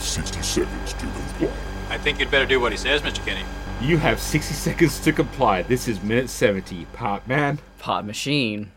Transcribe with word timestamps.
have 0.00 0.08
60 0.08 0.40
seconds 0.42 0.92
to 0.94 1.00
comply. 1.00 1.52
I 1.90 1.98
think 1.98 2.18
you'd 2.20 2.30
better 2.30 2.46
do 2.46 2.58
what 2.58 2.72
he 2.72 2.78
says, 2.78 3.02
Mr. 3.02 3.22
Kinney. 3.22 3.44
You 3.82 3.98
have 3.98 4.18
60 4.18 4.54
seconds 4.54 4.98
to 5.00 5.12
comply. 5.12 5.60
This 5.60 5.88
is 5.88 6.02
minute 6.02 6.30
70. 6.30 6.86
Part 6.94 7.28
man, 7.28 7.58
Part 7.78 8.06
machine. 8.06 8.72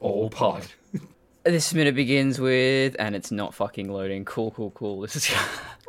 all 0.00 0.28
pod. 0.28 0.66
This 1.42 1.72
minute 1.72 1.94
begins 1.94 2.38
with, 2.38 2.94
and 2.98 3.16
it's 3.16 3.30
not 3.30 3.54
fucking 3.54 3.90
loading. 3.90 4.26
Cool, 4.26 4.50
cool, 4.50 4.72
cool. 4.72 5.00
This 5.00 5.16
is 5.16 5.30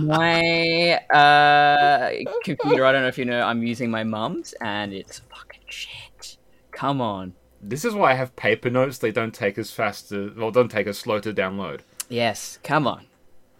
my 0.00 0.94
uh, 1.14 2.10
computer. 2.42 2.84
I 2.84 2.90
don't 2.90 3.02
know 3.02 3.06
if 3.08 3.16
you 3.16 3.24
know. 3.24 3.42
I'm 3.42 3.62
using 3.62 3.88
my 3.88 4.02
mum's, 4.02 4.54
and 4.60 4.92
it's 4.92 5.20
fucking 5.20 5.60
shit. 5.68 6.36
Come 6.72 7.00
on. 7.00 7.34
This 7.62 7.84
is 7.84 7.94
why 7.94 8.10
I 8.10 8.14
have 8.14 8.34
paper 8.34 8.70
notes. 8.70 8.98
They 8.98 9.12
don't 9.12 9.32
take 9.32 9.56
as 9.56 9.70
fast 9.70 10.08
to, 10.08 10.34
well, 10.36 10.50
don't 10.50 10.68
take 10.70 10.88
as 10.88 10.98
slow 10.98 11.20
to 11.20 11.32
download. 11.32 11.82
Yes, 12.10 12.58
come 12.62 12.86
on. 12.86 13.06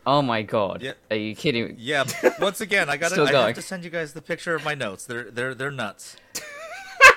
Oh 0.07 0.23
my 0.23 0.43
god. 0.43 0.83
Yeah. 0.83 0.93
Are 1.11 1.17
you 1.17 1.35
kidding? 1.35 1.69
me? 1.69 1.75
Yeah. 1.79 2.05
Once 2.41 2.61
again, 2.61 2.89
I 2.91 2.97
got 2.97 3.13
to 3.13 3.23
I 3.23 3.31
going. 3.31 3.47
have 3.49 3.55
to 3.57 3.63
send 3.63 3.85
you 3.85 3.91
guys 3.91 4.13
the 4.13 4.23
picture 4.23 4.55
of 4.55 4.65
my 4.65 4.75
notes. 4.75 5.07
They're 5.07 5.31
they're 5.31 5.55
they're 5.55 5.71
nuts. 5.71 6.17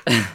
Uh, 0.07 0.23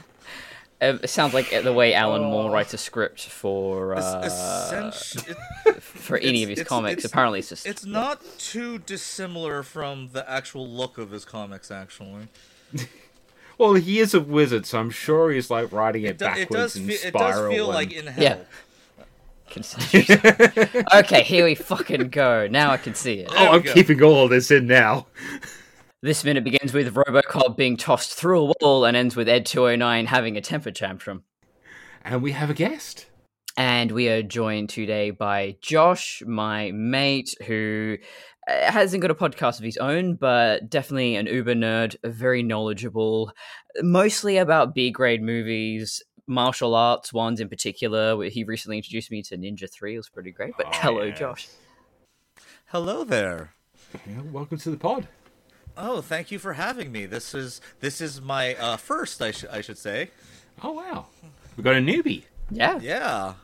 It 0.80 1.10
sounds 1.10 1.34
like 1.34 1.50
the 1.50 1.72
way 1.72 1.92
Alan 1.92 2.22
Moore 2.22 2.52
writes 2.52 2.72
a 2.72 2.78
script 2.78 3.22
for 3.26 3.96
uh, 3.96 4.22
essenti- 4.24 5.34
it- 5.66 5.82
for 5.82 6.16
any 6.18 6.44
of 6.44 6.50
his 6.50 6.60
it's- 6.60 6.66
it's- 6.66 6.68
comics. 6.68 6.98
it's- 6.98 7.10
Apparently, 7.10 7.40
it's 7.40 7.48
just 7.48 7.66
it's 7.66 7.84
not 7.84 8.20
too 8.38 8.78
dissimilar 8.78 9.64
from 9.64 10.10
the 10.12 10.28
actual 10.30 10.68
look 10.68 10.96
of 10.96 11.10
his 11.10 11.24
comics. 11.24 11.72
Actually, 11.72 12.28
Well, 13.58 13.74
he 13.74 13.98
is 13.98 14.14
a 14.14 14.20
wizard, 14.20 14.66
so 14.66 14.78
I'm 14.78 14.90
sure 14.90 15.32
he's 15.32 15.50
like 15.50 15.72
writing 15.72 16.04
it, 16.04 16.10
it, 16.10 16.18
do- 16.18 16.26
it 16.26 16.28
backwards 16.48 16.50
does 16.74 16.76
in 16.76 16.86
feel 16.86 16.98
it 17.08 17.12
does 17.12 17.34
spiral. 17.34 17.52
feel 17.52 17.64
and- 17.66 17.74
like 17.74 17.92
in 17.92 18.06
hell. 18.06 18.22
Yeah. 18.22 18.36
Consider- 19.50 20.84
okay, 20.94 21.22
here 21.22 21.44
we 21.44 21.54
fucking 21.54 22.08
go. 22.08 22.46
Now 22.48 22.70
I 22.70 22.76
can 22.76 22.94
see 22.94 23.20
it. 23.20 23.28
oh, 23.30 23.48
I'm 23.48 23.62
go. 23.62 23.72
keeping 23.72 24.02
all 24.02 24.24
of 24.24 24.30
this 24.30 24.50
in 24.50 24.66
now. 24.66 25.06
This 26.00 26.22
minute 26.22 26.44
begins 26.44 26.72
with 26.72 26.94
Robocop 26.94 27.56
being 27.56 27.76
tossed 27.76 28.14
through 28.14 28.40
a 28.40 28.52
wall 28.60 28.84
and 28.84 28.96
ends 28.96 29.16
with 29.16 29.28
Ed 29.28 29.46
209 29.46 30.06
having 30.06 30.36
a 30.36 30.40
temper 30.40 30.70
tantrum. 30.70 31.24
And 32.04 32.22
we 32.22 32.32
have 32.32 32.50
a 32.50 32.54
guest. 32.54 33.06
And 33.56 33.90
we 33.90 34.08
are 34.08 34.22
joined 34.22 34.68
today 34.68 35.10
by 35.10 35.56
Josh, 35.60 36.22
my 36.24 36.70
mate, 36.70 37.34
who 37.48 37.96
uh, 38.48 38.70
hasn't 38.70 39.02
got 39.02 39.10
a 39.10 39.16
podcast 39.16 39.58
of 39.58 39.64
his 39.64 39.76
own, 39.78 40.14
but 40.14 40.70
definitely 40.70 41.16
an 41.16 41.26
Uber 41.26 41.56
nerd, 41.56 41.96
very 42.04 42.44
knowledgeable, 42.44 43.32
mostly 43.82 44.36
about 44.36 44.76
B 44.76 44.92
grade 44.92 45.22
movies, 45.22 46.00
martial 46.28 46.74
arts 46.74 47.12
ones 47.12 47.40
in 47.40 47.48
particular. 47.48 48.16
where 48.16 48.28
He 48.28 48.44
recently 48.44 48.76
introduced 48.76 49.10
me 49.10 49.22
to 49.22 49.36
Ninja 49.36 49.68
3, 49.70 49.94
it 49.94 49.98
was 49.98 50.08
pretty 50.08 50.30
great. 50.30 50.52
But 50.56 50.66
Oh, 50.66 50.70
hello, 50.74 51.02
yes. 51.04 51.18
Josh. 51.18 51.48
Hello 52.66 53.02
there. 53.02 53.54
Yeah, 54.06 54.20
welcome 54.30 54.58
to 54.58 54.70
the 54.70 54.76
pod. 54.76 55.08
Oh, 55.76 56.00
thank 56.02 56.30
you 56.30 56.38
for 56.38 56.52
having 56.52 56.92
me. 56.92 57.06
This 57.06 57.34
is 57.34 57.60
this 57.80 58.00
is 58.00 58.20
my 58.20 58.54
uh, 58.56 58.76
first, 58.76 59.22
I 59.22 59.30
should 59.30 59.48
I 59.48 59.60
should 59.62 59.78
say. 59.78 60.10
Oh, 60.62 60.72
wow. 60.72 61.06
We 61.56 61.62
got 61.62 61.76
a 61.76 61.78
newbie. 61.78 62.24
Yeah. 62.50 62.78
Yeah. 62.80 63.34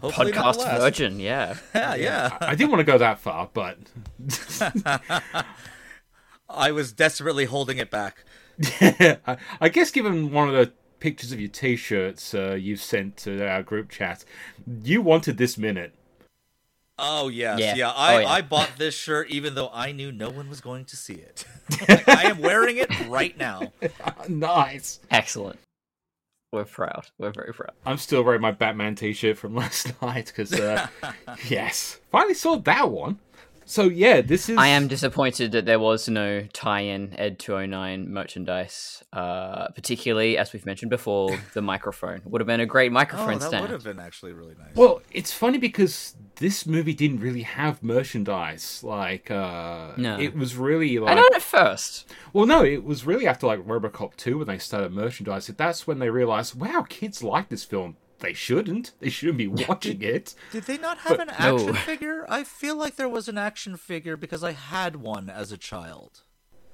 Hopefully 0.00 0.32
Podcast 0.32 0.78
virgin, 0.78 1.18
yeah. 1.30 1.56
Yeah, 1.74 1.94
yeah. 1.94 2.36
I 2.40 2.54
didn't 2.54 2.70
want 2.70 2.80
to 2.80 2.84
go 2.84 2.98
that 2.98 3.18
far, 3.18 3.48
but 3.52 3.78
I 6.48 6.70
was 6.72 6.92
desperately 6.92 7.46
holding 7.46 7.78
it 7.78 7.90
back. 7.90 8.24
I, 8.80 9.36
I 9.60 9.68
guess 9.68 9.90
given 9.90 10.30
one 10.30 10.48
of 10.48 10.54
the 10.54 10.72
pictures 11.00 11.32
of 11.32 11.40
your 11.40 11.48
t-shirts 11.50 12.34
uh, 12.34 12.54
you've 12.54 12.80
sent 12.80 13.16
to 13.18 13.46
our 13.46 13.62
group 13.62 13.90
chat, 13.90 14.24
you 14.82 15.02
wanted 15.02 15.36
this 15.38 15.56
minute. 15.58 15.94
Oh 16.98 17.28
yes, 17.28 17.60
Yeah. 17.60 17.74
yeah. 17.74 17.90
I, 17.90 18.14
Oh, 18.14 18.18
yeah. 18.20 18.28
I 18.28 18.40
bought 18.42 18.70
this 18.78 18.94
shirt 18.94 19.28
even 19.30 19.54
though 19.54 19.70
I 19.72 19.92
knew 19.92 20.10
no 20.10 20.30
one 20.30 20.48
was 20.48 20.60
going 20.62 20.86
to 20.86 20.96
see 20.96 21.14
it. 21.14 21.44
Like, 21.88 22.08
I 22.08 22.22
am 22.30 22.38
wearing 22.38 22.78
it 22.78 22.88
right 23.08 23.36
now. 23.36 23.72
nice. 24.28 25.00
Excellent. 25.10 25.58
We're 26.52 26.64
proud. 26.64 27.06
We're 27.18 27.32
very 27.32 27.52
proud. 27.52 27.72
I'm 27.84 27.98
still 27.98 28.22
wearing 28.22 28.40
my 28.40 28.52
Batman 28.52 28.94
t-shirt 28.94 29.36
from 29.36 29.54
last 29.62 30.00
night 30.00 30.26
because, 30.34 30.54
uh, 30.54 30.86
yes, 31.48 31.98
finally 32.10 32.34
saw 32.34 32.56
that 32.56 32.90
one. 32.90 33.18
So 33.68 33.82
yeah, 33.88 34.20
this 34.20 34.48
is. 34.48 34.56
I 34.56 34.68
am 34.68 34.86
disappointed 34.86 35.50
that 35.52 35.64
there 35.66 35.80
was 35.80 36.08
no 36.08 36.46
tie-in 36.52 37.14
Ed 37.18 37.40
209 37.40 38.08
merchandise, 38.12 39.02
uh, 39.12 39.68
particularly 39.68 40.38
as 40.38 40.52
we've 40.52 40.64
mentioned 40.64 40.90
before, 40.90 41.36
the 41.52 41.62
microphone 41.62 42.22
would 42.26 42.40
have 42.40 42.46
been 42.46 42.60
a 42.60 42.66
great 42.66 42.92
Oh, 42.92 42.94
microphone 42.94 43.40
that 43.40 43.48
stand. 43.48 43.62
would 43.62 43.70
have 43.72 43.82
been 43.82 43.98
actually 43.98 44.32
really 44.34 44.54
nice. 44.56 44.76
Well, 44.76 45.02
it's 45.10 45.32
funny 45.32 45.58
because 45.58 46.14
this 46.36 46.64
movie 46.64 46.94
didn't 46.94 47.18
really 47.18 47.42
have 47.42 47.82
merchandise. 47.82 48.82
Like, 48.84 49.32
uh, 49.32 49.92
No. 49.96 50.16
it 50.20 50.36
was 50.36 50.54
really 50.56 50.98
like. 51.00 51.10
I 51.10 51.14
like. 51.20 51.22
know 51.32 51.36
at 51.36 51.42
first. 51.42 52.08
Well, 52.32 52.46
no, 52.46 52.64
it 52.64 52.84
was 52.84 53.04
really 53.04 53.26
after 53.26 53.48
like 53.48 53.58
RoboCop 53.66 54.14
2 54.16 54.38
when 54.38 54.46
they 54.46 54.58
started 54.58 54.92
merchandise. 54.92 55.48
That's 55.48 55.88
when 55.88 55.98
they 55.98 56.10
realized, 56.10 56.54
wow, 56.58 56.86
kids 56.88 57.20
like 57.20 57.48
this 57.48 57.64
film. 57.64 57.96
They 58.20 58.32
shouldn't. 58.32 58.92
They 59.00 59.10
shouldn't 59.10 59.38
be 59.38 59.46
watching 59.68 60.02
it. 60.02 60.34
Did 60.52 60.64
they 60.64 60.78
not 60.78 60.98
have 60.98 61.20
an 61.20 61.28
no. 61.38 61.56
action 61.56 61.74
figure? 61.90 62.24
I 62.28 62.44
feel 62.44 62.76
like 62.76 62.96
there 62.96 63.08
was 63.08 63.28
an 63.28 63.38
action 63.38 63.76
figure 63.76 64.16
because 64.16 64.42
I 64.44 64.52
had 64.52 64.96
one 64.96 65.28
as 65.30 65.52
a 65.52 65.58
child. 65.58 66.22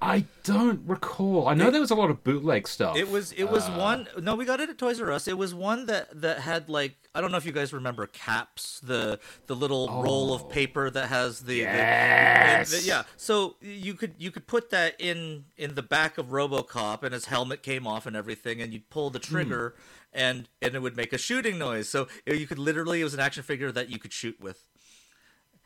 I 0.05 0.25
don't 0.43 0.81
recall. 0.85 1.47
I 1.47 1.55
know 1.55 1.71
there 1.71 1.81
was 1.81 1.93
a 1.93 1.95
lot 1.95 2.11
of 2.11 2.25
bootleg 2.25 2.67
stuff. 2.67 2.97
It 2.97 3.09
was 3.09 3.31
it 3.33 3.45
Uh. 3.45 3.53
was 3.53 3.71
one 3.71 4.09
no, 4.21 4.35
we 4.35 4.45
got 4.45 4.59
it 4.59 4.69
at 4.69 4.77
Toys 4.77 5.01
R 5.01 5.13
Us. 5.13 5.29
It 5.29 5.39
was 5.39 5.55
one 5.55 5.87
that 5.87 6.21
that 6.21 6.41
had 6.41 6.69
like 6.69 6.97
I 7.15 7.21
don't 7.21 7.31
know 7.31 7.37
if 7.37 7.47
you 7.47 7.53
guys 7.53 7.73
remember 7.73 8.09
caps, 8.09 8.81
the 8.81 9.21
the 9.47 9.55
little 9.55 9.87
roll 10.03 10.35
of 10.35 10.49
paper 10.49 10.91
that 10.91 11.09
has 11.09 11.43
the, 11.43 11.61
the- 11.61 11.69
Oh. 11.69 11.73
Yes. 11.73 12.71
the- 12.73 12.83
yeah. 12.89 13.05
So 13.17 13.55
you 13.61 13.95
could 13.95 14.15
you 14.19 14.33
could 14.33 14.49
put 14.49 14.71
that 14.71 14.97
in 15.01 15.45
in 15.57 15.77
the 15.77 15.83
back 15.83 16.19
of 16.19 16.27
RoboCop 16.31 17.05
and 17.05 17.15
his 17.15 17.27
helmet 17.27 17.63
came 17.63 17.87
off 17.87 18.05
and 18.05 18.17
everything 18.17 18.61
and 18.61 18.73
you'd 18.73 18.91
pull 18.91 19.11
the 19.11 19.21
Hmm. 19.21 19.33
trigger 19.35 19.75
and 20.13 20.49
and 20.61 20.75
it 20.75 20.83
would 20.83 20.97
make 20.97 21.13
a 21.13 21.19
shooting 21.19 21.59
noise. 21.59 21.89
So 21.89 22.09
you 22.27 22.47
could 22.47 22.59
literally 22.59 23.01
it 23.01 23.05
was 23.05 23.15
an 23.15 23.21
action 23.21 23.43
figure 23.43 23.73
that 23.73 23.91
you 23.91 23.99
could 23.99 24.13
shoot 24.13 24.41
with. 24.41 24.67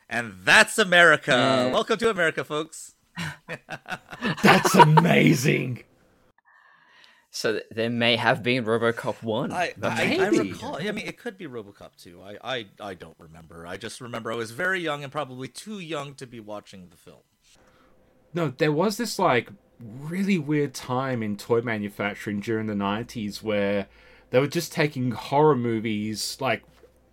And 0.09 0.35
that's 0.43 0.77
America. 0.77 1.31
Yeah. 1.31 1.73
Welcome 1.73 1.97
to 1.97 2.09
America, 2.09 2.43
folks. 2.43 2.95
That's 4.43 4.75
amazing. 4.75 5.83
So 7.29 7.59
there 7.69 7.89
may 7.89 8.15
have 8.15 8.41
been 8.41 8.63
RoboCop 8.63 9.21
1. 9.21 9.51
I, 9.51 9.73
I, 9.83 10.17
I 10.19 10.27
recall. 10.29 10.77
I 10.77 10.91
mean, 10.91 11.05
it 11.05 11.17
could 11.17 11.37
be 11.37 11.45
RoboCop 11.45 12.01
2. 12.01 12.21
I, 12.21 12.37
I, 12.43 12.65
I 12.79 12.93
don't 12.93 13.17
remember. 13.19 13.67
I 13.67 13.77
just 13.77 14.01
remember 14.01 14.31
I 14.31 14.35
was 14.35 14.51
very 14.51 14.79
young 14.79 15.03
and 15.03 15.11
probably 15.11 15.47
too 15.47 15.79
young 15.79 16.15
to 16.15 16.25
be 16.25 16.39
watching 16.39 16.87
the 16.89 16.97
film. 16.97 17.21
No, 18.33 18.49
there 18.49 18.71
was 18.71 18.97
this 18.97 19.19
like 19.19 19.49
really 19.79 20.39
weird 20.39 20.73
time 20.73 21.21
in 21.21 21.37
toy 21.37 21.61
manufacturing 21.61 22.39
during 22.39 22.67
the 22.67 22.73
90s 22.73 23.43
where 23.43 23.87
they 24.29 24.39
were 24.39 24.47
just 24.47 24.71
taking 24.71 25.11
horror 25.11 25.55
movies 25.55 26.37
like 26.39 26.63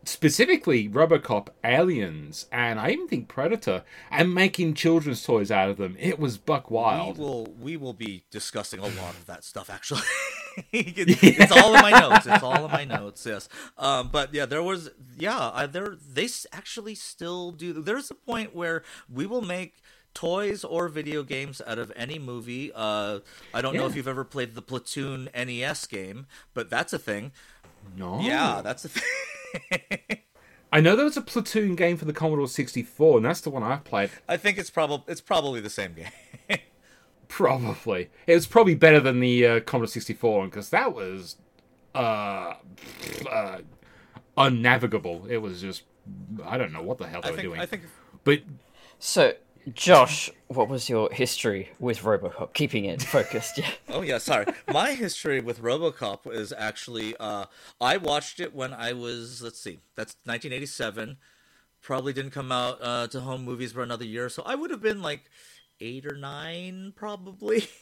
specifically 0.04 0.88
RoboCop, 0.88 1.48
Aliens, 1.64 2.46
and 2.52 2.78
I 2.78 2.90
even 2.90 3.08
think 3.08 3.28
Predator 3.28 3.84
and 4.10 4.34
making 4.34 4.74
children's 4.74 5.22
toys 5.22 5.50
out 5.50 5.70
of 5.70 5.76
them. 5.78 5.96
It 5.98 6.18
was 6.18 6.36
buck 6.38 6.70
wild. 6.70 7.18
We 7.18 7.24
will 7.24 7.48
we 7.60 7.76
will 7.76 7.92
be 7.94 8.24
discussing 8.30 8.80
a 8.80 8.84
lot 8.86 9.14
of 9.14 9.26
that 9.26 9.44
stuff 9.44 9.70
actually. 9.70 10.02
It- 10.70 11.18
It's 11.40 11.50
all 11.50 11.74
in 11.74 11.82
my 11.82 11.90
notes. 11.90 12.26
It's 12.26 12.42
all 12.44 12.64
in 12.66 12.70
my 12.70 12.84
notes. 12.84 13.26
Yes. 13.26 13.48
Um, 13.76 14.08
but 14.12 14.32
yeah, 14.32 14.46
there 14.46 14.62
was 14.62 14.88
yeah, 15.18 15.50
I, 15.52 15.66
there 15.66 15.96
they 16.12 16.28
actually 16.52 16.94
still 16.94 17.50
do. 17.50 17.72
There's 17.72 18.08
a 18.10 18.14
point 18.14 18.54
where 18.54 18.84
we 19.12 19.26
will 19.26 19.40
make 19.42 19.74
toys 20.14 20.64
or 20.64 20.88
video 20.88 21.22
games 21.22 21.60
out 21.66 21.78
of 21.78 21.92
any 21.96 22.18
movie. 22.18 22.70
Uh, 22.74 23.20
I 23.52 23.60
don't 23.60 23.76
know 23.76 23.86
if 23.86 23.94
you've 23.96 24.08
ever 24.08 24.24
played 24.24 24.54
the 24.54 24.62
Platoon 24.62 25.28
NES 25.34 25.86
game, 25.86 26.26
but 26.54 26.70
that's 26.70 26.92
a 26.92 26.98
thing. 26.98 27.32
No. 27.96 28.20
Yeah, 28.20 28.60
that's 28.62 28.84
a 28.84 28.88
thing. 28.88 30.18
I 30.72 30.80
know 30.80 30.96
there 30.96 31.04
was 31.04 31.16
a 31.16 31.22
Platoon 31.22 31.76
game 31.76 31.96
for 31.96 32.04
the 32.04 32.12
Commodore 32.12 32.48
64, 32.48 33.18
and 33.18 33.26
that's 33.26 33.40
the 33.42 33.50
one 33.50 33.62
I've 33.62 33.84
played. 33.84 34.10
I 34.28 34.36
think 34.36 34.58
it's 34.58 34.70
probably 34.70 35.04
it's 35.12 35.20
probably 35.20 35.60
the 35.60 35.70
same 35.70 35.94
game. 35.94 36.08
Probably. 37.28 38.10
It 38.28 38.34
was 38.34 38.46
probably 38.46 38.76
better 38.76 39.00
than 39.00 39.18
the 39.18 39.46
uh, 39.46 39.60
Commodore 39.60 39.88
64 39.88 40.38
one 40.38 40.48
because 40.50 40.68
that 40.70 40.94
was 40.94 41.36
uh, 41.94 42.54
uh, 43.28 43.58
unnavigable. 44.36 45.26
It 45.28 45.38
was 45.38 45.60
just 45.60 45.82
I 46.44 46.58
don't 46.58 46.72
know 46.72 46.82
what 46.82 46.98
the 46.98 47.08
hell 47.08 47.22
they 47.22 47.28
I 47.28 47.30
were 47.32 47.36
think 47.36 47.48
doing. 47.48 47.60
I 47.60 47.66
think 47.66 47.82
But 48.22 48.42
So, 49.00 49.32
Josh, 49.72 50.30
what 50.48 50.68
was 50.68 50.88
your 50.88 51.10
history 51.10 51.70
with 51.78 52.00
RoboCop? 52.00 52.52
Keeping 52.52 52.84
it 52.84 53.02
focused, 53.02 53.58
yeah. 53.58 53.70
Oh 53.88 54.02
yeah, 54.02 54.18
sorry. 54.18 54.46
My 54.70 54.92
history 54.92 55.40
with 55.40 55.62
RoboCop 55.62 56.30
is 56.32 56.52
actually 56.56 57.16
uh, 57.18 57.46
I 57.80 57.96
watched 57.96 58.40
it 58.40 58.54
when 58.54 58.74
I 58.74 58.92
was 58.92 59.40
let's 59.42 59.60
see, 59.60 59.80
that's 59.96 60.16
1987. 60.24 61.16
Probably 61.80 62.12
didn't 62.12 62.32
come 62.32 62.52
out 62.52 62.78
uh, 62.80 63.06
to 63.08 63.20
home 63.20 63.44
movies 63.44 63.72
for 63.72 63.82
another 63.82 64.04
year, 64.04 64.28
so 64.28 64.42
I 64.44 64.54
would 64.54 64.70
have 64.70 64.82
been 64.82 65.02
like 65.02 65.30
eight 65.80 66.06
or 66.06 66.16
nine, 66.16 66.92
probably. 66.94 67.68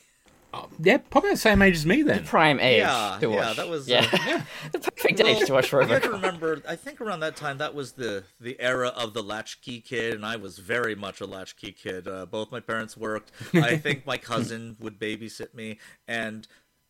Yeah, 0.80 0.98
probably 0.98 1.30
the 1.30 1.36
same 1.36 1.62
age 1.62 1.76
as 1.76 1.86
me 1.86 2.02
then. 2.02 2.24
Prime 2.24 2.60
age 2.60 2.80
Yeah, 2.80 3.18
to 3.20 3.30
yeah, 3.30 3.52
that 3.54 3.68
was, 3.68 3.88
yeah, 3.88 4.06
uh, 4.12 4.40
the 4.72 4.78
perfect 4.78 5.18
Well, 5.20 5.28
age 5.28 5.46
to 5.46 5.52
watch 5.52 5.72
You 5.72 5.78
have 5.78 6.02
to 6.02 6.08
RoboCop. 6.08 6.12
remember, 6.12 6.62
I 6.68 6.76
think 6.76 7.00
around 7.00 7.20
that 7.20 7.36
time, 7.36 7.58
that 7.58 7.74
was 7.74 7.92
the 7.92 8.24
the 8.40 8.60
era 8.60 8.88
of 8.88 9.14
the 9.14 9.22
latchkey 9.22 9.80
kid, 9.80 10.14
and 10.14 10.26
I 10.26 10.36
was 10.36 10.58
very 10.58 10.94
much 10.94 11.20
a 11.20 11.26
latchkey 11.26 11.72
kid. 11.72 12.06
Uh, 12.08 12.26
both 12.26 12.50
my 12.52 12.60
parents 12.60 12.96
worked. 12.96 13.30
I 13.54 13.76
think 13.84 14.06
my 14.06 14.18
cousin 14.18 14.76
would 14.80 14.98
babysit 14.98 15.54
me, 15.54 15.78
and 16.06 16.46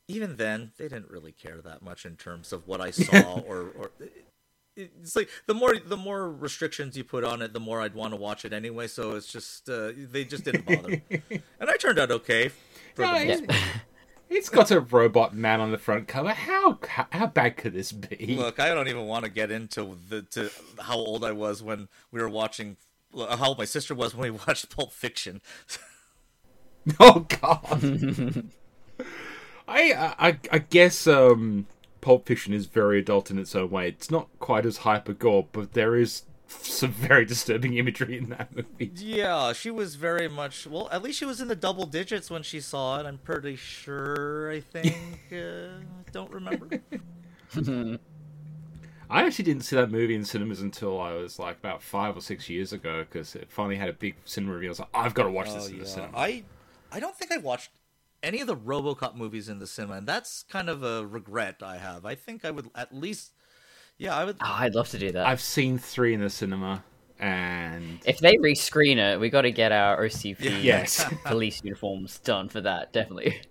even 0.09 0.37
then, 0.37 0.73
they 0.79 0.89
didn't 0.89 1.11
really 1.11 1.33
care 1.33 1.61
that 1.63 1.83
much 1.83 2.05
in 2.05 2.17
terms 2.17 2.53
of 2.53 2.67
what 2.67 2.81
I 2.81 2.91
saw 3.07 3.39
or 3.41 3.69
or. 3.79 3.91
It's 4.75 5.15
like 5.15 5.29
the 5.47 5.53
more 5.53 5.77
the 5.79 5.99
more 5.99 6.31
restrictions 6.33 6.97
you 6.97 7.05
put 7.05 7.25
on 7.25 7.43
it, 7.43 7.53
the 7.53 7.61
more 7.61 7.81
I'd 7.83 7.95
want 7.95 8.15
to 8.15 8.17
watch 8.17 8.47
it 8.47 8.55
anyway. 8.55 8.87
So 8.87 9.13
it's 9.17 9.31
just 9.31 9.69
uh, 9.69 9.93
they 9.95 10.25
just 10.25 10.45
didn't 10.45 10.65
bother, 10.65 11.03
and 11.61 11.69
I 11.71 11.77
turned 11.77 11.99
out 11.99 12.11
okay. 12.11 12.51
For 12.95 13.03
the 13.07 13.13
Yeah, 13.13 13.25
most 13.25 13.43
it's- 13.45 13.65
It's 14.31 14.49
got 14.49 14.71
a 14.71 14.81
robot 14.81 15.35
man 15.35 15.61
on 15.61 15.73
the 15.73 15.79
front 15.79 16.09
cover. 16.09 16.31
How 16.31 16.79
how, 16.89 17.07
how 17.13 17.27
bad 17.27 17.59
could 17.59 17.75
this 17.75 17.93
be? 17.93 18.35
Look, 18.39 18.59
I 18.59 18.69
don't 18.75 18.89
even 18.89 19.07
want 19.07 19.25
to 19.27 19.31
get 19.31 19.51
into 19.51 19.99
the 20.09 20.23
to 20.23 20.51
how 20.81 20.97
old 20.97 21.23
I 21.23 21.33
was 21.33 21.63
when 21.63 21.89
we 22.11 22.21
were 22.21 22.31
watching. 22.31 22.79
How 23.15 23.49
old 23.49 23.59
my 23.59 23.67
sister 23.67 23.95
was 23.95 24.15
when 24.15 24.33
we 24.33 24.39
watched 24.47 24.75
Pulp 24.75 24.93
Fiction. 24.93 25.41
Oh 26.99 27.27
God. 27.41 28.51
I, 29.69 29.93
I 30.19 30.39
I 30.51 30.59
guess 30.59 31.07
um, 31.07 31.67
Pulp 32.01 32.27
Fiction 32.27 32.53
is 32.53 32.67
very 32.67 32.99
adult 32.99 33.31
in 33.31 33.39
its 33.39 33.55
own 33.55 33.71
way. 33.71 33.89
It's 33.89 34.11
not 34.11 34.29
quite 34.41 34.67
as 34.67 34.79
hyper 34.79 35.13
gore, 35.13 35.47
but 35.53 35.75
there 35.75 35.95
is 35.95 36.23
some 36.61 36.93
very 36.93 37.25
disturbing 37.25 37.75
imagery 37.75 38.19
in 38.19 38.29
that 38.31 38.55
movie. 38.55 38.93
Yeah, 38.97 39.53
she 39.53 39.71
was 39.71 39.95
very 39.95 40.29
much. 40.29 40.67
Well, 40.67 40.89
at 40.93 41.03
least 41.03 41.19
she 41.19 41.25
was 41.25 41.41
in 41.41 41.49
the 41.49 41.57
double 41.57 41.87
digits 41.87 42.31
when 42.31 42.43
she 42.43 42.61
saw 42.61 43.01
it. 43.01 43.07
I'm 43.07 43.19
pretty 43.19 43.57
sure. 43.57 44.51
I 44.51 44.61
think. 44.61 44.97
uh, 45.33 45.83
don't 46.13 46.31
remember. 46.31 46.69
I 49.11 49.25
actually 49.25 49.45
didn't 49.45 49.65
see 49.65 49.77
that 49.77 49.91
movie 49.91 50.15
in 50.15 50.25
cinemas 50.25 50.63
until 50.63 50.99
I 50.99 51.13
was 51.13 51.39
like 51.39 51.59
about 51.59 51.83
five 51.83 52.17
or 52.17 52.23
six 52.23 52.49
years 52.49 52.73
ago 52.73 53.05
because 53.05 53.35
it 53.35 53.51
finally 53.51 53.77
had 53.77 53.91
a 53.91 53.93
big 53.93 54.15
cinema 54.25 54.55
review. 54.55 54.69
I 54.69 54.71
was 54.71 54.79
like, 54.79 54.89
I've 54.95 55.13
got 55.13 55.25
to 55.25 55.31
watch 55.31 55.53
this 55.53 55.67
Oh 55.69 55.73
in 55.73 55.79
the 55.79 55.87
cinema. 55.87 56.17
I 56.17 56.45
I 56.91 56.99
don't 56.99 57.15
think 57.15 57.31
I 57.31 57.37
watched 57.37 57.71
any 58.23 58.41
of 58.41 58.47
the 58.47 58.57
RoboCop 58.57 59.15
movies 59.15 59.51
in 59.51 59.59
the 59.59 59.67
cinema, 59.67 59.95
and 59.95 60.07
that's 60.07 60.45
kind 60.45 60.71
of 60.71 60.83
a 60.83 61.07
regret 61.07 61.57
I 61.63 61.77
have. 61.77 62.07
I 62.07 62.15
think 62.15 62.45
I 62.45 62.51
would 62.51 62.71
at 62.75 62.95
least. 62.95 63.33
Yeah, 64.03 64.17
I 64.17 64.25
would. 64.25 64.37
Oh, 64.41 64.57
I'd 64.59 64.75
love 64.75 64.89
to 64.91 64.99
do 64.99 65.13
that. 65.13 65.27
I've 65.27 65.41
seen 65.41 65.79
three 65.79 66.13
in 66.13 66.21
the 66.21 66.29
cinema, 66.29 66.83
and 67.21 68.01
If 68.05 68.19
they 68.19 68.35
rescreen 68.35 68.97
it, 68.97 69.21
we 69.21 69.31
got 69.31 69.43
to 69.43 69.53
get 69.53 69.71
our 69.71 69.97
OCP 69.97 70.39
Yes. 70.65 71.09
police 71.25 71.63
uniforms 71.63 72.19
done 72.19 72.49
for 72.49 72.61
that. 72.63 72.93
Definitely. 72.93 73.43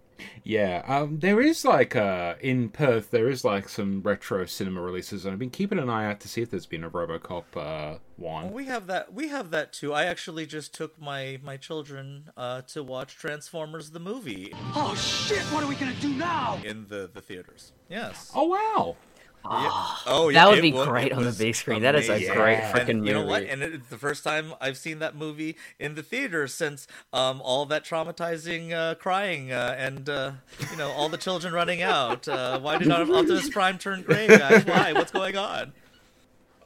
Yeah, 0.44 0.84
um, 0.88 1.20
there 1.20 1.40
is 1.40 1.64
like 1.64 1.96
uh, 1.96 2.36
in 2.42 2.68
Perth, 2.70 3.12
there 3.12 3.30
is 3.30 3.46
like 3.46 3.70
some 3.70 4.02
retro 4.02 4.46
cinema 4.46 4.82
releases, 4.82 5.24
and 5.24 5.32
I've 5.32 5.40
been 5.40 5.50
keeping 5.50 5.80
an 5.80 5.90
eye 5.90 6.06
out 6.06 6.20
to 6.20 6.28
see 6.28 6.42
if 6.42 6.52
there's 6.52 6.66
been 6.66 6.84
a 6.84 6.90
RoboCop 6.90 7.44
uh, 7.56 7.98
one. 8.18 8.52
We 8.52 8.66
have 8.66 8.88
that. 8.88 9.14
We 9.14 9.30
have 9.30 9.52
that 9.52 9.72
too. 9.72 9.94
I 9.94 10.04
actually 10.06 10.46
just 10.46 10.74
took 10.74 11.00
my 11.00 11.40
my 11.42 11.56
children 11.58 12.30
uh, 12.36 12.62
to 12.74 12.84
watch 12.84 13.16
Transformers 13.16 13.92
the 13.92 14.00
movie 14.00 14.52
Oh 14.76 14.96
shit, 14.96 15.42
what 15.54 15.64
are 15.64 15.68
we 15.68 15.76
gonna 15.76 15.94
do 16.02 16.10
now? 16.10 16.60
in 16.66 16.88
the 16.88 17.10
the 17.12 17.22
theaters. 17.22 17.72
Yes. 17.90 18.32
Oh 18.36 18.46
wow! 18.46 18.98
Yeah. 19.44 19.70
Oh, 20.06 20.32
That 20.32 20.50
would 20.50 20.62
be 20.62 20.72
wa- 20.72 20.86
great 20.86 21.12
on 21.12 21.24
the 21.24 21.32
big 21.32 21.56
screen. 21.56 21.82
That 21.82 21.96
is 21.96 22.10
a 22.10 22.34
great 22.34 22.58
And 22.58 22.78
freaking 22.78 23.06
You 23.08 23.14
know 23.14 23.26
what? 23.26 23.42
movie. 23.42 23.52
And 23.52 23.64
it's 23.64 23.88
the 23.88 23.98
first 23.98 24.24
time 24.24 24.54
I've 24.62 24.78
seen 24.78 25.00
that 25.00 25.16
movie 25.16 25.58
in 25.80 25.96
the 25.96 26.04
theater 26.04 26.48
since 26.48 26.86
um, 27.12 27.42
all 27.42 27.66
that 27.66 27.84
traumatizing 27.84 28.72
uh, 28.72 28.96
crying 28.96 29.52
uh, 29.52 29.76
and 29.78 30.08
uh, 30.08 30.34
you 30.70 30.78
know 30.78 30.92
all 30.92 31.10
the 31.10 31.18
children 31.18 31.54
running 31.54 31.82
out. 31.82 32.28
Uh, 32.28 32.60
why 32.60 32.78
did 32.78 32.92
Optimus 32.92 33.50
Prime 33.50 33.78
turn 33.78 34.04
gray, 34.04 34.28
guys? 34.28 34.66
Why? 34.66 34.94
What's 34.94 35.12
going 35.12 35.38
on? 35.38 35.74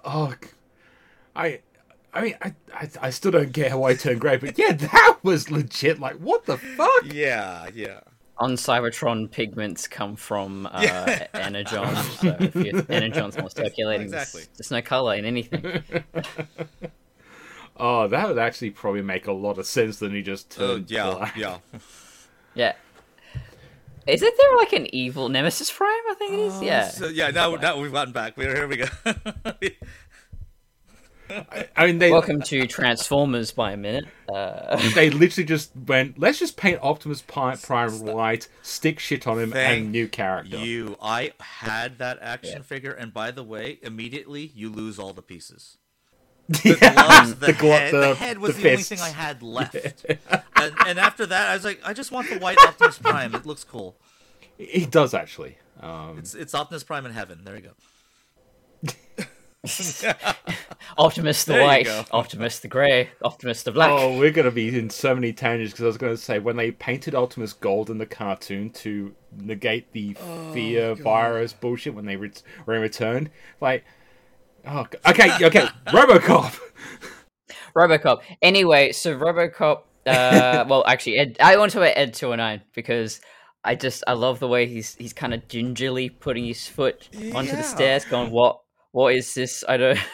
Oh, 0.04 0.34
I. 1.36 1.62
I 2.14 2.22
mean, 2.22 2.36
I, 2.42 2.54
I, 2.74 2.90
I 3.02 3.10
still 3.10 3.32
don't 3.32 3.52
get 3.52 3.72
how 3.72 3.84
I 3.84 3.94
turned 3.94 4.22
grey, 4.22 4.38
but 4.38 4.58
yeah, 4.58 4.72
that 4.72 5.18
was 5.22 5.52
legit. 5.52 6.00
Like, 6.00 6.16
what 6.16 6.46
the 6.46 6.58
fuck? 6.58 7.04
Yeah, 7.12 7.68
yeah. 7.74 8.00
On 8.38 8.54
Cybertron, 8.56 9.32
pigments 9.32 9.88
come 9.88 10.16
from 10.18 10.66
uh, 10.72 11.18
energon. 11.34 11.96
So 12.20 12.36
if 12.40 12.56
your 12.56 12.84
energon's 12.90 13.38
not 13.38 13.52
circulating, 13.56 14.12
there's- 14.12 14.36
Exactly. 14.36 14.54
there's 14.58 14.72
no 14.72 14.82
color 14.82 15.16
in 15.16 15.26
anything. 15.26 15.84
Oh, 17.78 18.08
that 18.08 18.30
would 18.30 18.38
actually 18.38 18.70
probably 18.70 19.02
make 19.02 19.28
a 19.28 19.34
lot 19.34 19.58
of 19.58 19.66
sense 19.66 20.00
than 20.00 20.14
you 20.14 20.22
just 20.22 20.54
Uh, 20.58 20.68
turned 20.76 20.90
yeah, 20.90 21.12
black. 21.12 21.36
yeah. 21.36 21.58
Yeah. 22.54 22.72
Isn't 24.08 24.34
there 24.40 24.56
like 24.56 24.72
an 24.72 24.88
evil 24.96 25.28
Nemesis 25.28 25.70
Prime? 25.74 25.90
I 26.10 26.14
think 26.18 26.32
it 26.34 26.40
is. 26.40 26.62
Yeah. 26.62 26.88
So, 26.88 27.08
yeah. 27.08 27.32
Now, 27.32 27.56
now 27.56 27.78
we've 27.78 27.92
gotten 27.92 28.14
back. 28.14 28.38
We're 28.38 28.56
here. 28.56 28.68
We 28.70 28.78
go. 28.78 28.86
I 31.30 31.86
mean, 31.88 32.00
they 32.00 32.12
Welcome 32.12 32.42
to 32.44 32.68
Transformers 32.68 33.52
by 33.52 33.72
a 33.72 33.78
minute. 33.78 34.06
Uh, 34.34 34.78
they 34.94 35.10
literally 35.10 35.46
just 35.46 35.72
went, 35.76 36.20
let's 36.20 36.40
just 36.40 36.56
paint 36.58 36.80
Optimus 36.82 37.22
Prime, 37.22 37.58
Prime 37.58 38.00
white, 38.02 38.48
stick 38.62 39.00
shit 39.00 39.26
on 39.28 39.40
him, 39.40 39.52
Thank 39.52 39.84
and 39.84 39.92
new 39.92 40.08
character. 40.08 40.58
You, 40.58 40.98
I 41.02 41.34
had 41.40 41.98
that 42.00 42.20
action 42.22 42.64
figure, 42.64 42.92
and 42.92 43.14
by 43.14 43.32
the 43.32 43.44
way, 43.44 43.80
immediately 43.82 44.52
you 44.56 44.70
lose 44.70 45.00
all 45.00 45.14
the 45.14 45.22
pieces. 45.24 45.78
The 46.48 46.76
gloves, 46.80 47.36
the, 47.36 47.46
The 47.48 47.54
glo- 47.54 47.72
head, 47.72 47.94
the, 47.94 48.00
the- 48.02 48.16
head 48.16 48.38
was 48.38 48.56
the 48.56 48.62
the, 48.64 48.72
only 48.72 48.84
thing 48.84 49.00
I 49.02 49.10
had 49.10 49.42
left. 49.58 50.06
and, 50.08 50.74
and 50.86 51.00
after 51.00 51.26
that, 51.26 51.50
I 51.50 51.56
was 51.56 51.66
like, 51.66 51.82
I 51.84 51.94
just 51.94 52.12
want 52.12 52.30
the 52.30 52.38
white 52.38 52.60
Optimus 52.60 53.00
Prime. 53.00 53.34
It 53.34 53.48
looks 53.48 53.64
cool. 53.64 53.98
He 54.58 54.86
does 54.86 55.14
actually. 55.16 55.58
Um, 55.82 56.20
It's 56.20 56.36
it's 56.36 56.54
Optimus 56.54 56.84
Prime 56.84 57.06
in 57.08 57.14
heaven. 57.14 57.42
There 57.44 57.56
you 57.56 57.62
go. 57.64 57.72
Optimus 60.98 61.44
the 61.46 61.54
There 61.54 61.64
white, 61.64 61.86
go. 61.86 62.04
Optimus 62.12 62.60
the 62.60 62.68
grey, 62.68 63.10
Optimus 63.24 63.64
the 63.64 63.72
black. 63.72 63.92
oh, 63.92 64.18
we're 64.18 64.32
gonna 64.32 64.52
be 64.52 64.78
in 64.78 64.90
so 64.90 65.14
many 65.16 65.34
tangents 65.34 65.74
because 65.74 65.84
I 65.84 65.88
was 65.88 65.98
gonna 65.98 66.18
say 66.18 66.40
when 66.40 66.56
they 66.56 66.72
painted 66.72 67.16
Optimus 67.16 67.54
gold 67.54 67.90
in 67.90 67.98
the 67.98 68.06
cartoon 68.06 68.70
to 68.72 69.14
negate 69.38 69.92
the 69.92 70.16
Oh, 70.22 70.54
fear 70.54 70.96
virus 70.96 71.54
bullshit 71.54 71.94
when 71.94 72.06
they 72.06 72.16
ret- 72.16 72.44
when 72.66 72.80
returned, 72.82 73.30
like, 73.60 73.84
oh, 74.66 74.86
okay, 75.08 75.46
okay, 75.46 75.66
RoboCop. 75.88 76.60
RoboCop. 77.76 78.22
Anyway, 78.42 78.92
so 78.92 79.18
RoboCop. 79.18 79.82
Uh, 80.06 80.66
well, 80.70 80.84
actually, 80.88 81.18
Ed, 81.18 81.38
I 81.40 81.58
want 81.58 81.72
to 81.72 81.80
talk 81.80 81.88
about 81.88 81.98
Ed 81.98 82.14
two 82.14 82.30
hundred 82.30 82.38
nine 82.44 82.62
because 82.74 83.20
I 83.64 83.76
just 83.76 84.04
I 84.08 84.14
love 84.14 84.40
the 84.40 84.48
way 84.48 84.68
he's 84.68 84.96
he's 84.96 85.14
kind 85.14 85.34
of 85.34 85.48
gingerly 85.48 86.10
putting 86.10 86.46
his 86.46 86.68
foot 86.68 87.10
onto 87.34 87.50
Yeah. 87.52 87.56
the 87.58 87.64
stairs, 87.64 88.06
going, 88.06 88.32
"What? 88.32 88.62
What 88.96 89.14
is 89.14 89.34
this? 89.34 89.64
I 89.68 89.76
don't." 89.78 90.00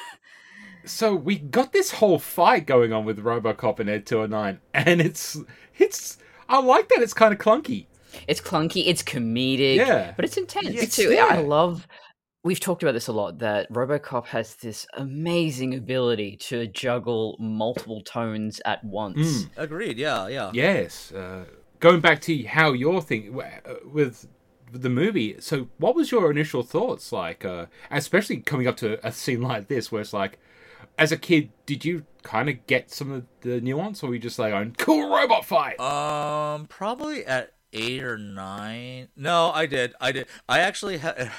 So 0.84 1.14
we 1.16 1.38
got 1.38 1.72
this 1.74 1.92
whole 1.92 2.18
fight 2.18 2.66
going 2.66 2.92
on 2.92 3.06
with 3.06 3.20
RoboCop 3.20 3.80
and 3.80 3.88
Ed 3.88 4.08
209, 4.08 4.60
and 4.74 5.00
it's 5.00 5.38
it's 5.78 6.18
I 6.50 6.60
like 6.60 6.90
that 6.90 7.02
it's 7.04 7.14
kind 7.14 7.32
of 7.32 7.40
clunky. 7.40 7.86
It's 8.28 8.42
clunky. 8.42 8.88
It's 8.88 9.04
comedic. 9.04 9.76
Yeah. 9.76 10.14
but 10.16 10.26
it's 10.26 10.38
intense 10.38 10.70
It's- 10.70 10.96
too. 10.96 11.12
yeah. 11.14 11.28
I 11.30 11.38
love. 11.42 11.88
We've 12.44 12.60
talked 12.60 12.82
about 12.82 12.94
this 12.94 13.08
a 13.08 13.12
lot. 13.14 13.38
That 13.38 13.72
RoboCop 13.72 14.26
has 14.26 14.56
this 14.56 14.88
amazing 14.96 15.76
ability 15.76 16.38
to 16.50 16.66
juggle 16.66 17.38
multiple 17.40 18.02
tones 18.02 18.60
at 18.66 18.84
once. 18.84 19.46
Agreed. 19.58 20.00
Yeah, 20.00 20.28
yeah. 20.30 20.50
Yes. 20.52 21.12
Uh, 21.12 21.46
going 21.80 22.00
back 22.02 22.22
to 22.22 22.44
how 22.46 22.74
you're 22.74 23.04
thinking 23.04 23.40
uh, 23.40 23.76
with 23.86 24.28
the 24.72 24.90
movie. 24.90 25.36
So, 25.40 25.68
what 25.78 25.96
was 25.96 26.12
your 26.12 26.32
initial 26.32 26.64
thoughts 26.64 27.12
like, 27.12 27.44
uh, 27.46 27.66
especially 27.90 28.38
coming 28.38 28.68
up 28.68 28.78
to 28.78 29.06
a 29.06 29.12
scene 29.12 29.42
like 29.42 29.68
this, 29.68 29.92
where 29.92 30.02
it's 30.02 30.14
like, 30.14 30.40
as 30.98 31.12
a 31.12 31.18
kid, 31.18 31.50
did 31.66 31.86
you 31.86 32.06
kind 32.24 32.50
of 32.50 32.66
get 32.68 32.92
some 32.92 33.12
of 33.12 33.26
the 33.42 33.62
nuance, 33.62 34.04
or 34.04 34.08
were 34.08 34.14
you 34.16 34.20
just 34.20 34.38
like, 34.40 34.54
"On 34.54 34.74
cool 34.78 35.10
robot 35.10 35.46
fight"? 35.46 35.80
Um, 35.80 36.68
probably 36.68 37.26
at 37.26 37.54
eight 37.74 38.04
or 38.04 38.18
nine. 38.18 39.08
No, 39.16 39.52
I 39.52 39.66
did. 39.66 39.94
I 40.00 40.12
did. 40.12 40.28
I 40.48 40.60
actually 40.60 40.98
ha- 41.00 41.32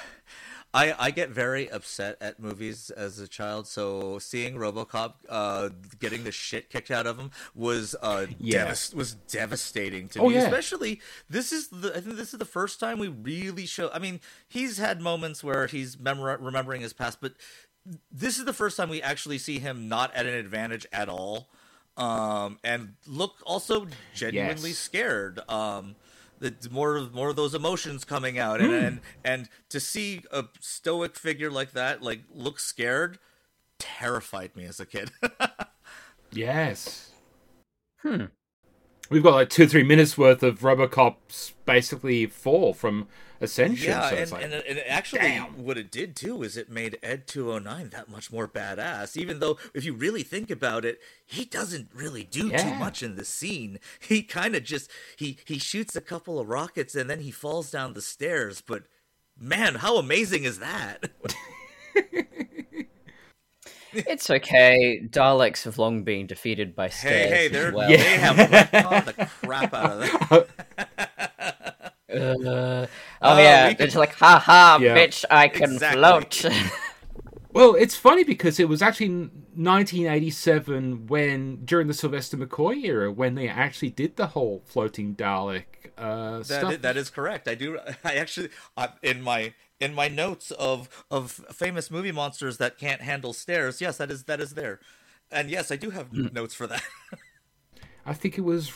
I 0.74 0.94
I 0.98 1.10
get 1.10 1.28
very 1.30 1.70
upset 1.70 2.16
at 2.20 2.40
movies 2.40 2.90
as 2.90 3.18
a 3.18 3.28
child. 3.28 3.66
So 3.66 4.18
seeing 4.18 4.54
RoboCop 4.56 5.14
uh 5.28 5.68
getting 5.98 6.24
the 6.24 6.32
shit 6.32 6.70
kicked 6.70 6.90
out 6.90 7.06
of 7.06 7.18
him 7.18 7.30
was 7.54 7.94
uh 8.02 8.26
Yeah. 8.38 8.64
devas- 8.64 8.94
was 8.94 9.14
devastating 9.14 10.08
to 10.10 10.20
Oh, 10.20 10.28
me. 10.28 10.34
yeah. 10.36 10.44
Especially 10.44 11.00
this 11.28 11.52
is 11.52 11.68
the 11.68 11.90
I 11.96 12.00
think 12.00 12.16
this 12.16 12.32
is 12.32 12.38
the 12.38 12.44
first 12.44 12.80
time 12.80 12.98
we 12.98 13.08
really 13.08 13.66
show. 13.66 13.90
I 13.92 13.98
mean, 13.98 14.20
he's 14.48 14.78
had 14.78 15.00
moments 15.00 15.44
where 15.44 15.66
he's 15.66 15.98
memor- 15.98 16.38
remembering 16.38 16.80
his 16.80 16.92
past, 16.92 17.18
but 17.20 17.34
this 18.10 18.38
is 18.38 18.44
the 18.44 18.52
first 18.52 18.76
time 18.76 18.88
we 18.88 19.02
actually 19.02 19.38
see 19.38 19.58
him 19.58 19.88
not 19.88 20.14
at 20.14 20.24
an 20.26 20.34
advantage 20.34 20.86
at 20.92 21.08
all 21.08 21.48
um 21.98 22.58
and 22.64 22.94
look 23.06 23.34
also 23.44 23.86
genuinely 24.14 24.70
Yes. 24.70 24.78
scared 24.78 25.40
um 25.50 25.94
the 26.42 26.68
more 26.70 27.00
more 27.12 27.30
of 27.30 27.36
those 27.36 27.54
emotions 27.54 28.04
coming 28.04 28.38
out 28.38 28.60
and, 28.60 28.72
and 28.74 29.00
and 29.24 29.48
to 29.68 29.78
see 29.78 30.22
a 30.32 30.44
stoic 30.60 31.16
figure 31.16 31.50
like 31.50 31.72
that 31.72 32.02
like 32.02 32.20
look 32.34 32.58
scared 32.58 33.18
terrified 33.78 34.54
me 34.56 34.64
as 34.64 34.80
a 34.80 34.86
kid 34.86 35.10
Yes. 36.32 37.10
Hmm. 38.00 38.24
we've 39.10 39.22
got 39.22 39.34
like 39.34 39.50
two 39.50 39.66
three 39.68 39.84
minutes 39.84 40.18
worth 40.18 40.42
of 40.42 40.60
RoboCop's 40.60 41.52
basically 41.64 42.26
fall 42.26 42.72
from 42.74 43.06
Ascension. 43.42 43.90
Yeah, 43.90 44.08
so 44.08 44.14
and, 44.14 44.22
it's 44.22 44.32
like, 44.32 44.44
and, 44.44 44.52
and 44.54 44.78
actually, 44.86 45.20
damn. 45.20 45.64
what 45.64 45.76
it 45.76 45.90
did 45.90 46.14
too 46.16 46.42
is 46.42 46.56
it 46.56 46.70
made 46.70 46.98
Ed 47.02 47.26
209 47.26 47.90
that 47.90 48.08
much 48.08 48.32
more 48.32 48.46
badass. 48.46 49.16
Even 49.16 49.40
though, 49.40 49.58
if 49.74 49.84
you 49.84 49.92
really 49.92 50.22
think 50.22 50.50
about 50.50 50.84
it, 50.84 51.00
he 51.26 51.44
doesn't 51.44 51.88
really 51.94 52.24
do 52.24 52.50
too 52.50 52.74
much 52.74 53.02
in 53.02 53.16
the 53.16 53.24
scene. 53.24 53.78
He 54.00 54.22
kind 54.22 54.54
of 54.54 54.64
just 54.64 54.90
he 55.16 55.38
he 55.44 55.58
shoots 55.58 55.96
a 55.96 56.00
couple 56.00 56.38
of 56.38 56.48
rockets 56.48 56.94
and 56.94 57.08
then 57.08 57.20
he 57.20 57.30
falls 57.30 57.70
down 57.70 57.94
the 57.94 58.02
stairs. 58.02 58.60
But 58.60 58.84
man, 59.38 59.76
how 59.76 59.96
amazing 59.96 60.44
is 60.44 60.58
that? 60.58 61.10
It's 63.94 64.30
okay. 64.30 65.02
Daleks 65.06 65.64
have 65.64 65.76
long 65.78 66.02
been 66.02 66.26
defeated 66.26 66.74
by 66.74 66.88
stairs. 66.88 67.30
hey, 67.30 67.48
they're 67.48 67.72
well. 67.72 67.88
they 67.88 67.96
have 67.98 68.36
the 69.06 69.28
crap 69.42 69.74
out 69.74 69.90
of 69.90 70.00
that. 70.00 70.88
Uh, 72.12 72.86
oh 73.22 73.34
Uh, 73.34 73.38
yeah, 73.38 73.68
we 73.68 73.74
can- 73.74 73.86
it's 73.86 73.96
like, 73.96 74.14
ha 74.14 74.38
ha, 74.38 74.78
Yeah. 74.80 74.96
bitch, 74.96 75.24
I 75.30 75.48
can 75.48 75.72
Exactly. 75.74 75.98
float. 76.00 76.44
Well, 77.54 77.74
it's 77.74 77.94
funny 77.94 78.24
because 78.24 78.58
it 78.58 78.66
was 78.66 78.80
actually 78.80 79.10
1987 79.10 81.06
when, 81.06 81.64
during 81.66 81.86
the 81.86 81.92
Sylvester 81.94 82.38
McCoy 82.38 82.82
era, 82.84 83.12
when 83.12 83.34
they 83.34 83.46
actually 83.46 83.90
did 83.90 84.16
the 84.16 84.28
whole 84.28 84.62
floating 84.64 85.14
Dalek 85.14 85.64
uh, 85.98 86.38
That 86.38 86.46
stuff. 86.46 86.72
is, 86.72 86.78
that 86.80 86.96
is 86.96 87.10
correct. 87.10 87.46
I 87.48 87.54
do. 87.54 87.78
I 88.04 88.14
actually 88.14 88.48
uh, 88.76 88.88
in 89.02 89.20
my 89.20 89.52
in 89.80 89.94
my 89.94 90.08
notes 90.08 90.50
of 90.52 90.88
of 91.10 91.30
famous 91.52 91.90
movie 91.90 92.10
monsters 92.12 92.56
that 92.56 92.78
can't 92.78 93.02
handle 93.02 93.34
stairs. 93.34 93.82
Yes, 93.82 93.98
that 93.98 94.10
is 94.10 94.24
that 94.24 94.40
is 94.40 94.54
there, 94.54 94.80
and 95.30 95.50
yes, 95.50 95.70
I 95.70 95.76
do 95.76 95.90
have 95.90 96.06
Hmm. 96.08 96.28
notes 96.32 96.54
for 96.54 96.66
that. 96.66 96.82
I 98.06 98.14
think 98.14 98.38
it 98.38 98.42
was 98.42 98.72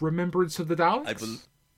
Remembrance 0.00 0.58
of 0.58 0.66
the 0.68 0.74
Daleks. 0.76 1.06
I 1.06 1.12
bel 1.14 1.36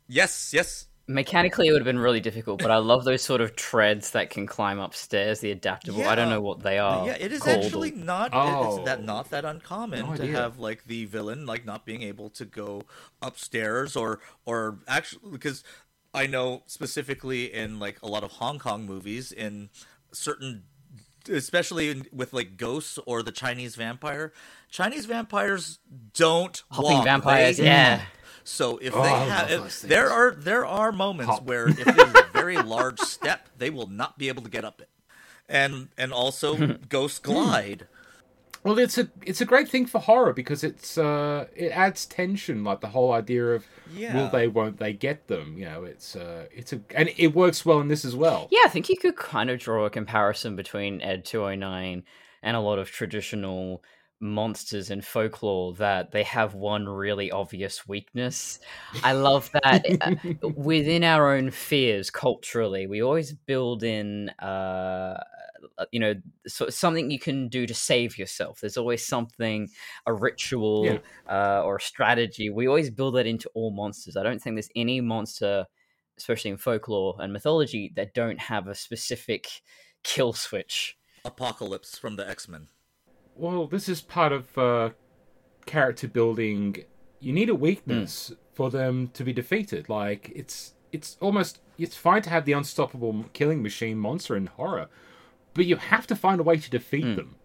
yes, 0.08 0.52
yes. 0.54 0.86
Mechanically, 1.10 1.66
it 1.66 1.72
would 1.72 1.80
have 1.80 1.86
been 1.86 1.98
really 1.98 2.20
difficult, 2.20 2.62
but 2.62 2.70
I 2.70 2.76
love 2.76 3.04
those 3.04 3.22
sort 3.22 3.40
of 3.40 3.56
treads 3.56 4.12
that 4.12 4.30
can 4.30 4.46
climb 4.46 4.78
upstairs. 4.78 5.40
The 5.40 5.50
adaptable. 5.50 6.04
I 6.04 6.14
don't 6.14 6.30
know 6.30 6.40
what 6.40 6.60
they 6.60 6.78
are. 6.78 7.06
yeah, 7.06 7.16
it 7.18 7.32
is 7.32 7.42
called. 7.42 7.64
actually 7.64 7.90
not. 7.90 8.30
Oh. 8.32 8.76
It's 8.76 8.84
that 8.86 9.02
not 9.02 9.30
that 9.30 9.44
uncommon 9.44 10.06
No 10.06 10.16
to 10.16 10.26
have 10.28 10.58
like 10.58 10.84
the 10.84 11.06
villain 11.06 11.46
like 11.46 11.64
not 11.64 11.84
being 11.84 12.02
able 12.02 12.30
to 12.30 12.44
go 12.44 12.82
upstairs 13.20 13.96
or 13.96 14.20
or 14.46 14.78
actually 14.86 15.32
because 15.32 15.64
I 16.14 16.26
know 16.26 16.62
specifically 16.66 17.52
in 17.52 17.80
like 17.80 18.00
a 18.02 18.06
lot 18.06 18.22
of 18.22 18.32
Hong 18.32 18.58
Kong 18.58 18.86
movies 18.86 19.32
in 19.32 19.70
certain 20.12 20.62
especially 21.28 21.90
in, 21.90 22.06
with 22.12 22.32
like 22.32 22.56
ghosts 22.56 22.98
or 23.06 23.22
the 23.22 23.32
Chinese 23.32 23.76
vampire. 23.76 24.32
Chinese 24.70 25.06
vampires 25.06 25.78
don't 26.14 26.62
Hopping 26.70 26.92
walk, 26.92 27.04
vampires, 27.04 27.56
they 27.56 27.64
yeah. 27.64 28.02
Hop. 28.50 28.56
So 28.56 28.78
if 28.78 28.94
Oh, 28.94 29.02
they 29.02 29.08
have, 29.08 29.50
if, 29.50 29.82
there 29.82 30.10
are 30.10 30.32
there 30.32 30.66
are 30.66 30.92
moments 30.92 31.34
Hop. 31.34 31.44
where 31.44 31.68
if 31.68 31.84
there's 31.84 32.14
a 32.14 32.26
very 32.32 32.56
large 32.58 32.98
step, 33.00 33.48
they 33.56 33.70
will 33.70 33.86
not 33.88 34.18
be 34.18 34.28
able 34.28 34.42
to 34.42 34.50
get 34.50 34.64
up 34.64 34.80
it, 34.80 34.88
and 35.48 35.88
and 35.96 36.12
also 36.12 36.76
ghost 36.88 37.22
glide. 37.22 37.86
Well, 38.62 38.78
it's 38.78 38.98
a 38.98 39.08
it's 39.24 39.40
a 39.40 39.46
great 39.46 39.68
thing 39.70 39.86
for 39.86 40.00
horror 40.00 40.34
because 40.34 40.62
it's 40.62 40.98
uh 40.98 41.46
it 41.56 41.68
adds 41.70 42.04
tension, 42.04 42.62
like 42.62 42.80
the 42.82 42.88
whole 42.88 43.10
idea 43.12 43.54
of 43.54 43.64
Yeah. 43.94 44.14
will 44.14 44.28
they, 44.28 44.48
won't 44.48 44.78
they 44.78 44.92
get 44.92 45.28
them? 45.28 45.56
You 45.56 45.64
know, 45.64 45.84
it's 45.84 46.14
uh 46.14 46.44
it's 46.52 46.72
a 46.74 46.80
and 46.94 47.08
it 47.16 47.34
works 47.34 47.64
well 47.64 47.80
in 47.80 47.88
this 47.88 48.04
as 48.04 48.14
well. 48.14 48.48
Yeah, 48.50 48.60
I 48.66 48.68
think 48.68 48.90
you 48.90 48.96
could 48.98 49.16
kind 49.16 49.48
of 49.48 49.58
draw 49.60 49.86
a 49.86 49.90
comparison 49.90 50.56
between 50.56 51.00
Ed 51.00 51.24
209 51.24 52.02
and 52.42 52.56
a 52.56 52.60
lot 52.60 52.78
of 52.78 52.90
traditional 52.90 53.82
monsters 54.20 54.90
in 54.90 55.00
folklore 55.00 55.72
that 55.74 56.10
they 56.12 56.22
have 56.22 56.54
one 56.54 56.88
really 56.88 57.30
obvious 57.30 57.88
weakness. 57.88 58.58
I 59.02 59.12
love 59.12 59.50
that 59.64 59.84
uh, 60.00 60.48
within 60.56 61.04
our 61.04 61.34
own 61.34 61.50
fears 61.50 62.10
culturally, 62.10 62.86
we 62.86 63.02
always 63.02 63.32
build 63.32 63.82
in 63.82 64.28
uh 64.40 65.18
you 65.92 66.00
know 66.00 66.14
so 66.46 66.68
something 66.68 67.10
you 67.10 67.18
can 67.18 67.48
do 67.48 67.66
to 67.66 67.74
save 67.74 68.18
yourself 68.18 68.60
there's 68.60 68.76
always 68.78 69.06
something 69.06 69.68
a 70.06 70.12
ritual 70.12 70.84
Yeah. 70.86 70.98
uh, 71.28 71.62
or 71.62 71.76
a 71.76 71.80
strategy 71.80 72.48
we 72.50 72.66
always 72.66 72.90
build 72.90 73.14
that 73.16 73.26
into 73.26 73.48
all 73.54 73.70
monsters 73.70 74.16
i 74.16 74.22
don't 74.22 74.40
think 74.40 74.56
there's 74.56 74.70
any 74.74 75.00
monster 75.00 75.66
especially 76.16 76.50
in 76.50 76.56
folklore 76.56 77.16
and 77.18 77.32
mythology 77.32 77.92
that 77.94 78.14
don't 78.14 78.40
have 78.40 78.68
a 78.68 78.74
specific 78.74 79.48
kill 80.02 80.32
switch 80.32 80.96
Apocalypse 81.24 81.98
from 81.98 82.16
the 82.16 82.28
X 82.28 82.48
Men. 82.48 82.68
Well, 83.40 83.66
this 83.66 83.88
is 83.88 84.02
part 84.02 84.32
of 84.32 84.58
uh, 84.58 84.90
character 85.64 86.06
building. 86.06 86.84
You 87.20 87.32
need 87.32 87.48
a 87.48 87.54
weakness 87.54 88.32
for 88.52 88.70
them 88.70 89.08
to 89.14 89.24
be 89.24 89.32
defeated. 89.32 89.88
Like 89.88 90.30
it's 90.34 90.74
it's 90.92 91.16
almost 91.20 91.60
it's 91.78 91.96
fine 91.96 92.20
to 92.22 92.30
have 92.30 92.44
the 92.44 92.52
unstoppable 92.52 93.24
killing 93.32 93.62
machine 93.62 93.98
monster 93.98 94.36
in 94.36 94.46
horror, 94.46 94.88
but 95.54 95.64
you 95.64 95.76
have 95.76 96.06
to 96.08 96.14
find 96.14 96.38
a 96.38 96.42
way 96.42 96.58
to 96.58 96.70
defeat 96.70 97.16
them, 97.16 97.36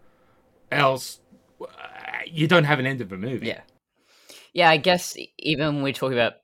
else 0.70 1.20
uh, 1.62 1.66
you 2.26 2.46
don't 2.46 2.64
have 2.64 2.78
an 2.78 2.86
end 2.86 3.00
of 3.00 3.10
a 3.12 3.16
movie. 3.16 3.46
Yeah. 3.46 3.62
Yeah, 4.52 4.70
I 4.70 4.76
guess 4.76 5.16
even 5.38 5.76
when 5.76 5.82
we 5.82 5.92
talk 5.92 6.12
about 6.12 6.34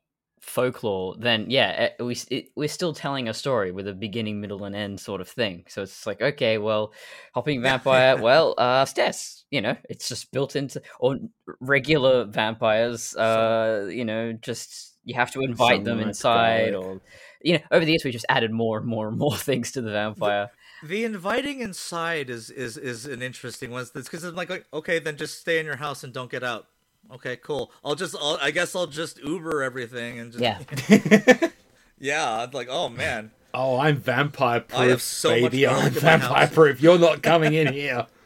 folklore, 0.43 1.15
then 1.19 1.47
yeah, 1.49 1.89
eh, 1.99 2.03
we 2.03 2.17
it, 2.31 2.49
we're 2.57 2.69
still 2.69 2.93
telling 2.93 3.29
a 3.29 3.35
story 3.35 3.71
with 3.71 3.89
a 3.89 3.95
beginning, 3.95 4.41
middle, 4.41 4.65
and 4.65 4.75
end 4.75 5.01
sort 5.01 5.21
of 5.21 5.29
thing. 5.29 5.65
So 5.69 5.83
it's 5.83 6.07
like, 6.07 6.21
okay, 6.21 6.59
well, 6.59 6.93
hopping 7.33 7.63
vampire, 7.63 8.21
well, 8.21 8.55
uh, 8.59 8.85
stairs, 8.85 9.45
you 9.51 9.61
know, 9.61 9.77
it's 9.89 10.09
just 10.09 10.33
built 10.33 10.57
into 10.57 10.83
or 11.01 11.19
regular 11.61 12.25
vampires, 12.25 13.17
uh, 13.17 13.89
you 13.91 14.05
know, 14.05 14.33
just 14.33 14.99
you 15.05 15.15
have 15.15 15.31
to 15.33 15.41
invite 15.41 15.85
them 15.85 16.01
inside, 16.01 16.75
or 16.75 17.01
you 17.41 17.55
know, 17.55 17.61
over 17.71 17.85
the 17.85 17.93
years 17.93 18.05
we 18.05 18.11
just 18.11 18.27
added 18.29 18.51
more 18.53 18.79
and 18.79 18.87
more 18.87 19.09
and 19.09 19.19
more 19.25 19.37
things 19.37 19.73
to 19.73 19.81
the 19.81 19.93
vampire. 19.93 20.51
The 20.85 21.05
inviting 21.05 21.61
inside 21.61 22.29
is 22.29 22.51
is 22.51 22.77
is 22.77 23.07
an 23.07 23.23
interesting 23.23 23.71
one. 23.71 23.87
because 23.95 24.25
I'm 24.25 24.35
like, 24.35 24.51
like, 24.51 24.67
okay, 24.75 24.99
then 24.99 25.17
just 25.17 25.39
stay 25.39 25.61
in 25.61 25.67
your 25.67 25.77
house 25.77 26.03
and 26.03 26.13
don't 26.13 26.31
get 26.31 26.43
out. 26.43 26.67
Okay, 27.15 27.37
cool. 27.37 27.73
I'll 27.85 27.95
just, 27.95 28.15
I'll, 28.19 28.39
I 28.41 28.51
guess 28.51 28.75
I'll 28.75 28.87
just 28.87 29.19
Uber 29.23 29.63
everything 29.63 30.19
and 30.19 30.33
just, 30.33 30.43
Yeah. 30.43 31.49
yeah. 31.99 32.43
I'm 32.43 32.51
like, 32.53 32.69
oh 32.71 32.89
man, 32.89 33.31
Oh, 33.55 33.79
I'm 33.79 33.97
vampire 33.99 34.61
proof, 34.61 34.81
I 34.81 34.87
have 34.87 35.03
so 35.03 35.29
much 35.39 35.53
baby. 35.53 35.65
garlic 35.65 35.85
I'm 35.85 35.91
vampire 35.93 36.47
house. 36.47 36.55
proof. 36.55 36.81
You're 36.81 36.99
not 36.99 37.23
coming 37.23 37.55
in 37.55 37.73
here. 37.73 38.07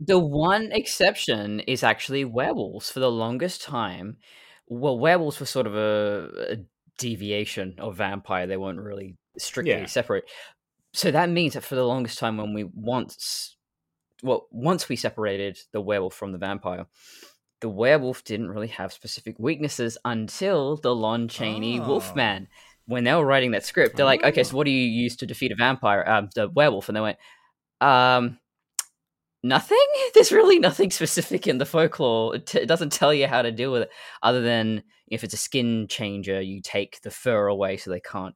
The 0.00 0.18
one 0.18 0.70
exception 0.72 1.60
is 1.60 1.82
actually 1.84 2.24
werewolves. 2.24 2.90
For 2.90 2.98
the 3.00 3.10
longest 3.10 3.62
time, 3.62 4.16
well, 4.66 4.98
werewolves 4.98 5.38
were 5.38 5.46
sort 5.46 5.68
of 5.68 5.74
a, 5.76 6.28
a 6.50 6.56
deviation 6.98 7.76
of 7.78 7.96
vampire. 7.96 8.46
They 8.46 8.56
weren't 8.56 8.80
really 8.80 9.16
strictly 9.38 9.72
Yeah. 9.72 9.86
separate. 9.86 10.24
So 10.92 11.10
that 11.12 11.30
means 11.30 11.54
that 11.54 11.62
for 11.62 11.76
the 11.76 11.86
longest 11.86 12.18
time, 12.18 12.36
when 12.36 12.52
we 12.52 12.64
once, 12.74 13.56
well, 14.22 14.48
once 14.50 14.88
we 14.88 14.96
separated 14.96 15.58
the 15.72 15.80
werewolf 15.80 16.14
from 16.14 16.32
the 16.32 16.38
vampire, 16.38 16.86
the 17.64 17.68
werewolf 17.70 18.22
didn't 18.24 18.50
really 18.50 18.66
have 18.68 18.92
specific 18.92 19.36
weaknesses 19.38 19.96
until 20.04 20.76
the 20.76 20.94
Lon 20.94 21.28
Chaney 21.28 21.80
Oh. 21.80 21.86
Wolfman. 21.88 22.46
When 22.84 23.04
they 23.04 23.14
were 23.14 23.24
writing 23.24 23.52
that 23.52 23.64
script, 23.64 23.96
they're 23.96 24.04
like, 24.04 24.22
"Okay, 24.22 24.44
so 24.44 24.54
what 24.54 24.66
do 24.66 24.70
you 24.70 24.86
use 24.86 25.16
to 25.16 25.26
defeat 25.26 25.50
a 25.50 25.54
vampire, 25.54 26.04
um, 26.06 26.28
the 26.34 26.50
werewolf?" 26.50 26.90
And 26.90 26.96
they 26.96 27.00
went, 27.00 27.16
"Um, 27.80 28.38
nothing. 29.42 29.78
There's 30.14 30.30
really 30.30 30.58
nothing 30.58 30.90
specific 30.90 31.46
in 31.46 31.56
the 31.56 31.64
folklore. 31.64 32.36
It, 32.36 32.46
t- 32.48 32.58
it 32.58 32.66
doesn't 32.66 32.92
tell 32.92 33.14
you 33.14 33.26
how 33.26 33.40
to 33.40 33.50
deal 33.50 33.72
with 33.72 33.82
it, 33.84 33.90
other 34.22 34.42
than 34.42 34.82
if 35.06 35.24
it's 35.24 35.32
a 35.32 35.38
skin 35.38 35.86
changer, 35.88 36.42
you 36.42 36.60
take 36.60 37.00
the 37.00 37.10
fur 37.10 37.46
away 37.46 37.78
so 37.78 37.90
they 37.90 38.00
can't 38.00 38.34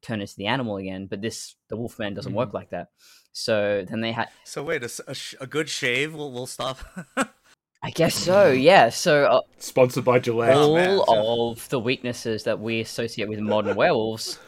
turn 0.00 0.22
into 0.22 0.34
the 0.36 0.46
animal 0.46 0.78
again. 0.78 1.06
But 1.06 1.20
this, 1.20 1.56
the 1.68 1.76
Wolfman, 1.76 2.14
doesn't 2.14 2.32
work 2.32 2.54
like 2.54 2.70
that. 2.70 2.88
So 3.34 3.84
then 3.86 4.00
they 4.00 4.12
had, 4.12 4.30
So 4.44 4.62
wait, 4.62 4.82
a, 4.82 4.90
a 5.06 5.14
sh- 5.14 5.34
a 5.40 5.46
good 5.46 5.68
shave 5.68 6.14
will 6.14 6.32
will 6.32 6.46
stop. 6.46 6.78
I 7.82 7.90
guess 7.90 8.14
so, 8.14 8.50
yeah. 8.50 8.90
So 8.90 9.24
uh, 9.24 9.40
Sponsored 9.58 10.04
by 10.04 10.18
Gillette. 10.20 10.54
Oh, 10.56 10.60
all 10.68 10.74
man, 10.76 10.98
so- 11.04 11.50
of 11.50 11.68
the 11.68 11.80
weaknesses 11.80 12.44
that 12.44 12.60
we 12.60 12.80
associate 12.80 13.28
with 13.28 13.40
modern 13.40 13.76
werewolves 13.76 14.38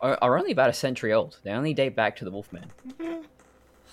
are, 0.00 0.16
are 0.22 0.38
only 0.38 0.52
about 0.52 0.70
a 0.70 0.74
century 0.74 1.12
old. 1.12 1.38
They 1.42 1.50
only 1.50 1.74
date 1.74 1.96
back 1.96 2.16
to 2.16 2.24
the 2.24 2.30
Wolfman. 2.30 2.70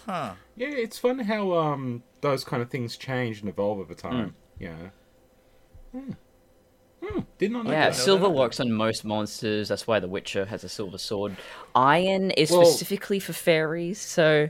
huh? 0.05 0.33
Yeah, 0.55 0.67
it's 0.69 0.97
fun 0.99 1.19
how 1.19 1.53
um 1.53 2.03
those 2.21 2.43
kind 2.43 2.61
of 2.61 2.69
things 2.69 2.95
change 2.97 3.39
and 3.39 3.49
evolve 3.49 3.79
over 3.79 3.93
Hmm. 3.93 3.99
time. 3.99 4.35
Yeah. 4.59 4.75
Hmm. 5.91 6.11
Hmm. 7.03 7.19
Did 7.39 7.51
not 7.51 7.65
know 7.65 7.71
Yeah, 7.71 7.89
that. 7.89 7.95
silver 7.95 8.29
works 8.29 8.59
on 8.59 8.71
most 8.71 9.03
monsters. 9.03 9.69
That's 9.69 9.87
why 9.87 9.99
The 9.99 10.07
Witcher 10.07 10.45
has 10.45 10.63
a 10.63 10.69
silver 10.69 10.99
sword. 10.99 11.35
Iron 11.73 12.29
is 12.31 12.51
Well- 12.51 12.65
specifically 12.65 13.19
for 13.19 13.33
fairies, 13.33 13.99
so 13.99 14.49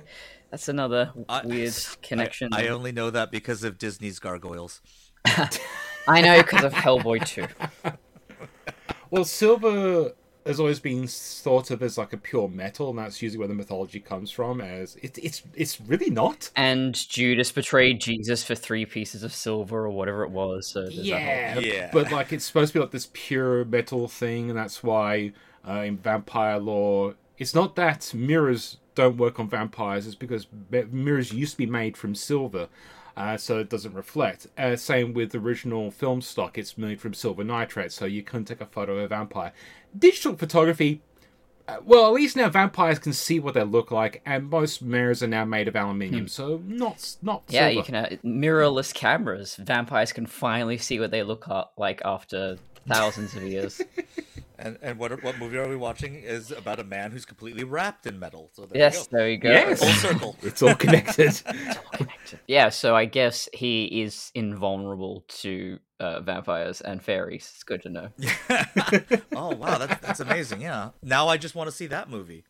that's 0.52 0.68
another 0.68 1.12
I- 1.28 1.46
weird 1.46 1.74
connection. 2.04 2.50
I, 2.54 2.66
I 2.66 2.68
only 2.68 2.92
know 2.92 3.10
that 3.10 3.32
because 3.32 3.64
of 3.64 3.78
Disney's 3.78 4.20
gargoyles. 4.20 4.82
I 6.08 6.22
know 6.22 6.42
because 6.42 6.64
of 6.64 6.74
Hellboy 6.74 7.26
2. 7.26 7.48
Well, 9.10 9.26
silver 9.26 10.14
has 10.46 10.58
always 10.60 10.80
been 10.80 11.06
thought 11.06 11.70
of 11.70 11.84
as 11.84 11.98
like 11.98 12.14
a 12.14 12.18
pure 12.18 12.48
metal, 12.48 12.90
and 12.92 12.98
that's 12.98 13.22
usually 13.22 13.40
where 13.40 13.48
the 13.50 13.54
mythology 13.54 14.00
comes 14.00 14.32
from. 14.32 14.62
As 14.62 14.96
it, 14.96 15.18
it's 15.22 15.44
it's 15.54 15.82
really 15.82 16.10
not. 16.10 16.50
And 16.56 16.96
Judas 16.96 17.52
betrayed 17.52 18.00
Jesus 18.00 18.42
for 18.44 18.56
three 18.56 18.86
pieces 18.86 19.22
of 19.24 19.34
silver 19.34 19.86
or 19.86 19.90
whatever 19.90 20.24
it 20.24 20.32
was. 20.32 20.68
So 20.68 20.84
there's 20.84 20.96
whole- 20.96 21.04
Yeah, 21.04 21.60
Yeah. 21.60 21.90
but 21.92 22.10
like 22.12 22.32
it's 22.32 22.46
supposed 22.46 22.72
to 22.72 22.80
be 22.80 22.84
like 22.84 22.92
this 22.92 23.10
pure 23.12 23.66
metal 23.66 24.08
thing, 24.08 24.50
and 24.50 24.58
that's 24.58 24.82
why 24.82 25.34
uh, 25.68 25.82
in 25.82 25.98
vampire 25.98 26.58
lore, 26.58 27.16
it's 27.38 27.54
not 27.54 27.76
that 27.76 28.14
mirrors 28.16 28.78
don't 28.96 29.18
work 29.18 29.40
on 29.40 29.50
vampires. 29.50 30.06
is 30.08 30.16
because 30.16 30.48
mirrors 30.92 31.32
used 31.34 31.54
to 31.54 31.58
be 31.58 31.66
made 31.66 31.96
from 31.98 32.14
silver, 32.16 32.68
uh, 33.18 33.38
so 33.38 33.60
it 33.60 33.70
doesn't 33.70 33.94
reflect. 33.94 34.48
Uh, 34.58 34.76
same 34.76 35.14
with 35.14 35.34
original 35.36 35.92
film 35.92 36.22
stock; 36.22 36.58
it's 36.58 36.78
made 36.78 37.00
from 37.02 37.14
silver 37.14 37.44
nitrate, 37.44 37.92
so 37.92 38.06
you 38.06 38.22
couldn't 38.24 38.46
take 38.46 38.62
a 38.62 38.66
photo 38.66 38.98
of 38.98 39.04
a 39.04 39.08
vampire. 39.08 39.54
Digital 39.98 40.36
photography. 40.36 41.02
uh, 41.68 41.78
Well, 41.84 42.06
at 42.08 42.14
least 42.14 42.36
now 42.36 42.50
vampires 42.50 43.00
can 43.00 43.14
see 43.14 43.40
what 43.40 43.54
they 43.54 43.64
look 43.64 43.92
like, 43.92 44.22
and 44.26 44.50
most 44.50 44.82
mirrors 44.82 45.22
are 45.24 45.28
now 45.28 45.46
made 45.46 45.68
of 45.68 45.76
aluminium, 45.76 46.28
so 46.28 46.62
not 46.66 47.16
not 47.22 47.44
Yeah, 47.50 47.68
silver. 47.68 47.74
you 47.74 47.84
can 47.84 47.96
uh, 47.96 48.10
mirrorless 48.24 48.94
cameras. 48.94 49.56
Vampires 49.56 50.12
can 50.14 50.26
finally 50.26 50.78
see 50.78 51.00
what 51.00 51.12
they 51.12 51.24
look 51.24 51.46
like 51.78 52.02
after 52.06 52.58
thousands 52.88 53.36
of 53.36 53.44
years. 53.44 53.82
And 54.62 54.78
and 54.82 55.00
what 55.00 55.24
what 55.24 55.40
movie 55.40 55.58
are 55.58 55.68
we 55.68 55.76
watching 55.76 56.16
is 56.16 56.52
about 56.52 56.80
a 56.80 56.84
man 56.84 57.12
who's 57.12 57.26
completely 57.26 57.64
wrapped 57.64 58.06
in 58.06 58.20
metal. 58.20 58.52
So 58.54 58.66
there 58.66 58.78
yes, 58.80 58.96
you 58.96 59.02
go. 59.02 59.18
there 59.18 59.30
you 59.30 59.38
go. 59.38 59.50
Yes. 59.50 59.80
Full 59.80 60.12
circle. 60.12 60.36
It's 60.44 60.62
all 60.62 60.76
connected. 60.76 61.42
Yeah, 62.48 62.70
so 62.70 62.96
I 62.96 63.06
guess 63.06 63.50
he 63.54 64.02
is 64.02 64.32
invulnerable 64.36 65.26
to 65.42 65.80
uh, 66.00 66.22
vampires 66.22 66.82
and 66.82 67.02
fairies. 67.02 67.52
It's 67.54 67.64
good 67.64 67.82
to 67.84 67.90
know. 67.90 68.10
oh 69.36 69.56
wow, 69.56 69.78
that's 69.78 70.02
that's 70.02 70.20
amazing. 70.20 70.62
Yeah. 70.62 70.90
Now 71.02 71.28
I 71.28 71.38
just 71.38 71.56
want 71.56 71.70
to 71.70 71.76
see 71.76 71.88
that 71.88 72.10
movie. 72.10 72.44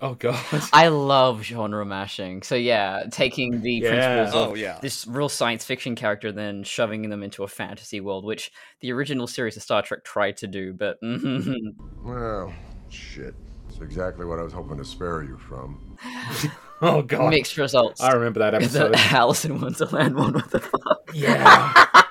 Oh 0.00 0.14
god. 0.14 0.38
I 0.72 0.88
love 0.88 1.42
genre 1.42 1.84
mashing. 1.84 2.42
So 2.42 2.54
yeah, 2.54 3.04
taking 3.10 3.60
the 3.60 3.72
Yeah. 3.74 3.90
principles 3.90 4.34
of 4.42 4.50
Oh 4.50 4.54
yeah. 4.54 4.78
this 4.80 5.06
real 5.06 5.28
science 5.28 5.64
fiction 5.64 5.94
character, 5.94 6.32
then 6.32 6.62
shoving 6.64 7.08
them 7.10 7.22
into 7.22 7.42
a 7.44 7.48
fantasy 7.48 8.00
world, 8.00 8.24
which 8.24 8.50
the 8.80 8.92
original 8.92 9.26
series 9.26 9.56
of 9.56 9.62
Star 9.62 9.82
Trek 9.82 10.04
tried 10.04 10.36
to 10.38 10.46
do, 10.46 10.72
but 10.72 10.98
Well, 12.02 12.52
shit. 12.88 13.34
It's 13.68 13.78
exactly 13.80 14.24
what 14.24 14.38
I 14.38 14.42
was 14.42 14.52
hoping 14.52 14.78
to 14.78 14.84
spare 14.84 15.22
you 15.22 15.36
from. 15.38 15.96
Oh 16.80 17.02
god. 17.02 17.30
mixed 17.30 17.56
results. 17.56 18.00
I 18.00 18.12
remember 18.12 18.38
that 18.38 18.54
episode. 18.54 18.92
the 18.92 18.98
episode. 18.98 19.16
Alice 19.16 19.44
in 19.44 19.60
Wonderland 19.60 20.14
one. 20.14 20.32
What 20.34 20.48
the 20.52 20.60
fuck? 20.60 21.10
yeah. 21.12 22.02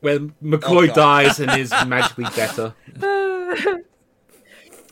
when 0.00 0.34
oh, 0.42 0.44
McCoy 0.44 0.90
Oh, 0.90 0.92
dies 0.92 1.38
and 1.38 1.56
is 1.56 1.70
magically 1.86 2.24
better. 2.34 2.74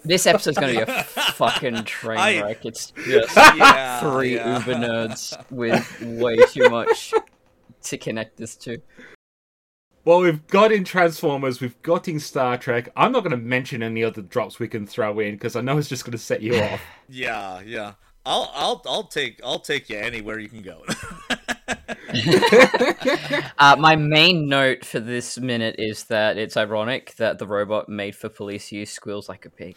This 0.06 0.26
episode's 0.26 0.58
gonna 0.58 0.72
be 0.72 0.78
a 0.92 1.04
fucking 1.04 1.84
train 1.84 2.18
I- 2.18 2.42
wreck. 2.42 2.64
It's 2.64 2.90
just 3.04 3.36
Yeah, 3.36 4.00
three 4.00 4.34
yeah. 4.36 4.58
uber 4.58 4.74
nerds 4.74 5.50
with 5.50 6.00
way 6.02 6.36
too 6.46 6.68
much 6.70 7.12
to 7.84 7.98
connect 7.98 8.36
this 8.36 8.54
to. 8.56 8.78
Well, 10.04 10.20
we've 10.20 10.46
got 10.46 10.70
in 10.70 10.84
Transformers, 10.84 11.60
we've 11.60 11.80
got 11.82 12.06
in 12.06 12.20
Star 12.20 12.56
Trek. 12.56 12.88
I'm 12.96 13.10
not 13.10 13.20
going 13.24 13.32
to 13.32 13.36
mention 13.36 13.82
any 13.82 14.04
other 14.04 14.22
drops 14.22 14.60
we 14.60 14.68
can 14.68 14.86
throw 14.86 15.18
in 15.18 15.34
because 15.34 15.56
I 15.56 15.62
know 15.62 15.78
it's 15.78 15.88
just 15.88 16.04
going 16.04 16.12
to 16.12 16.18
set 16.18 16.42
you 16.42 16.56
off. 16.62 16.80
Yeah, 17.08 17.60
yeah. 17.64 17.92
I'll 18.24 18.50
I'll 18.54 18.82
I'll 18.86 19.04
take 19.04 19.40
I'll 19.44 19.60
take 19.60 19.88
you 19.88 19.96
anywhere 19.98 20.38
you 20.40 20.48
can 20.48 20.62
go. 20.62 20.82
Uh, 23.58 23.74
my 23.78 23.96
main 23.96 24.48
note 24.48 24.84
for 24.84 25.00
this 25.00 25.38
minute 25.38 25.76
is 25.78 26.04
that 26.04 26.36
it's 26.36 26.58
ironic 26.58 27.14
that 27.16 27.38
the 27.38 27.46
robot 27.46 27.88
made 27.88 28.14
for 28.14 28.28
police 28.28 28.70
use 28.70 28.90
squeals 28.90 29.30
like 29.30 29.46
a 29.46 29.50
pig. 29.50 29.76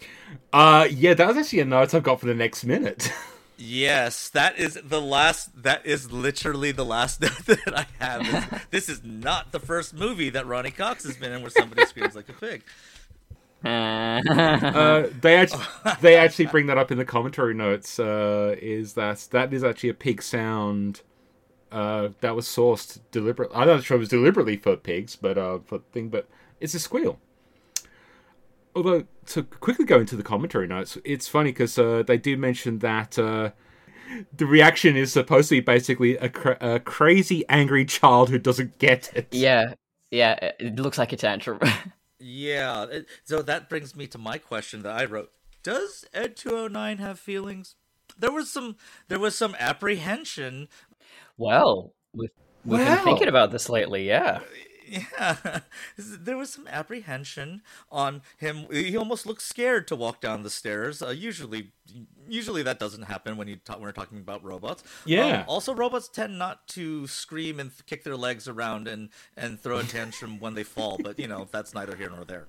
Uh, 0.51 0.85
yeah, 0.91 1.13
that 1.13 1.27
was 1.27 1.37
actually 1.37 1.61
a 1.61 1.65
note 1.65 1.93
I've 1.93 2.03
got 2.03 2.19
for 2.19 2.25
the 2.25 2.35
next 2.35 2.65
minute. 2.65 3.09
yes, 3.57 4.29
that 4.29 4.59
is 4.59 4.77
the 4.83 4.99
last. 4.99 5.63
That 5.63 5.85
is 5.85 6.11
literally 6.11 6.73
the 6.73 6.83
last 6.83 7.21
note 7.21 7.45
that 7.45 7.77
I 7.77 7.85
have. 8.03 8.51
This, 8.51 8.87
this 8.87 8.89
is 8.89 9.03
not 9.03 9.53
the 9.53 9.59
first 9.59 9.93
movie 9.93 10.29
that 10.31 10.45
Ronny 10.45 10.71
Cox 10.71 11.05
has 11.05 11.15
been 11.15 11.31
in 11.31 11.41
where 11.41 11.51
somebody 11.51 11.85
screams 11.85 12.15
like 12.15 12.27
a 12.27 12.33
pig. 12.33 12.63
uh, 13.63 15.07
they 15.21 15.35
actually 15.35 15.65
they 16.01 16.15
actually 16.15 16.45
bring 16.45 16.67
that 16.67 16.77
up 16.77 16.91
in 16.91 16.97
the 16.97 17.05
commentary 17.05 17.53
notes. 17.53 17.97
Uh, 17.97 18.55
is 18.61 18.93
that 18.93 19.25
that 19.31 19.53
is 19.53 19.63
actually 19.63 19.89
a 19.89 19.93
pig 19.93 20.21
sound 20.21 21.01
uh, 21.71 22.09
that 22.21 22.35
was 22.35 22.45
sourced 22.47 22.99
deliberately. 23.11 23.55
I'm 23.55 23.67
not 23.67 23.83
sure 23.83 23.95
it 23.95 23.99
was 23.99 24.09
deliberately 24.09 24.57
for 24.57 24.75
pigs, 24.75 25.15
but 25.15 25.37
uh, 25.37 25.59
for 25.65 25.79
thing, 25.91 26.09
but 26.09 26.27
it's 26.59 26.73
a 26.73 26.79
squeal. 26.79 27.19
Although 28.75 29.05
to 29.27 29.43
quickly 29.43 29.85
go 29.85 29.99
into 29.99 30.15
the 30.15 30.23
commentary 30.23 30.67
notes, 30.67 30.97
it's 31.03 31.27
funny 31.27 31.51
because 31.51 31.77
uh, 31.77 32.03
they 32.05 32.17
do 32.17 32.37
mention 32.37 32.79
that 32.79 33.17
uh, 33.17 33.51
the 34.35 34.45
reaction 34.45 34.95
is 34.95 35.11
supposed 35.11 35.49
to 35.49 35.55
be 35.55 35.59
basically 35.59 36.17
a, 36.17 36.29
cra- 36.29 36.57
a 36.61 36.79
crazy, 36.79 37.43
angry 37.49 37.83
child 37.85 38.29
who 38.29 38.37
doesn't 38.37 38.77
get 38.77 39.11
it. 39.15 39.27
yeah, 39.31 39.73
yeah, 40.11 40.33
it- 40.33 40.55
it 40.59 40.75
looks 40.79 40.97
like 40.97 41.11
a 41.13 41.17
tantrum. 41.17 41.59
Yeah. 42.21 42.83
it- 42.91 43.07
So 43.23 43.41
that 43.41 43.69
brings 43.69 43.95
me 43.95 44.05
to 44.07 44.17
my 44.17 44.37
question 44.37 44.83
that 44.83 44.93
I 44.93 45.05
wrote. 45.05 45.31
Does 45.63 46.03
Ed 46.13 46.35
209 46.35 46.97
have 46.97 47.17
feelings? 47.17 47.75
There 48.17 48.31
was 48.31 48.51
some 48.51 48.75
there 49.07 49.19
was 49.19 49.37
some 49.37 49.55
apprehension. 49.57 50.67
Well, 51.39 51.93
we've, 52.13 52.29
we've 52.65 52.79
Wow. 52.81 52.95
been 52.95 53.03
thinking 53.05 53.27
about 53.27 53.51
this 53.51 53.69
lately, 53.69 54.07
yeah. 54.07 54.41
Yeah. 54.87 55.59
There 55.97 56.35
was 56.37 56.49
some 56.51 56.67
apprehension 56.67 57.61
on 57.91 58.21
him. 58.37 58.65
He 58.71 58.97
almost 58.97 59.25
looked 59.27 59.43
scared 59.43 59.87
to 59.89 59.95
walk 59.95 60.19
down 60.19 60.41
the 60.43 60.49
stairs. 60.49 61.01
Uh, 61.03 61.09
usually 61.09 61.73
usually 62.27 62.63
that 62.63 62.79
doesn't 62.79 63.03
happen 63.03 63.37
when 63.37 63.47
you 63.47 63.57
talk, 63.57 63.75
when 63.77 63.83
we're 63.85 63.91
talking 63.91 64.17
about 64.17 64.43
robots. 64.43 64.83
Yeah. 65.05 65.41
Um, 65.41 65.45
also 65.47 65.75
robots 65.75 66.07
tend 66.07 66.39
not 66.39 66.67
to 66.69 67.05
scream 67.05 67.59
and 67.59 67.71
kick 67.85 68.03
their 68.03 68.15
legs 68.17 68.47
around 68.47 68.87
and 68.87 69.09
and 69.37 69.59
throw 69.59 69.77
a 69.77 69.83
tantrum 69.83 70.39
when 70.39 70.55
they 70.55 70.63
fall, 70.63 70.97
but 71.03 71.19
you 71.19 71.27
know, 71.27 71.47
that's 71.51 71.73
neither 71.75 71.95
here 71.95 72.09
nor 72.09 72.25
there. 72.25 72.47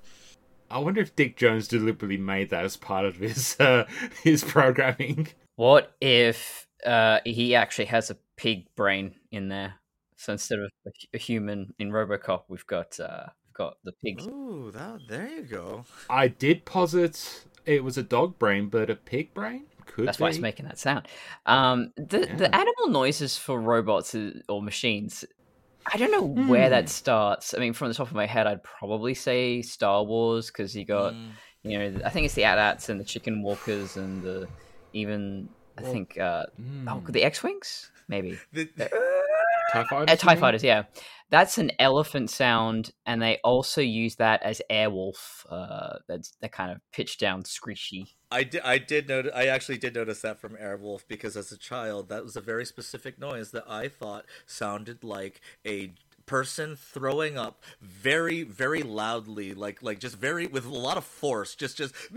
I 0.71 0.79
wonder 0.79 1.03
if 1.03 1.15
Dick 1.17 1.37
Jones 1.37 1.69
deliberately 1.69 2.17
made 2.17 2.49
that 2.51 2.65
as 2.65 2.77
part 2.77 3.05
of 3.05 3.17
his 3.17 3.57
uh, 3.61 3.85
his 4.23 4.43
programming. 4.45 5.29
What 5.57 5.95
if 6.01 6.67
uh, 6.87 7.21
he 7.25 7.55
actually 7.55 7.87
has 7.87 8.11
a 8.11 8.17
pig 8.37 8.67
brain 8.77 9.15
in 9.31 9.49
there? 9.49 9.75
So 10.17 10.33
instead 10.33 10.59
of 10.59 10.71
a, 11.15 11.19
human 11.19 11.75
in 11.79 11.91
RoboCop, 11.91 12.43
we've 12.49 12.67
got 12.67 12.99
uh, 13.01 13.27
we've 13.47 13.55
got 13.55 13.77
the 13.85 13.93
pig. 14.05 14.21
Ooh, 14.21 14.71
that 14.73 15.01
there 15.09 15.29
you 15.29 15.43
go. 15.43 15.85
I 16.11 16.29
did 16.29 16.65
posit 16.65 17.47
it 17.67 17.85
was 17.85 17.97
a 17.97 18.03
dog 18.03 18.39
brain, 18.39 18.69
but 18.69 18.91
a 18.91 18.97
pig 18.97 19.33
brain 19.35 19.67
could 19.87 20.07
That's 20.07 20.19
be. 20.19 20.25
why 20.25 20.29
it's 20.31 20.39
making 20.39 20.67
that 20.67 20.79
sound. 20.79 21.09
Um, 21.47 21.93
the 21.97 22.21
Yeah. 22.21 22.37
the 22.37 22.55
animal 22.55 22.89
noises 22.89 23.37
for 23.39 23.61
robots 23.61 24.15
or 24.49 24.63
machines. 24.63 25.25
I 25.93 25.97
don't 25.97 26.11
know 26.11 26.23
where 26.23 26.67
Hmm. 26.67 26.71
that 26.71 26.89
starts. 26.89 27.55
I 27.55 27.59
mean, 27.59 27.73
from 27.73 27.89
the 27.89 27.95
top 27.95 28.09
of 28.09 28.15
my 28.15 28.27
head, 28.27 28.47
I'd 28.47 28.63
probably 28.63 29.15
say 29.15 29.63
Star 29.63 30.05
Wars 30.05 30.49
because 30.49 30.77
you 30.77 30.85
got, 30.85 31.15
Mm. 31.15 31.33
you 31.65 31.79
know, 31.79 32.01
I 32.05 32.11
think 32.11 32.27
it's 32.27 32.35
the 32.35 32.45
AT-ATs 32.45 32.89
and 32.91 33.01
the 33.01 33.05
Chicken 33.05 33.43
Walkers 33.43 33.97
and 33.97 34.23
the 34.23 34.49
even 34.93 35.49
I 35.81 35.83
Well, 35.83 35.93
think 35.93 36.19
uh, 36.19 36.45
oh, 36.89 37.01
Hmm. 37.01 37.13
the 37.13 37.23
X-wings 37.25 37.91
maybe. 38.09 38.39
The- 38.53 38.67
TIE 39.73 39.85
fighters. 39.85 40.11
Uh, 40.13 40.17
TIE 40.17 40.37
fighters, 40.37 40.65
yeah. 40.65 40.83
That's 41.31 41.57
an 41.59 41.71
elephant 41.79 42.29
sound, 42.29 42.91
and 43.07 43.23
they 43.23 43.39
also 43.45 43.81
use 43.81 44.17
that 44.17 44.43
as 44.43 44.61
Airwolf. 44.69 45.47
Uh, 45.49 45.99
that's 46.09 46.33
that 46.41 46.51
kind 46.51 46.73
of 46.73 46.81
pitched 46.91 47.21
down, 47.21 47.45
screechy. 47.45 48.17
I 48.33 48.43
did. 48.43 48.63
I 48.63 48.79
did 48.79 49.09
notice. 49.09 49.31
I 49.33 49.47
actually 49.47 49.79
did 49.79 49.95
notice 49.95 50.23
that 50.23 50.41
from 50.41 50.57
Airwolf 50.57 51.03
because 51.07 51.37
as 51.37 51.53
a 51.53 51.57
child, 51.57 52.09
that 52.09 52.25
was 52.25 52.35
a 52.35 52.41
very 52.41 52.65
specific 52.65 53.17
noise 53.21 53.53
that 53.53 53.63
I 53.69 53.87
thought 53.87 54.25
sounded 54.45 55.05
like 55.05 55.41
a 55.65 55.93
person 56.27 56.75
throwing 56.75 57.39
up 57.39 57.63
very, 57.81 58.43
very 58.43 58.83
loudly, 58.83 59.55
like 59.55 59.85
like 59.85 60.01
just 60.01 60.17
very 60.17 60.49
with 60.49 60.67
a 60.67 60.69
lot 60.75 60.97
of 60.97 61.05
force, 61.05 61.55
just 61.55 61.77
just 61.77 61.95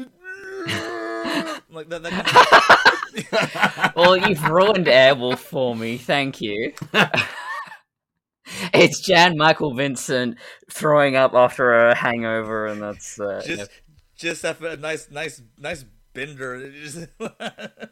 like 1.69 1.89
that. 1.89 2.01
that 2.01 2.11
kind 2.11 2.27
of, 2.27 3.02
Well, 3.95 4.17
you've 4.17 4.43
ruined 4.43 4.87
Airwolf 4.87 5.39
for 5.39 5.75
me. 5.75 5.97
Thank 5.97 6.41
you. 6.41 6.73
it's 8.73 9.01
Jan 9.01 9.37
Michael 9.37 9.73
Vincent 9.75 10.37
throwing 10.71 11.15
up 11.15 11.33
after 11.33 11.89
a 11.89 11.95
hangover, 11.95 12.67
and 12.67 12.81
that's 12.81 13.19
uh, 13.19 13.41
you 13.45 13.57
know, 13.57 13.65
just 13.65 13.71
just 14.15 14.41
have 14.43 14.63
a 14.63 14.77
nice, 14.77 15.11
nice, 15.11 15.41
nice 15.57 15.85
bender. 16.13 16.71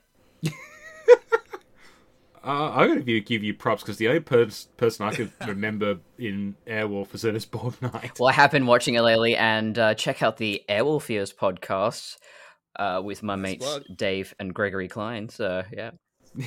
Uh, 2.44 2.72
I'm 2.72 2.88
going 2.88 3.06
to 3.06 3.22
give 3.22 3.44
you 3.44 3.54
props 3.54 3.84
because 3.84 3.98
the 3.98 4.08
only 4.08 4.20
pers- 4.20 4.68
person 4.76 5.06
I 5.06 5.14
could 5.14 5.32
remember 5.46 6.00
in 6.18 6.56
Airwolf 6.66 7.12
was 7.12 7.24
Ernest 7.24 7.52
Borgnine. 7.52 8.20
Well, 8.20 8.30
I 8.30 8.34
have 8.34 8.50
been 8.50 8.66
watching 8.66 8.96
it 8.96 9.02
lately, 9.02 9.36
and 9.36 9.78
uh, 9.78 9.94
check 9.94 10.24
out 10.24 10.38
the 10.38 10.64
Airwolf 10.68 11.08
Ears 11.12 11.32
podcast 11.32 12.18
uh, 12.78 13.02
with 13.04 13.24
my 13.24 13.36
mates 13.36 13.66
plug. 13.66 13.84
Dave 13.96 14.34
and 14.40 14.54
Gregory 14.54 14.88
Klein. 14.88 15.30
So, 15.30 15.64
yeah. 15.72 15.92
yeah, 16.36 16.44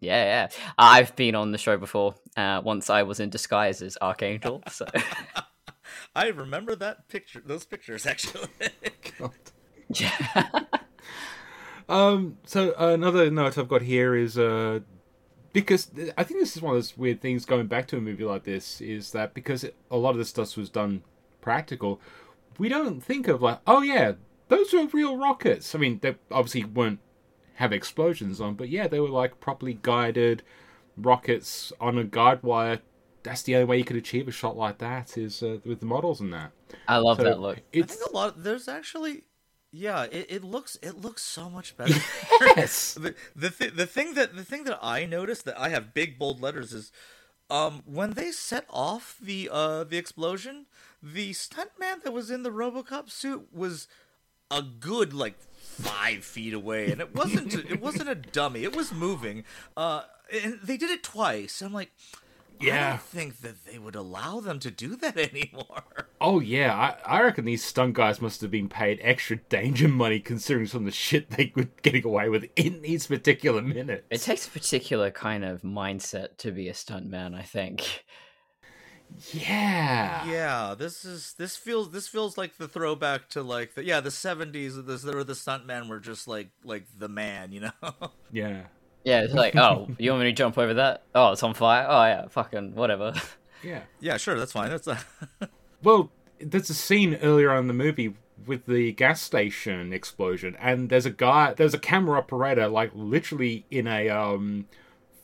yeah. 0.00 0.48
I've 0.78 1.14
been 1.16 1.34
on 1.34 1.52
the 1.52 1.58
show 1.58 1.76
before. 1.76 2.14
Uh, 2.36 2.60
once 2.64 2.90
I 2.90 3.02
was 3.02 3.20
in 3.20 3.30
disguise 3.30 3.82
as 3.82 3.96
Archangel. 4.00 4.62
So, 4.70 4.86
I 6.14 6.28
remember 6.28 6.74
that 6.76 7.08
picture, 7.08 7.42
those 7.44 7.64
pictures 7.64 8.06
actually. 8.06 8.48
God. 9.18 9.30
Yeah. 9.88 10.64
Um. 11.88 12.38
So 12.44 12.74
another 12.76 13.30
note 13.30 13.56
I've 13.56 13.68
got 13.68 13.82
here 13.82 14.16
is 14.16 14.36
uh, 14.36 14.80
because 15.52 15.90
I 16.18 16.24
think 16.24 16.40
this 16.40 16.56
is 16.56 16.62
one 16.62 16.74
of 16.74 16.76
those 16.76 16.98
weird 16.98 17.20
things 17.20 17.44
going 17.44 17.66
back 17.66 17.86
to 17.88 17.96
a 17.96 18.00
movie 18.00 18.24
like 18.24 18.44
this 18.44 18.80
is 18.80 19.12
that 19.12 19.34
because 19.34 19.64
it, 19.64 19.76
a 19.90 19.96
lot 19.96 20.10
of 20.10 20.18
this 20.18 20.28
stuff 20.28 20.56
was 20.56 20.68
done 20.68 21.02
practical, 21.40 22.00
we 22.58 22.68
don't 22.68 23.00
think 23.00 23.28
of 23.28 23.40
like, 23.40 23.60
oh 23.66 23.82
yeah, 23.82 24.12
those 24.48 24.72
were 24.72 24.86
real 24.86 25.16
rockets. 25.16 25.74
I 25.74 25.78
mean, 25.78 25.98
they 26.00 26.16
obviously 26.30 26.64
weren't 26.64 27.00
have 27.54 27.72
explosions 27.72 28.40
on, 28.40 28.54
but 28.54 28.68
yeah, 28.68 28.86
they 28.86 29.00
were 29.00 29.08
like 29.08 29.40
properly 29.40 29.78
guided 29.82 30.42
rockets 30.96 31.72
on 31.80 31.98
a 31.98 32.04
guide 32.04 32.42
wire. 32.42 32.80
That's 33.22 33.42
the 33.42 33.56
only 33.56 33.64
way 33.64 33.78
you 33.78 33.84
could 33.84 33.96
achieve 33.96 34.28
a 34.28 34.32
shot 34.32 34.56
like 34.56 34.78
that 34.78 35.18
is 35.18 35.42
uh, 35.42 35.58
with 35.64 35.80
the 35.80 35.86
models 35.86 36.20
and 36.20 36.32
that. 36.32 36.52
I 36.86 36.98
love 36.98 37.16
So 37.16 37.24
that 37.24 37.40
look. 37.40 37.58
I 37.74 37.82
think 37.82 38.00
a 38.08 38.12
lot. 38.12 38.44
There's 38.44 38.68
actually, 38.68 39.24
yeah, 39.72 40.04
it, 40.04 40.26
it 40.28 40.44
looks 40.44 40.78
it 40.82 41.00
looks 41.00 41.22
so 41.22 41.50
much 41.50 41.76
better. 41.76 41.94
yes. 42.56 42.94
the 43.00 43.14
the, 43.34 43.50
th- 43.50 43.74
the 43.74 43.86
thing 43.86 44.14
that 44.14 44.36
the 44.36 44.44
thing 44.44 44.64
that 44.64 44.78
I 44.80 45.06
noticed 45.06 45.44
that 45.46 45.58
I 45.58 45.70
have 45.70 45.92
big 45.92 46.18
bold 46.18 46.40
letters 46.40 46.72
is, 46.72 46.92
um, 47.50 47.82
when 47.84 48.12
they 48.12 48.30
set 48.30 48.64
off 48.70 49.16
the 49.20 49.48
uh 49.50 49.82
the 49.82 49.96
explosion, 49.98 50.66
the 51.02 51.32
stuntman 51.32 52.02
that 52.04 52.12
was 52.12 52.30
in 52.30 52.44
the 52.44 52.50
RoboCop 52.50 53.10
suit 53.10 53.48
was 53.52 53.88
a 54.50 54.62
good 54.62 55.12
like 55.12 55.38
five 55.60 56.24
feet 56.24 56.54
away, 56.54 56.90
and 56.90 57.00
it 57.00 57.14
wasn't 57.14 57.54
it 57.54 57.80
wasn't 57.80 58.08
a 58.08 58.14
dummy. 58.14 58.62
It 58.64 58.74
was 58.76 58.92
moving. 58.92 59.44
Uh, 59.76 60.02
and 60.32 60.58
they 60.62 60.76
did 60.76 60.90
it 60.90 61.02
twice. 61.02 61.60
I'm 61.62 61.72
like. 61.72 61.90
I 62.58 62.64
Yeah. 62.64 62.88
don't 62.92 63.02
think 63.02 63.40
that 63.42 63.66
they 63.66 63.78
would 63.78 63.94
allow 63.94 64.40
them 64.40 64.58
to 64.60 64.70
do 64.70 64.96
that 64.96 65.18
anymore. 65.30 65.82
Oh 66.22 66.40
yeah, 66.40 66.74
I, 67.04 67.18
I 67.18 67.22
reckon 67.22 67.44
these 67.44 67.62
stunt 67.62 67.92
guys 67.92 68.22
must 68.22 68.40
have 68.40 68.50
been 68.50 68.70
paid 68.70 68.98
extra 69.02 69.36
danger 69.36 69.88
money 69.88 70.20
considering 70.20 70.66
some 70.66 70.80
of 70.80 70.86
the 70.86 70.90
shit 70.92 71.28
they 71.32 71.52
were 71.54 71.68
getting 71.82 72.06
away 72.06 72.30
with 72.30 72.46
in 72.56 72.80
these 72.80 73.08
particular 73.08 73.60
minutes. 73.60 74.04
It 74.08 74.22
takes 74.22 74.46
a 74.46 74.50
particular 74.50 75.10
kind 75.10 75.44
of 75.44 75.60
mindset 75.60 76.38
to 76.38 76.50
be 76.50 76.70
a 76.70 76.72
stuntman, 76.72 77.34
I 77.34 77.42
think. 77.42 78.06
Yeah. 79.32 80.26
Yeah, 80.26 80.74
this 80.78 81.04
is 81.04 81.34
this 81.34 81.56
feels 81.56 81.90
this 81.90 82.08
feels 82.08 82.36
like 82.36 82.56
the 82.56 82.68
throwback 82.68 83.28
to 83.30 83.42
like 83.42 83.74
the 83.74 83.84
yeah 83.84 84.00
the 84.00 84.10
seventies. 84.10 84.82
This 84.84 85.04
where 85.04 85.24
the 85.24 85.32
stuntmen 85.32 85.88
were 85.88 86.00
just 86.00 86.28
like 86.28 86.50
like 86.64 86.86
the 86.98 87.08
man, 87.08 87.52
you 87.52 87.60
know. 87.60 87.70
Yeah. 88.32 88.62
Yeah, 89.04 89.20
it's 89.20 89.34
like, 89.34 89.54
oh, 89.54 89.88
you 89.98 90.10
want 90.10 90.24
me 90.24 90.30
to 90.30 90.32
jump 90.32 90.58
over 90.58 90.74
that? 90.74 91.04
Oh, 91.14 91.30
it's 91.30 91.42
on 91.44 91.54
fire. 91.54 91.86
Oh 91.88 92.02
yeah, 92.04 92.26
fucking 92.28 92.74
whatever. 92.74 93.14
Yeah. 93.62 93.80
yeah, 94.00 94.16
sure, 94.18 94.38
that's 94.38 94.52
fine. 94.52 94.68
That's 94.68 94.86
uh, 94.86 94.98
Well, 95.82 96.12
there's 96.38 96.70
a 96.70 96.74
scene 96.74 97.16
earlier 97.16 97.50
on 97.50 97.60
in 97.60 97.66
the 97.68 97.74
movie 97.74 98.14
with 98.46 98.66
the 98.66 98.92
gas 98.92 99.20
station 99.20 99.92
explosion, 99.92 100.56
and 100.60 100.88
there's 100.88 101.06
a 101.06 101.10
guy, 101.10 101.54
there's 101.54 101.74
a 101.74 101.78
camera 101.78 102.18
operator, 102.18 102.68
like 102.68 102.90
literally 102.94 103.64
in 103.70 103.86
a 103.86 104.08
um, 104.10 104.66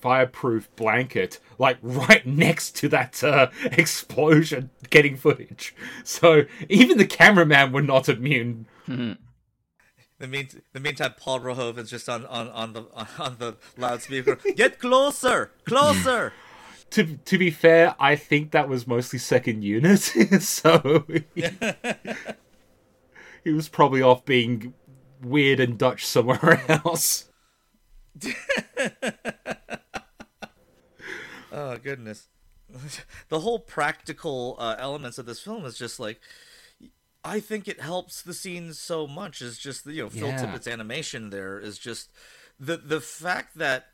fireproof 0.02 0.68
blanket, 0.76 1.38
like 1.58 1.78
right 1.80 2.26
next 2.26 2.76
to 2.76 2.88
that 2.88 3.22
uh, 3.24 3.48
explosion, 3.64 4.68
getting 4.90 5.16
footage. 5.16 5.74
So 6.04 6.42
even 6.68 6.98
the 6.98 7.06
cameraman 7.06 7.72
were 7.72 7.82
not 7.82 8.08
immune. 8.08 8.66
the 8.86 10.26
mean 10.26 10.48
the 10.72 10.80
meantime, 10.80 11.14
Paul 11.16 11.40
Verhoeven's 11.40 11.88
just 11.88 12.08
on 12.08 12.26
on 12.26 12.48
on 12.48 12.72
the 12.74 12.82
on 13.18 13.36
the 13.38 13.56
loudspeaker. 13.78 14.38
Get 14.56 14.78
closer, 14.80 15.52
closer. 15.64 16.32
To 16.90 17.16
to 17.16 17.38
be 17.38 17.50
fair, 17.50 17.94
I 17.98 18.16
think 18.16 18.50
that 18.50 18.68
was 18.68 18.86
mostly 18.86 19.18
second 19.18 19.62
unit, 19.62 20.00
so 20.42 21.06
he 23.44 23.52
was 23.52 23.68
probably 23.68 24.02
off 24.02 24.24
being 24.26 24.74
weird 25.22 25.60
and 25.60 25.78
Dutch 25.78 26.04
somewhere 26.04 26.60
else. 26.68 27.30
Oh 31.54 31.71
goodness, 31.82 32.28
the 33.28 33.40
whole 33.40 33.58
practical 33.58 34.56
uh, 34.58 34.76
elements 34.78 35.18
of 35.18 35.26
this 35.26 35.40
film 35.40 35.64
is 35.64 35.76
just 35.78 35.98
like. 36.00 36.20
I 37.24 37.38
think 37.38 37.68
it 37.68 37.80
helps 37.80 38.20
the 38.20 38.34
scenes 38.34 38.80
so 38.80 39.06
much. 39.06 39.40
Is 39.42 39.56
just 39.58 39.86
you 39.86 40.02
know 40.02 40.10
Phil 40.10 40.28
Yeah. 40.28 40.44
Tippett's 40.44 40.66
animation 40.66 41.30
there 41.30 41.58
is 41.60 41.78
just 41.78 42.10
the 42.58 42.76
the 42.76 43.00
fact 43.00 43.56
that 43.58 43.86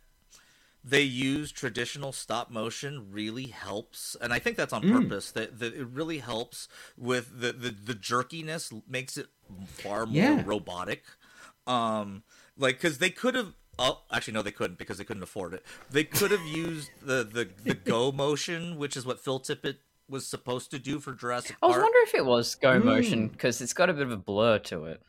they 0.83 1.03
use 1.03 1.53
traditional 1.53 2.13
stop 2.13 2.51
motion 2.51 3.09
really 3.11 3.47
helps, 3.49 4.17
and 4.21 4.33
I 4.33 4.39
think 4.39 4.57
that's 4.57 4.73
on 4.73 4.89
purpose. 4.89 5.31
That, 5.33 5.59
that 5.59 5.75
it 5.75 5.87
really 5.89 6.19
helps 6.19 6.69
with 6.97 7.41
the, 7.41 7.53
the 7.53 7.71
the 7.71 7.95
jerkiness 7.95 8.73
makes 8.89 9.19
it 9.19 9.27
far 9.67 10.07
more 10.07 10.15
Yeah. 10.15 10.43
robotic. 10.47 11.05
Um, 11.67 12.23
like 12.57 12.77
because 12.77 12.99
they 12.99 13.11
could 13.11 13.35
have. 13.35 13.55
Oh, 13.79 14.01
actually, 14.11 14.35
no, 14.35 14.43
they 14.43 14.51
couldn't 14.51 14.79
because 14.79 14.99
they 14.99 15.05
couldn't 15.05 15.23
afford 15.23 15.55
it. 15.55 15.65
They 15.91 16.05
could 16.05 16.31
have 16.31 16.43
used 16.43 16.91
the, 17.03 17.23
the, 17.25 17.49
the 17.65 17.75
go 17.93 18.11
motion, 18.11 18.77
which 18.77 18.97
is 18.97 19.07
what 19.07 19.21
Phil 19.21 19.39
Tippett 19.41 19.77
was 20.09 20.27
supposed 20.27 20.71
to 20.73 20.79
do 20.79 20.99
for 21.01 21.13
Jurassic 21.13 21.57
I 21.63 21.67
was 21.67 21.75
Park. 21.75 21.85
wondering 21.85 22.05
if 22.09 22.15
it 22.15 22.25
was 22.25 22.55
go 22.55 22.79
motion 22.81 23.29
because 23.29 23.61
it's 23.61 23.73
got 23.75 23.91
a 23.91 23.93
bit 23.93 24.03
of 24.03 24.11
a 24.11 24.17
blur 24.17 24.59
to 24.61 24.85
it. 24.87 25.03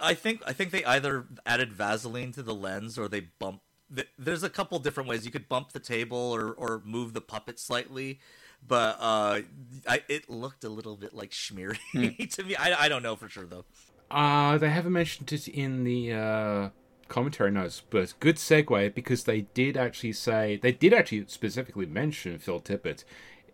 I 0.00 0.14
think 0.14 0.42
I 0.46 0.52
think 0.52 0.70
they 0.70 0.84
either 0.84 1.26
added 1.44 1.72
Vaseline 1.72 2.32
to 2.32 2.42
the 2.42 2.54
lens 2.54 2.98
or 2.98 3.08
they 3.08 3.20
bump. 3.38 3.60
th- 3.94 4.08
There's 4.18 4.42
a 4.42 4.48
couple 4.50 4.78
different 4.78 5.08
ways 5.08 5.24
you 5.26 5.30
could 5.30 5.48
bump 5.48 5.72
the 5.72 5.80
table 5.80 6.16
or 6.18 6.50
or 6.52 6.82
move 6.84 7.12
the 7.12 7.20
puppet 7.20 7.58
slightly, 7.58 8.20
but 8.66 8.96
uh, 9.00 9.40
I, 9.88 10.02
it 10.08 10.30
looked 10.30 10.64
a 10.64 10.68
little 10.68 10.96
bit 10.96 11.12
like 11.14 11.30
schmeary 11.30 11.78
to 12.36 12.42
me. 12.44 12.56
I, 12.56 12.84
I 12.84 12.88
don't 12.88 13.02
know 13.02 13.16
for 13.16 13.28
sure 13.28 13.44
though. 13.46 13.64
Uh, 14.10 14.56
they 14.58 14.70
haven't 14.70 14.92
mentioned 14.92 15.30
it 15.32 15.48
in 15.48 15.84
the 15.84 16.12
uh, 16.12 16.68
commentary 17.08 17.50
notes, 17.50 17.82
but 17.88 18.14
good 18.20 18.36
segue 18.36 18.94
because 18.94 19.24
they 19.24 19.42
did 19.54 19.76
actually 19.76 20.12
say 20.12 20.58
they 20.62 20.72
did 20.72 20.92
actually 20.92 21.24
specifically 21.28 21.86
mention 21.86 22.38
Phil 22.38 22.60
Tippett 22.60 23.04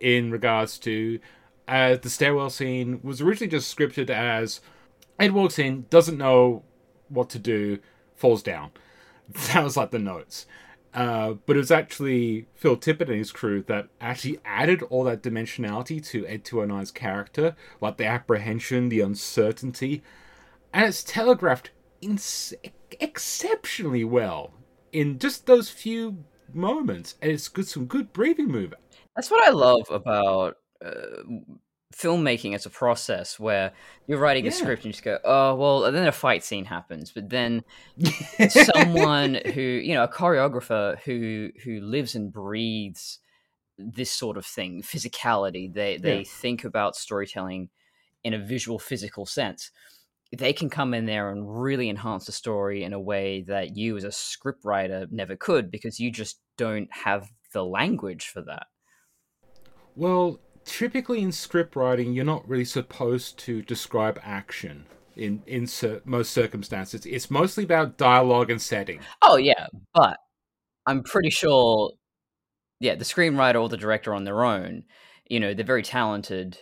in 0.01 0.31
regards 0.31 0.79
to 0.81 1.19
uh, 1.69 1.97
the 1.97 2.11
stairwell 2.11 2.51
scene 2.51 3.01
was 3.03 3.21
originally 3.21 3.51
just 3.51 3.75
scripted 3.75 4.11
as 4.11 4.61
Ed 5.19 5.33
walks 5.33 5.59
in, 5.59 5.87
doesn't 5.91 6.19
know 6.19 6.65
what 7.09 7.31
to 7.31 7.39
do, 7.39 7.79
falls 8.17 8.43
down. 8.43 8.71
That 9.55 9.65
was 9.65 9.77
like 9.77 9.93
the 9.93 9.99
notes. 9.99 10.47
Uh, 10.93 11.35
but 11.47 11.57
it 11.57 11.61
was 11.61 11.71
actually 11.71 12.49
Phil 12.55 12.77
Tippett 12.77 13.09
and 13.09 13.17
his 13.17 13.33
crew 13.33 13.63
that 13.63 13.89
actually 13.99 14.41
added 14.45 14.83
all 14.83 15.05
that 15.05 15.23
dimensionality 15.23 16.05
to 16.09 16.27
Ed 16.27 16.45
209's 16.45 16.91
character, 16.91 17.57
like 17.81 17.97
the 17.97 18.05
apprehension, 18.05 18.91
the 18.91 19.01
uncertainty, 19.01 20.03
and 20.73 20.85
it's 20.85 21.03
telegraphed 21.03 21.71
in 22.03 22.19
exceptionally 23.01 24.05
well 24.05 24.53
in 24.93 25.19
just 25.19 25.47
those 25.47 25.71
few 25.71 26.25
moments. 26.53 27.15
And 27.23 27.33
it's 27.33 27.49
good, 27.49 27.67
some 27.69 27.87
good 27.87 28.13
breathing 28.13 28.49
movement. 28.49 28.83
That's 29.17 29.31
what 29.31 29.47
I 29.47 29.51
love 29.51 29.91
about 29.91 30.57
uh, 30.85 31.23
filmmaking 31.95 32.55
as 32.55 32.67
a 32.67 32.71
process, 32.71 33.39
where 33.39 33.73
you're 34.07 34.19
writing 34.19 34.47
a 34.47 34.51
script 34.51 34.81
and 34.83 34.87
you 34.87 34.93
just 34.93 35.05
go, 35.05 35.19
"Oh, 35.25 35.55
well," 35.55 35.85
and 35.85 35.97
then 35.97 36.07
a 36.07 36.13
fight 36.13 36.45
scene 36.45 36.65
happens, 36.65 37.11
but 37.13 37.29
then 37.29 37.63
someone 38.49 39.35
who 39.55 39.61
you 39.61 39.95
know, 39.95 40.05
a 40.05 40.09
choreographer 40.09 40.99
who 41.01 41.51
who 41.65 41.81
lives 41.81 42.15
and 42.15 42.33
breathes 42.33 43.19
this 43.79 44.11
sort 44.11 44.37
of 44.37 44.47
thing, 44.47 44.83
physicality. 44.83 45.73
They 45.73 45.99
they 45.99 46.25
Yeah. 46.25 46.25
think 46.25 46.65
about 46.65 46.97
storytelling 46.97 47.71
in 48.25 48.35
a 48.35 48.39
visual, 48.39 48.79
physical 48.79 49.27
sense. 49.27 49.71
They 50.37 50.53
can 50.53 50.71
come 50.71 50.95
in 50.95 51.07
there 51.07 51.31
and 51.31 51.63
really 51.63 51.91
enhance 51.91 52.25
the 52.25 52.33
story 52.33 52.85
in 52.85 52.93
a 52.93 53.01
way 53.01 53.45
that 53.49 53.77
you, 53.77 53.97
as 53.97 54.05
a 54.05 54.09
scriptwriter, 54.09 55.07
never 55.11 55.37
could 55.37 55.71
because 55.71 56.01
you 56.01 56.11
just 56.11 56.41
don't 56.57 56.89
have 56.91 57.29
the 57.53 57.65
language 57.65 58.29
for 58.29 58.43
that. 58.43 58.67
Well, 59.95 60.41
typically 60.65 61.21
in 61.21 61.33
script 61.33 61.77
writing, 61.77 62.13
you're 62.15 62.25
not 62.25 62.49
really 62.49 62.65
supposed 62.65 63.39
to 63.41 63.63
describe 63.63 64.19
action 64.23 64.87
in 65.17 65.43
in 65.47 65.69
most 66.05 66.33
circumstances. 66.33 67.05
It's 67.05 67.31
mostly 67.31 67.65
about 67.65 67.99
dialogue 67.99 68.51
and 68.51 68.61
setting. 68.61 69.01
Oh 69.21 69.37
yeah, 69.37 69.67
but 69.93 70.17
I'm 70.87 71.03
pretty 71.03 71.31
sure, 71.31 71.93
yeah, 72.81 72.95
the 72.95 73.05
screenwriter 73.05 73.61
or 73.61 73.69
the 73.69 73.77
director 73.77 74.15
on 74.15 74.25
their 74.25 74.45
own, 74.45 74.85
you 75.29 75.41
know, 75.41 75.55
they're 75.55 75.65
very 75.65 75.83
talented, 75.83 76.59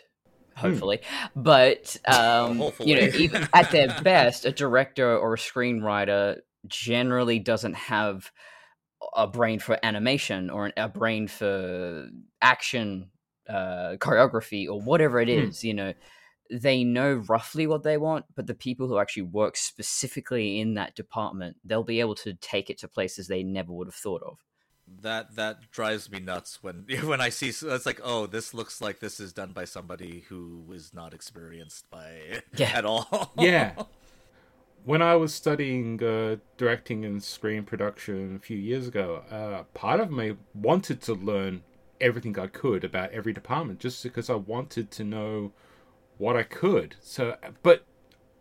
hopefully, 0.56 1.00
but 1.36 1.96
um, 2.06 2.70
you 2.80 2.96
know, 2.96 3.08
even 3.16 3.48
at 3.54 3.70
their 3.70 3.88
best, 4.02 4.44
a 4.44 4.52
director 4.52 5.16
or 5.16 5.34
a 5.34 5.38
screenwriter 5.38 6.38
generally 6.66 7.38
doesn't 7.38 7.74
have 7.74 8.30
a 9.14 9.26
brain 9.26 9.58
for 9.58 9.78
animation 9.82 10.50
or 10.50 10.66
an, 10.66 10.72
a 10.76 10.88
brain 10.88 11.26
for 11.26 12.08
action 12.42 13.10
uh, 13.48 13.96
choreography 13.98 14.68
or 14.68 14.80
whatever 14.80 15.20
it 15.20 15.28
is. 15.28 15.60
Hmm. 15.60 15.66
You 15.66 15.74
know, 15.74 15.94
they 16.50 16.84
know 16.84 17.22
roughly 17.28 17.66
what 17.66 17.82
they 17.82 17.96
want, 17.96 18.26
but 18.34 18.46
the 18.46 18.54
people 18.54 18.88
who 18.88 18.98
actually 18.98 19.22
work 19.22 19.56
specifically 19.56 20.60
in 20.60 20.74
that 20.74 20.94
department, 20.94 21.56
they'll 21.64 21.84
be 21.84 22.00
able 22.00 22.16
to 22.16 22.34
take 22.34 22.70
it 22.70 22.78
to 22.78 22.88
places 22.88 23.26
they 23.28 23.42
never 23.42 23.72
would 23.72 23.86
have 23.86 23.94
thought 23.94 24.22
of. 24.22 24.38
That 25.02 25.36
that 25.36 25.70
drives 25.70 26.10
me 26.10 26.20
nuts 26.20 26.58
when 26.62 26.84
when 27.04 27.20
I 27.20 27.28
see 27.28 27.48
it's 27.48 27.86
like 27.86 28.00
oh 28.02 28.26
this 28.26 28.52
looks 28.52 28.80
like 28.80 28.98
this 29.00 29.20
is 29.20 29.32
done 29.32 29.52
by 29.52 29.64
somebody 29.64 30.24
who 30.28 30.64
is 30.72 30.92
not 30.92 31.14
experienced 31.14 31.88
by 31.90 32.42
Yeah. 32.56 32.70
at 32.74 32.84
all. 32.84 33.32
Yeah. 33.38 33.72
when 34.84 35.02
I 35.02 35.14
was 35.16 35.32
studying 35.34 36.02
uh, 36.02 36.36
directing 36.56 37.04
and 37.04 37.22
screen 37.22 37.64
production 37.64 38.36
a 38.36 38.38
few 38.38 38.56
years 38.56 38.88
ago, 38.88 39.22
uh, 39.30 39.62
part 39.78 40.00
of 40.00 40.10
me 40.10 40.36
wanted 40.54 41.00
to 41.02 41.14
learn 41.14 41.62
everything 42.00 42.38
I 42.38 42.46
could 42.46 42.82
about 42.84 43.12
every 43.12 43.32
department 43.32 43.78
just 43.78 44.02
because 44.02 44.30
I 44.30 44.34
wanted 44.34 44.90
to 44.92 45.04
know 45.04 45.52
what 46.16 46.34
I 46.36 46.42
could. 46.42 46.96
So, 47.02 47.36
but 47.62 47.84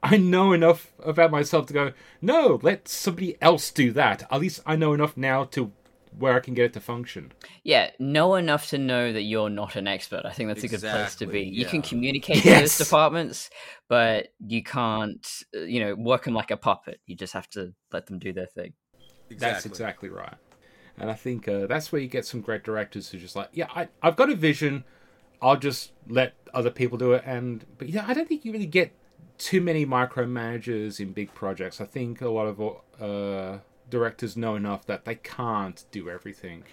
I 0.01 0.15
know 0.15 0.53
enough 0.53 0.93
about 1.03 1.29
myself 1.31 1.65
to 1.67 1.73
go, 1.73 1.91
no, 2.21 2.57
let 2.61 2.87
somebody 2.87 3.35
else 3.41 3.69
do 3.69 3.91
that. 3.91 4.25
At 4.31 4.39
least 4.39 4.61
I 4.65 4.77
know 4.77 4.93
enough 4.93 5.17
now 5.17 5.43
to 5.45 5.73
where 6.19 6.33
I 6.33 6.39
can 6.39 6.53
get 6.53 6.65
it 6.65 6.73
to 6.73 6.79
function. 6.79 7.31
Yeah, 7.63 7.91
know 7.99 8.35
enough 8.35 8.67
to 8.69 8.77
know 8.77 9.11
that 9.11 9.21
you're 9.21 9.49
not 9.49 9.75
an 9.75 9.87
expert. 9.87 10.23
I 10.25 10.31
think 10.31 10.49
that's 10.49 10.63
a 10.63 10.67
good 10.67 10.81
place 10.81 11.15
to 11.15 11.25
be. 11.25 11.39
Exactly, 11.39 11.57
You 11.57 11.65
can 11.65 11.81
communicate 11.81 12.43
Yes. 12.43 12.43
to 12.43 12.59
those 12.59 12.77
departments, 12.77 13.49
but 13.87 14.27
you 14.45 14.63
can't, 14.63 15.25
uh, 15.55 15.61
you 15.61 15.79
know, 15.79 15.95
work 15.95 16.25
them 16.25 16.33
like 16.33 16.51
a 16.51 16.57
puppet. 16.57 16.99
You 17.05 17.15
just 17.15 17.33
have 17.33 17.49
to 17.51 17.73
let 17.91 18.07
them 18.07 18.19
do 18.19 18.33
their 18.33 18.45
thing. 18.45 18.73
That's 19.29 19.65
exactly 19.65 20.09
right. 20.09 20.35
And 20.97 21.09
I 21.09 21.13
think 21.13 21.47
uh, 21.47 21.67
that's 21.67 21.91
where 21.91 22.01
you 22.01 22.07
get 22.07 22.25
some 22.25 22.41
great 22.41 22.63
directors 22.63 23.09
who 23.09 23.17
just 23.17 23.35
like, 23.35 23.49
yeah, 23.53 23.67
I, 23.73 23.87
I've 24.01 24.15
got 24.15 24.29
a 24.29 24.35
vision. 24.35 24.83
I'll 25.41 25.55
just 25.57 25.93
let 26.07 26.33
other 26.53 26.69
people 26.69 26.97
do 26.97 27.13
it. 27.13 27.23
And 27.25 27.65
but 27.77 27.87
yeah, 27.87 28.05
I 28.05 28.13
don't 28.13 28.27
think 28.27 28.43
you 28.43 28.51
really 28.51 28.65
get 28.65 28.91
too 29.37 29.61
many 29.61 29.85
micromanagers 29.85 30.99
in 30.99 31.13
big 31.13 31.33
projects. 31.33 31.79
I 31.79 31.85
think 31.85 32.21
a 32.21 32.29
lot 32.29 32.47
of 32.47 32.59
uh, 32.99 33.59
directors 33.89 34.37
know 34.37 34.55
enough 34.55 34.85
that 34.87 35.05
they 35.05 35.15
can't 35.15 35.83
do 35.91 36.09
everything. 36.09 36.63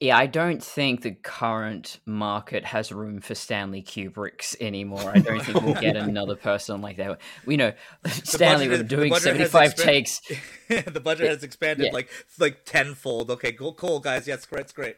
Yeah, 0.00 0.16
I 0.16 0.26
don't 0.26 0.62
think 0.62 1.02
the 1.02 1.10
current 1.10 1.98
market 2.06 2.64
has 2.66 2.92
room 2.92 3.20
for 3.20 3.34
Stanley 3.34 3.82
Kubricks 3.82 4.54
anymore. 4.60 5.10
I 5.12 5.18
don't 5.18 5.42
think 5.42 5.60
we'll 5.60 5.74
get 5.74 5.96
another 5.96 6.36
person 6.36 6.80
like 6.80 6.98
that. 6.98 7.18
We 7.46 7.56
know 7.56 7.72
Stanley 8.06 8.68
was 8.68 8.84
doing 8.84 9.12
75 9.12 9.72
expand- 9.72 9.76
takes. 9.88 10.20
the 10.68 11.00
budget 11.00 11.28
has 11.28 11.42
expanded 11.42 11.86
Yeah. 11.86 11.92
like 11.92 12.10
like 12.38 12.64
tenfold. 12.64 13.28
Okay, 13.32 13.50
cool, 13.50 13.74
cool 13.74 13.98
guys. 13.98 14.28
Yes, 14.28 14.46
great, 14.46 14.60
it's 14.62 14.72
great. 14.72 14.96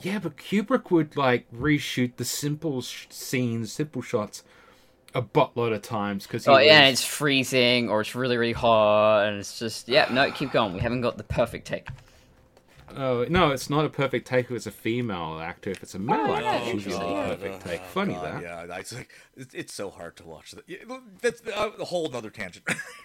Yeah, 0.00 0.18
but 0.18 0.36
Kubrick 0.36 0.90
would 0.90 1.16
like 1.16 1.48
reshoot 1.52 2.16
the 2.16 2.24
simple 2.24 2.82
sh- 2.82 3.06
scenes, 3.10 3.70
simple 3.72 4.02
shots, 4.02 4.42
a 5.14 5.22
buttload 5.22 5.74
of 5.74 5.82
times 5.82 6.26
because 6.26 6.46
Oh, 6.46 6.58
yeah, 6.58 6.80
and 6.80 6.92
it's 6.92 7.04
freezing 7.04 7.88
or 7.88 8.00
it's 8.00 8.14
really, 8.14 8.36
really 8.36 8.52
hot, 8.52 9.26
and 9.26 9.38
it's 9.38 9.58
just, 9.58 9.88
yeah, 9.88 10.08
no, 10.12 10.30
keep 10.30 10.52
going. 10.52 10.72
We 10.72 10.80
haven't 10.80 11.00
got 11.00 11.16
the 11.16 11.24
perfect 11.24 11.66
take. 11.66 11.88
Oh 12.96 13.24
no, 13.28 13.50
it's 13.50 13.70
not 13.70 13.84
a 13.84 13.88
perfect 13.88 14.26
take 14.26 14.46
if 14.46 14.50
it's 14.52 14.66
a 14.66 14.72
female 14.72 15.38
actor. 15.40 15.70
If 15.70 15.82
it's 15.82 15.94
a 15.94 15.98
male 15.98 16.16
Oh, 16.20 16.40
yeah, 16.40 16.50
actor, 16.50 16.64
it's 16.64 16.86
usually 16.86 16.94
interesting, 16.96 17.16
a 17.16 17.20
yeah. 17.20 17.28
perfect 17.28 17.66
take. 17.66 17.84
Funny 17.84 18.14
God, 18.14 18.42
that. 18.42 18.42
Yeah, 18.42 18.78
it's 18.78 18.92
like 18.92 19.10
it's, 19.36 19.54
it's 19.54 19.74
so 19.74 19.90
hard 19.90 20.16
to 20.16 20.24
watch. 20.24 20.52
That. 20.52 20.64
That's 21.22 21.40
uh, 21.46 21.70
a 21.78 21.84
whole 21.84 22.14
other 22.14 22.30
tangent. 22.30 22.68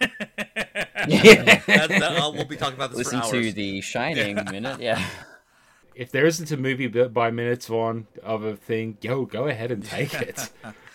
Yeah. 1.08 1.60
that, 1.66 1.88
that, 1.88 2.02
uh, 2.02 2.32
we'll 2.34 2.46
be 2.46 2.56
talking 2.56 2.74
about 2.74 2.90
this 2.90 2.98
Listen 2.98 3.22
for 3.22 3.30
to 3.30 3.52
the 3.52 3.80
Shining 3.80 4.34
minute, 4.50 4.80
yeah. 4.80 5.04
if 5.94 6.10
there 6.10 6.26
isn't 6.26 6.50
a 6.50 6.56
movie 6.56 6.88
bit 6.88 7.14
by 7.14 7.30
minutes 7.30 7.70
on 7.70 8.08
of 8.24 8.42
a 8.42 8.56
thing, 8.56 8.98
yo, 9.00 9.24
go 9.24 9.46
ahead 9.46 9.70
and 9.70 9.84
take 9.84 10.14
it. 10.14 10.50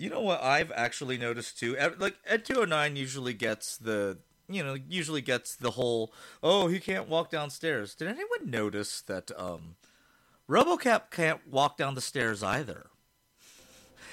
You 0.00 0.08
know 0.08 0.20
what 0.22 0.42
I've 0.42 0.72
actually 0.72 1.18
noticed 1.18 1.58
too? 1.58 1.76
Ed- 1.76 2.00
Like 2.00 2.16
Ed 2.26 2.46
209 2.46 2.96
usually 2.96 3.34
gets 3.34 3.76
the 3.76 4.18
you 4.48 4.64
know 4.64 4.74
usually 4.88 5.20
gets 5.20 5.54
the 5.54 5.72
whole 5.72 6.12
oh 6.42 6.68
he 6.68 6.80
can't 6.80 7.06
walk 7.06 7.30
downstairs. 7.30 7.94
Did 7.94 8.08
anyone 8.08 8.50
notice 8.50 9.02
that 9.02 9.30
um 9.38 9.76
RoboCop 10.48 11.10
can't 11.10 11.46
walk 11.46 11.76
down 11.76 11.94
the 11.94 12.00
stairs 12.00 12.42
either? 12.42 12.86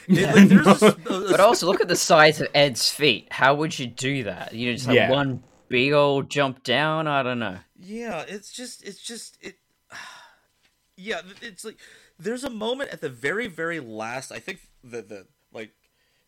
It- 0.10 0.36
like, 0.36 0.50
there's 0.50 0.82
a- 0.84 0.88
a- 0.88 1.32
But 1.32 1.40
also, 1.40 1.66
look 1.68 1.80
at 1.82 1.88
the 1.88 1.96
size 1.96 2.42
of 2.42 2.48
Ed's 2.54 2.90
feet. 2.92 3.28
How 3.32 3.56
would 3.56 3.80
you 3.80 3.88
do 3.88 4.24
that? 4.26 4.54
You 4.54 4.74
just 4.74 4.88
have 4.88 4.96
Yeah. 4.96 5.10
one 5.10 5.42
big 5.70 5.94
old 5.94 6.30
jump 6.30 6.64
down? 6.64 7.08
I 7.08 7.24
don't 7.24 7.40
know. 7.40 7.60
Yeah, 7.80 8.26
it's 8.28 8.52
just 8.52 8.84
it's 8.86 9.02
just 9.02 9.38
it 9.42 9.56
Yeah, 10.98 11.22
it's 11.42 11.64
like 11.64 11.78
there's 12.20 12.44
a 12.44 12.50
moment 12.50 12.90
at 12.92 13.00
the 13.00 13.10
very 13.10 13.48
very 13.48 13.80
last, 13.80 14.34
I 14.34 14.40
think 14.40 14.60
the 14.84 15.02
the 15.02 15.16
like 15.16 15.28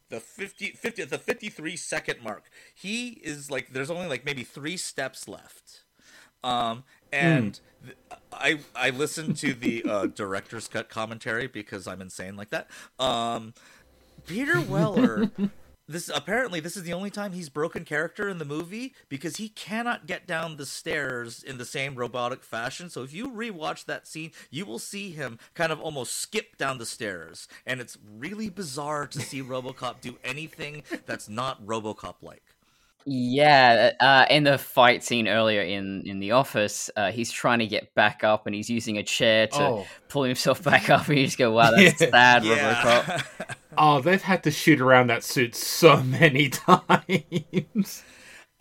the 0.09 0.19
50 0.19 0.71
50 0.71 1.03
the 1.05 1.17
53 1.17 1.75
second 1.75 2.21
mark. 2.23 2.45
He 2.75 3.09
is 3.23 3.49
like 3.49 3.71
there's 3.73 3.89
only 3.91 4.07
like 4.07 4.25
maybe 4.25 4.43
3 4.43 4.77
steps 4.77 5.27
left. 5.27 5.83
Um 6.43 6.83
and 7.11 7.59
th- 7.83 7.97
I 8.31 8.59
I 8.75 8.89
listened 8.91 9.37
to 9.37 9.53
the 9.53 9.83
uh, 9.83 10.05
director's 10.15 10.67
cut 10.67 10.89
commentary 10.89 11.47
because 11.47 11.87
I'm 11.87 12.01
insane 12.01 12.35
like 12.35 12.49
that. 12.49 12.67
Um 12.99 13.53
Peter 14.25 14.59
Weller 14.61 15.31
this 15.89 16.09
apparently 16.13 16.59
this 16.59 16.77
is 16.77 16.83
the 16.83 16.93
only 16.93 17.09
time 17.09 17.31
he's 17.33 17.49
broken 17.49 17.83
character 17.83 18.29
in 18.29 18.37
the 18.37 18.45
movie 18.45 18.93
because 19.09 19.37
he 19.37 19.49
cannot 19.49 20.05
get 20.05 20.27
down 20.27 20.55
the 20.57 20.65
stairs 20.65 21.43
in 21.43 21.57
the 21.57 21.65
same 21.65 21.95
robotic 21.95 22.43
fashion. 22.43 22.89
So 22.89 23.03
if 23.03 23.11
you 23.11 23.27
rewatch 23.31 23.85
that 23.85 24.07
scene, 24.07 24.31
you 24.51 24.65
will 24.65 24.79
see 24.79 25.11
him 25.11 25.39
kind 25.55 25.71
of 25.71 25.81
almost 25.81 26.15
skip 26.15 26.57
down 26.57 26.77
the 26.77 26.85
stairs, 26.85 27.47
and 27.65 27.81
it's 27.81 27.97
really 28.17 28.49
bizarre 28.49 29.07
to 29.07 29.19
see 29.19 29.41
RoboCop 29.49 29.99
do 30.01 30.15
anything 30.23 30.83
that's 31.05 31.27
not 31.27 31.65
RoboCop 31.65 32.15
like. 32.21 32.43
Yeah, 33.05 33.93
uh, 33.99 34.25
in 34.29 34.43
the 34.43 34.57
fight 34.59 35.03
scene 35.03 35.27
earlier 35.27 35.61
in, 35.61 36.03
in 36.05 36.19
the 36.19 36.31
office, 36.31 36.91
uh, 36.95 37.11
he's 37.11 37.31
trying 37.31 37.59
to 37.59 37.65
get 37.65 37.95
back 37.95 38.23
up 38.23 38.45
and 38.45 38.53
he's 38.53 38.69
using 38.69 38.97
a 38.99 39.03
chair 39.03 39.47
to 39.47 39.63
Oh. 39.63 39.87
pull 40.09 40.23
himself 40.23 40.61
back 40.63 40.89
up. 40.91 41.07
And 41.07 41.17
you 41.17 41.25
just 41.25 41.37
go, 41.37 41.51
wow, 41.51 41.71
that's 41.71 41.99
Yeah. 42.01 42.09
sad, 42.11 42.43
RoboCop. 42.43 43.55
oh, 43.77 44.01
they've 44.01 44.21
had 44.21 44.43
to 44.43 44.51
shoot 44.51 44.81
around 44.81 45.07
that 45.07 45.23
suit 45.23 45.55
so 45.55 46.03
many 46.03 46.49
times. 46.49 48.03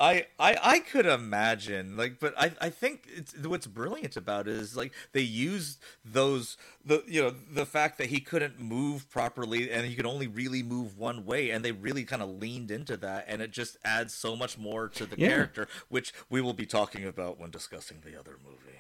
I, 0.01 0.27
I 0.39 0.57
I 0.63 0.79
could 0.79 1.07
imagine 1.07 1.97
like 1.97 2.21
but 2.21 2.33
I, 2.39 2.53
I 2.61 2.71
think 2.71 3.09
it's 3.13 3.37
what's 3.37 3.67
brilliant 3.67 4.17
about 4.17 4.47
it 4.47 4.55
is 4.55 4.77
like 4.77 4.93
they 5.13 5.23
used 5.23 5.81
those 6.05 6.57
the 6.85 7.03
you 7.09 7.21
know 7.21 7.35
the 7.51 7.67
fact 7.67 7.99
that 7.99 8.07
he 8.07 8.21
couldn't 8.21 8.61
move 8.61 9.11
properly 9.11 9.69
and 9.73 9.85
he 9.87 9.97
could 9.97 10.07
only 10.07 10.29
really 10.29 10.63
move 10.63 10.97
one 10.97 11.25
way 11.27 11.51
and 11.51 11.65
they 11.65 11.73
really 11.73 12.05
kind 12.05 12.23
of 12.23 12.29
leaned 12.29 12.71
into 12.71 12.97
that 12.99 13.25
and 13.27 13.43
it 13.43 13.51
just 13.51 13.77
adds 13.85 14.15
so 14.15 14.37
much 14.37 14.57
more 14.57 14.89
to 14.89 15.05
the 15.05 15.17
Yeah. 15.17 15.49
character 15.57 15.67
which 15.89 16.13
we 16.31 16.41
will 16.41 16.55
be 16.55 16.67
talking 16.67 17.05
about 17.05 17.41
when 17.41 17.51
discussing 17.51 18.01
the 18.05 18.17
other 18.17 18.37
movie. 18.45 18.79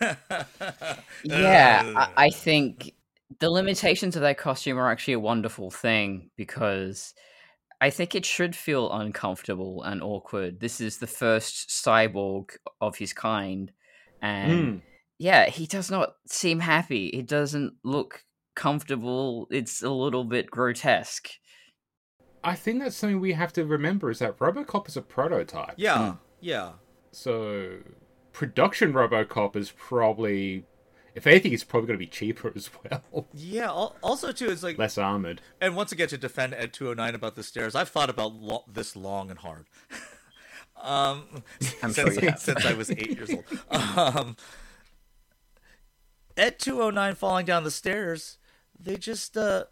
Yeah, 1.22 1.84
I, 1.94 2.06
I 2.16 2.30
think 2.30 2.92
the 3.38 3.50
limitations 3.50 4.16
of 4.16 4.22
that 4.22 4.38
costume 4.38 4.78
are 4.78 4.90
actually 4.90 5.14
a 5.14 5.20
wonderful 5.20 5.70
thing 5.70 6.30
because 6.36 7.14
I 7.80 7.90
think 7.90 8.14
it 8.14 8.24
should 8.24 8.54
feel 8.54 8.92
uncomfortable 8.92 9.82
and 9.82 10.02
awkward. 10.02 10.60
This 10.60 10.80
is 10.80 10.98
the 10.98 11.06
first 11.06 11.68
cyborg 11.68 12.50
of 12.80 12.96
his 12.96 13.12
kind, 13.12 13.72
and 14.20 14.52
Mm. 14.52 14.82
yeah, 15.18 15.46
he 15.48 15.66
does 15.66 15.90
not 15.90 16.14
seem 16.26 16.60
happy. 16.60 17.10
He 17.12 17.22
doesn't 17.22 17.74
look 17.82 18.24
comfortable. 18.54 19.46
It's 19.50 19.82
a 19.82 19.90
little 19.90 20.24
bit 20.24 20.50
grotesque. 20.50 21.28
I 22.44 22.54
think 22.54 22.82
that's 22.82 22.96
something 22.96 23.20
we 23.20 23.32
have 23.34 23.52
to 23.54 23.64
remember 23.64 24.10
is 24.10 24.18
that 24.18 24.38
RoboCop 24.38 24.88
is 24.88 24.96
a 24.96 25.02
prototype. 25.02 25.74
Yeah, 25.76 26.16
yeah. 26.40 26.72
So 27.12 27.78
production 28.32 28.92
RoboCop 28.92 29.54
is 29.56 29.70
probably, 29.70 30.66
if 31.14 31.26
anything, 31.26 31.52
it's 31.52 31.64
probably 31.64 31.86
going 31.88 31.98
to 31.98 32.04
be 32.04 32.10
cheaper 32.10 32.52
as 32.54 32.70
well, 33.12 33.26
Yeah, 33.34 33.70
also 33.70 34.32
too 34.32 34.48
it's 34.50 34.62
like 34.62 34.78
less 34.78 34.96
armored. 34.98 35.40
And 35.60 35.76
once 35.76 35.92
again, 35.92 36.08
to 36.08 36.18
defend 36.18 36.54
Ed 36.54 36.72
209 36.72 37.14
about 37.14 37.34
the 37.34 37.42
stairs, 37.42 37.74
I've 37.74 37.88
thought 37.88 38.10
about 38.10 38.34
lo- 38.34 38.64
this 38.66 38.96
long 38.96 39.30
and 39.30 39.38
hard. 39.38 39.66
um, 40.82 41.24
I'm 41.82 41.92
since, 41.92 41.96
sure 42.14 42.22
you 42.22 42.28
have. 42.30 42.38
since 42.40 42.64
I 42.64 42.72
was 42.74 42.90
eight 42.90 43.10
years 43.10 43.30
old. 43.30 43.44
Um, 43.70 44.36
Ed 46.36 46.58
209 46.58 47.14
falling 47.14 47.44
down 47.46 47.62
the 47.64 47.70
stairs, 47.70 48.38
they 48.78 48.96
just, 48.96 49.36
uh, 49.36 49.64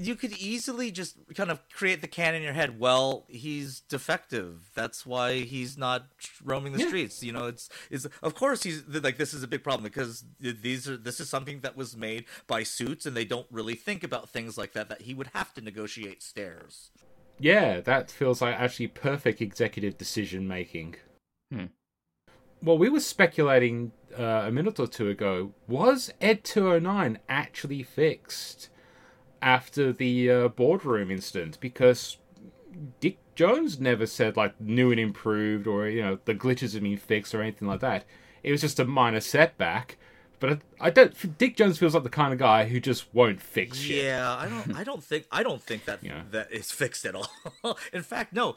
you 0.00 0.14
could 0.14 0.32
easily 0.38 0.92
just 0.92 1.16
kind 1.34 1.50
of 1.50 1.60
create 1.70 2.00
the 2.00 2.06
can 2.06 2.36
in 2.36 2.42
your 2.42 2.52
head. 2.52 2.78
Well, 2.78 3.24
he's 3.28 3.80
defective. 3.80 4.70
That's 4.74 5.04
why 5.04 5.40
he's 5.40 5.76
not 5.76 6.06
roaming 6.44 6.72
the 6.72 6.78
Yeah. 6.78 6.86
streets. 6.86 7.22
You 7.22 7.32
know, 7.32 7.46
it's 7.46 7.68
is 7.90 8.08
of 8.22 8.34
course 8.36 8.62
he's 8.62 8.86
like 8.86 9.16
this 9.16 9.34
is 9.34 9.42
a 9.42 9.48
big 9.48 9.64
problem 9.64 9.82
because 9.82 10.24
these 10.38 10.88
are 10.88 10.96
this 10.96 11.18
is 11.18 11.28
something 11.28 11.60
that 11.60 11.76
was 11.76 11.96
made 11.96 12.26
by 12.46 12.62
suits 12.62 13.06
and 13.06 13.16
they 13.16 13.24
don't 13.24 13.48
really 13.50 13.74
think 13.74 14.04
about 14.04 14.30
things 14.30 14.56
like 14.56 14.72
that. 14.74 14.88
That 14.88 15.02
he 15.02 15.14
would 15.14 15.30
have 15.34 15.52
to 15.54 15.60
negotiate 15.60 16.22
stairs. 16.22 16.92
Yeah, 17.40 17.80
that 17.80 18.10
feels 18.10 18.40
like 18.40 18.54
actually 18.54 18.88
perfect 18.88 19.40
executive 19.40 19.98
decision 19.98 20.46
making. 20.46 20.94
Hmm. 21.52 21.66
Well, 22.62 22.78
we 22.78 22.88
were 22.88 23.00
speculating 23.00 23.92
uh, 24.16 24.44
a 24.46 24.50
minute 24.52 24.78
or 24.78 24.86
two 24.86 25.08
ago 25.08 25.54
was 25.66 26.12
Ed 26.20 26.44
209 26.44 27.18
actually 27.28 27.82
fixed 27.82 28.70
after 29.42 29.92
the 29.92 30.30
uh, 30.30 30.48
boardroom 30.48 31.10
incident? 31.10 31.58
Because 31.60 32.16
Dick 33.00 33.18
Jones 33.34 33.78
never 33.80 34.06
said, 34.06 34.36
like, 34.36 34.60
new 34.60 34.90
and 34.90 35.00
improved 35.00 35.66
or, 35.66 35.88
you 35.88 36.02
know, 36.02 36.18
the 36.24 36.34
glitches 36.34 36.74
have 36.74 36.82
been 36.82 36.96
fixed 36.96 37.34
or 37.34 37.42
anything 37.42 37.68
like 37.68 37.80
that. 37.80 38.04
It 38.42 38.50
was 38.52 38.60
just 38.60 38.78
a 38.80 38.84
minor 38.84 39.20
setback. 39.20 39.96
but 40.40 40.60
I, 40.80 40.90
don't. 40.90 41.36
Dick 41.38 41.56
Jones 41.56 41.78
feels 41.78 41.94
like 41.94 42.04
the 42.04 42.08
kind 42.10 42.32
of 42.32 42.38
guy 42.38 42.66
who 42.68 42.78
just 42.80 43.12
won't 43.12 43.40
fix 43.42 43.76
shit. 43.78 44.04
Yeah, 44.04 44.32
I 44.36 44.48
don't. 44.48 44.76
I 44.76 44.84
don't 44.84 45.02
think. 45.02 45.26
I 45.32 45.42
don't 45.42 45.60
think 45.62 45.84
that 45.86 46.02
Yeah. 46.04 46.22
that 46.30 46.52
is 46.52 46.70
fixed 46.70 47.04
at 47.04 47.14
all. 47.16 47.28
In 47.92 48.02
fact, 48.02 48.32
no. 48.32 48.56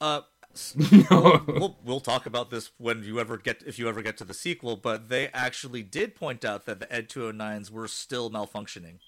Uh, 0.00 0.20
No. 1.10 1.42
we'll 1.46 1.78
we'll 1.82 2.00
talk 2.00 2.26
about 2.26 2.50
this 2.50 2.72
when 2.76 3.02
you 3.04 3.18
ever 3.18 3.38
get 3.38 3.62
if 3.66 3.78
you 3.78 3.88
ever 3.88 4.02
get 4.02 4.18
to 4.18 4.24
the 4.24 4.34
sequel. 4.34 4.76
But 4.76 5.08
they 5.08 5.28
actually 5.28 5.82
did 5.82 6.14
point 6.14 6.44
out 6.44 6.66
that 6.66 6.78
the 6.78 6.92
Ed 6.92 7.08
209s 7.08 7.70
were 7.70 7.88
still 7.88 8.30
malfunctioning. 8.30 8.98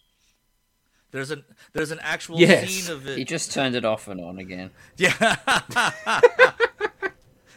There's 1.14 1.30
an 1.30 1.44
there's 1.72 1.92
an 1.92 2.00
actual 2.02 2.40
Yes. 2.40 2.68
scene 2.68 2.92
of 2.92 3.06
it. 3.06 3.16
He 3.16 3.24
just 3.24 3.52
turned 3.52 3.76
it 3.76 3.84
off 3.84 4.08
and 4.08 4.20
on 4.20 4.38
again. 4.40 4.70
Yeah. 4.96 5.12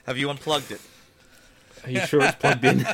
Have 0.06 0.16
you 0.16 0.30
unplugged 0.30 0.70
it? 0.72 0.80
Are 1.84 1.90
you 1.90 2.02
sure 2.02 2.22
it's 2.22 2.36
plugged 2.36 2.64
in? 2.64 2.86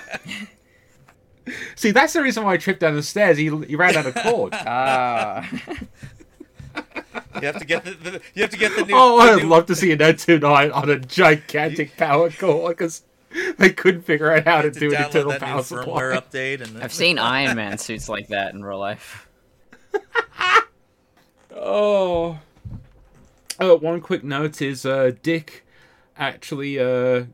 See, 1.76 1.92
that's 1.92 2.14
the 2.14 2.24
reason 2.24 2.46
why 2.46 2.54
I 2.54 2.58
tripped 2.58 2.80
down 2.80 2.96
the 2.96 3.04
stairs. 3.04 3.38
He, 3.38 3.50
he 3.66 3.76
ran 3.76 3.98
out 3.98 4.06
of 4.06 4.16
cord. 4.16 4.54
Ah, 4.66 5.46
You 7.42 7.48
have 7.48 7.60
to 7.60 7.66
get 7.66 7.84
the, 7.84 7.92
the 7.92 8.22
you 8.34 8.42
have 8.44 8.52
to 8.52 8.58
get 8.58 8.74
the 8.78 8.86
new. 8.86 8.94
oh, 8.96 9.18
the 9.26 9.32
I'd 9.34 9.42
new- 9.44 9.50
love 9.50 9.66
to 9.66 9.76
see 9.76 9.92
an 9.92 10.02
Ed 10.02 10.18
29 10.18 10.72
on 10.72 10.90
a 10.90 10.98
gigantic 10.98 11.98
power 11.98 12.32
cord 12.32 12.78
because 12.78 13.04
they 13.58 13.72
couldn't 13.72 14.04
figure 14.04 14.32
out 14.32 14.46
how 14.46 14.62
to 14.62 14.72
to 14.72 14.80
do 14.80 14.88
an 14.88 14.94
download 14.94 15.06
internal 15.08 15.34
power 15.40 15.60
firmware 15.62 16.16
supply. 16.16 16.40
update 16.40 16.62
and 16.62 16.82
I've 16.82 16.94
seen 16.94 17.20
Iron 17.20 17.58
Man 17.58 17.78
suits 17.78 18.08
like 18.08 18.30
that 18.30 18.54
in 18.54 18.64
real 18.64 18.80
life. 18.80 19.23
Oh. 21.56 22.40
Oh, 23.60 23.76
one 23.78 24.02
quick 24.02 24.24
note 24.24 24.62
is 24.62 24.86
uh, 24.86 25.12
Dick 25.22 25.66
actually 26.18 26.80
uh, 26.80 27.26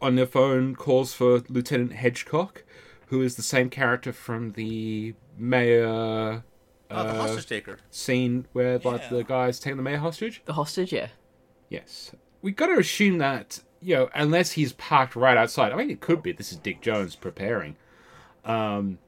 on 0.00 0.14
the 0.14 0.26
phone 0.26 0.74
calls 0.76 1.12
for 1.12 1.42
Lieutenant 1.48 1.92
Hedgecock, 1.94 2.62
who 3.06 3.20
is 3.22 3.34
the 3.36 3.42
same 3.42 3.68
character 3.68 4.12
from 4.12 4.52
the 4.52 5.14
mayor 5.36 5.86
oh, 5.86 6.42
the 6.88 6.94
uh, 6.94 7.14
hostage 7.14 7.46
taker. 7.46 7.78
scene 7.90 8.46
where 8.52 8.78
like 8.78 9.02
Yeah. 9.02 9.08
the 9.10 9.24
guys 9.24 9.58
taking 9.60 9.76
the 9.76 9.82
mayor 9.82 9.98
hostage. 9.98 10.42
The 10.44 10.54
hostage, 10.54 10.92
yeah. 10.92 11.08
Yes, 11.68 12.12
we 12.40 12.52
got 12.52 12.66
to 12.68 12.78
assume 12.78 13.18
that 13.18 13.60
you 13.82 13.94
know 13.96 14.08
unless 14.14 14.52
he's 14.52 14.72
parked 14.74 15.14
right 15.16 15.36
outside. 15.36 15.72
I 15.72 15.76
mean, 15.76 15.90
it 15.90 16.00
could 16.00 16.22
be 16.22 16.32
this 16.32 16.52
is 16.52 16.58
Dick 16.58 16.80
Jones 16.80 17.14
preparing. 17.16 17.76
Um, 18.44 18.98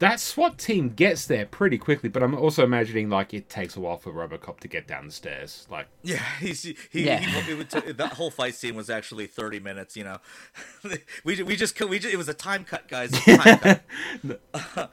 that 0.00 0.20
SWAT 0.20 0.58
team 0.58 0.90
gets 0.90 1.26
there 1.26 1.44
pretty 1.46 1.76
quickly, 1.78 2.08
but 2.08 2.22
I'm 2.22 2.34
also 2.34 2.62
imagining 2.64 3.10
like 3.10 3.34
it 3.34 3.48
takes 3.48 3.76
a 3.76 3.80
while 3.80 3.96
for 3.96 4.12
RoboCop 4.12 4.60
to 4.60 4.68
get 4.68 4.86
down 4.86 5.06
the 5.06 5.12
stairs. 5.12 5.66
Like, 5.70 5.88
Yeah, 6.02 6.22
he's 6.40 6.62
he, 6.62 6.76
Yeah. 6.92 7.18
he, 7.18 7.52
it 7.52 7.70
t- 7.70 7.92
that 7.92 8.12
whole 8.14 8.30
fight 8.30 8.54
scene 8.54 8.74
was 8.76 8.88
actually 8.90 9.26
thirty 9.26 9.58
minutes. 9.60 9.96
You 9.96 10.04
know, 10.04 10.18
we 11.24 11.42
we 11.42 11.56
just 11.56 11.74
cut- 11.76 11.88
we 11.88 11.98
just, 11.98 12.14
it 12.14 12.16
was 12.16 12.28
a 12.28 12.34
time 12.34 12.64
cut, 12.64 12.88
guys. 12.88 13.10
Time 13.10 13.58
cut. 13.58 14.90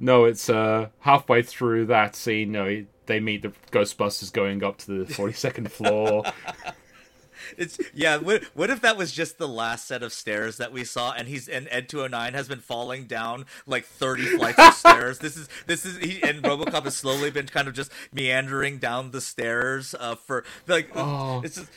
no, 0.00 0.24
it's 0.24 0.48
uh 0.50 0.88
halfway 1.00 1.42
through 1.42 1.86
that 1.86 2.16
scene. 2.16 2.52
No, 2.52 2.84
they 3.06 3.20
meet 3.20 3.42
the 3.42 3.52
Ghostbusters 3.70 4.32
going 4.32 4.62
up 4.62 4.78
to 4.78 5.04
the 5.04 5.12
42nd 5.12 5.70
floor. 5.70 6.24
It's 7.56 7.78
yeah. 7.94 8.16
What, 8.18 8.44
what 8.54 8.70
if 8.70 8.80
that 8.82 8.96
was 8.96 9.12
just 9.12 9.38
the 9.38 9.48
last 9.48 9.86
set 9.86 10.02
of 10.02 10.12
stairs 10.12 10.56
that 10.58 10.72
we 10.72 10.84
saw, 10.84 11.12
and 11.12 11.28
he's 11.28 11.48
and 11.48 11.68
Ed 11.70 11.88
two 11.88 11.98
hundred 11.98 12.10
nine 12.12 12.34
has 12.34 12.48
been 12.48 12.60
falling 12.60 13.06
down 13.06 13.46
like 13.66 13.84
thirty 13.84 14.24
flights 14.24 14.58
of 14.58 14.74
stairs. 14.74 15.18
This 15.18 15.36
is 15.36 15.48
this 15.66 15.84
is 15.84 15.98
he 15.98 16.22
and 16.22 16.42
RoboCop 16.42 16.84
has 16.84 16.96
slowly 16.96 17.30
been 17.30 17.46
kind 17.46 17.68
of 17.68 17.74
just 17.74 17.90
meandering 18.12 18.78
down 18.78 19.10
the 19.10 19.20
stairs 19.20 19.94
uh, 19.98 20.14
for 20.14 20.44
like 20.66 20.90
Oh. 20.94 21.40
it's 21.44 21.56
just, 21.56 21.70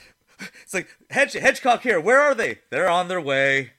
it's 0.64 0.74
like 0.74 0.88
Hedge 1.10 1.34
Hedgecock 1.34 1.82
here. 1.82 2.00
Where 2.00 2.20
are 2.22 2.34
they? 2.36 2.60
They're 2.70 2.90
on 2.90 3.08
their 3.08 3.22
way. 3.22 3.72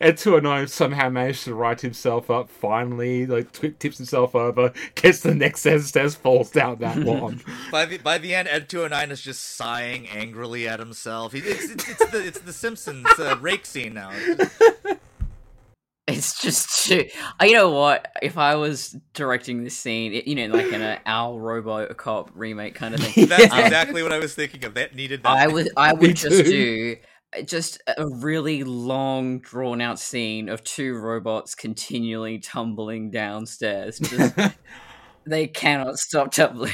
Ed 0.00 0.18
209 0.18 0.68
somehow 0.68 1.08
managed 1.08 1.44
to 1.44 1.54
right 1.54 1.80
himself 1.80 2.30
up 2.30 2.50
finally, 2.50 3.26
like 3.26 3.52
tw- 3.52 3.78
tips 3.78 3.96
himself 3.98 4.34
over, 4.34 4.72
gets 4.94 5.20
the 5.20 5.34
next 5.34 5.62
set 5.62 5.76
of 5.76 5.84
stairs, 5.84 6.14
falls 6.14 6.50
down 6.50 6.76
that 6.80 6.98
one. 7.04 7.40
By 7.70 7.86
the 7.86 7.98
by 7.98 8.18
the 8.18 8.34
end, 8.34 8.48
Ed 8.48 8.68
two 8.68 8.78
hundred 8.82 8.90
nine 8.90 9.10
is 9.10 9.22
just 9.22 9.56
sighing 9.56 10.08
angrily 10.08 10.68
at 10.68 10.78
himself. 10.78 11.32
He, 11.32 11.38
it's, 11.40 11.70
it's, 11.70 11.88
it's 11.88 12.10
the 12.10 12.26
it's 12.26 12.40
the 12.40 12.52
Simpsons 12.52 13.06
uh, 13.18 13.36
rake 13.40 13.66
scene 13.66 13.94
now. 13.94 14.12
It's 16.08 16.40
just 16.42 16.84
too. 16.86 17.08
uh, 17.40 17.44
You 17.44 17.52
know 17.52 17.70
what? 17.70 18.10
If 18.22 18.36
I 18.36 18.56
was 18.56 18.96
directing 19.14 19.62
this 19.62 19.76
scene, 19.76 20.12
it, 20.12 20.26
you 20.26 20.34
know, 20.34 20.48
like 20.54 20.66
in 20.72 20.82
an 20.82 20.98
Al 21.06 21.36
RoboCop 21.36 22.30
remake 22.34 22.74
kind 22.74 22.94
of 22.94 23.00
thing, 23.00 23.26
That's 23.28 23.52
um, 23.52 23.60
exactly 23.60 24.02
what 24.02 24.12
I 24.12 24.18
was 24.18 24.34
thinking 24.34 24.64
of. 24.64 24.74
That 24.74 24.96
needed 24.96 25.22
that. 25.22 25.30
I 25.30 25.46
would 25.46 25.68
I 25.76 25.92
Me 26.00 26.08
would 26.08 26.16
just 26.16 26.44
too. 26.44 26.50
do 26.50 26.96
just 27.44 27.82
a 27.96 28.06
really 28.06 28.64
long, 28.64 29.40
drawn 29.40 29.80
out 29.80 29.98
scene 29.98 30.48
of 30.48 30.62
two 30.64 30.94
robots 30.94 31.54
continually 31.54 32.38
tumbling 32.38 33.10
downstairs. 33.10 33.98
Just, 33.98 34.34
they 35.26 35.46
cannot 35.46 35.98
stop 35.98 36.32
tumbling. 36.32 36.72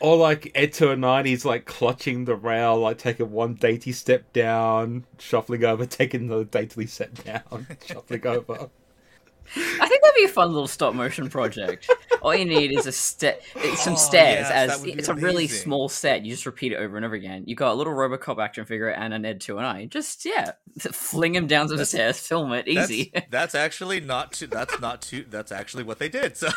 or 0.00 0.16
like 0.16 0.52
Ed 0.54 0.72
209, 0.72 1.26
he's 1.26 1.44
like 1.44 1.64
clutching 1.64 2.24
the 2.24 2.36
rail, 2.36 2.78
like 2.78 2.98
taking 2.98 3.30
one 3.30 3.54
dainty 3.54 3.92
step 3.92 4.32
down, 4.32 5.04
shuffling 5.18 5.64
over, 5.64 5.86
taking 5.86 6.22
another 6.22 6.44
daintily 6.44 6.86
step 6.86 7.14
down, 7.24 7.66
shuffling 7.86 8.26
over. 8.26 8.70
I 9.56 9.86
think 9.88 10.02
that'd 10.02 10.16
be 10.16 10.24
a 10.24 10.28
fun 10.28 10.52
little 10.52 10.66
stop 10.68 10.94
motion 10.94 11.28
project. 11.30 11.88
All 12.22 12.34
you 12.34 12.44
need 12.44 12.72
is 12.72 12.86
a 12.86 12.92
step, 12.92 13.42
some 13.76 13.92
Oh, 13.94 13.96
stairs. 13.96 14.46
yes, 14.48 14.50
as 14.50 14.78
would 14.80 14.86
be 14.86 14.92
it's 14.92 15.08
a 15.08 15.14
really 15.14 15.46
small 15.46 15.88
set. 15.88 16.24
You 16.24 16.32
just 16.32 16.46
repeat 16.46 16.72
it 16.72 16.76
over 16.76 16.96
and 16.96 17.06
over 17.06 17.14
again. 17.14 17.44
You 17.46 17.54
got 17.54 17.72
a 17.72 17.74
little 17.74 17.92
RoboCop 17.92 18.42
action 18.42 18.64
figure 18.64 18.88
and 18.88 19.14
an 19.14 19.24
Ed 19.24 19.40
two 19.40 19.58
and 19.58 19.66
I. 19.66 19.84
Just 19.86 20.24
yeah, 20.24 20.52
fling 20.92 21.34
him 21.34 21.46
down 21.46 21.68
some 21.68 21.84
stairs, 21.84 22.18
film 22.18 22.52
it, 22.52 22.66
easy. 22.66 23.12
that's 23.30 23.54
actually 23.54 24.00
not 24.00 24.32
too. 24.32 24.46
That's 24.48 24.80
not 24.80 25.02
too. 25.02 25.24
That's 25.28 25.52
actually 25.52 25.84
what 25.84 25.98
they 25.98 26.08
did. 26.08 26.36
So 26.36 26.48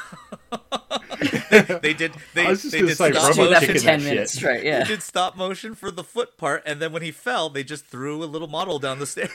they, 1.51 1.61
they 1.81 1.93
did. 1.93 2.13
They, 2.33 2.45
I 2.45 2.49
was 2.49 2.61
just 2.61 2.71
they 2.71 2.79
gonna 2.79 2.89
did 2.89 2.97
say, 2.97 3.11
stop 3.11 3.23
just 3.27 3.37
do 3.37 3.43
Robot 3.45 3.61
that 3.61 3.69
for 3.69 3.79
ten 3.79 4.03
minutes 4.03 4.31
shit. 4.33 4.39
straight. 4.39 4.61
They 4.63 4.67
Yeah. 4.69 4.83
did 4.83 5.03
stop 5.03 5.35
motion 5.37 5.75
for 5.75 5.91
the 5.91 6.03
foot 6.03 6.37
part, 6.37 6.63
and 6.65 6.81
then 6.81 6.91
when 6.91 7.01
he 7.01 7.11
fell, 7.11 7.49
they 7.49 7.63
just 7.63 7.85
threw 7.85 8.23
a 8.23 8.25
little 8.25 8.47
model 8.47 8.79
down 8.79 8.99
the 8.99 9.05
stairs. 9.07 9.29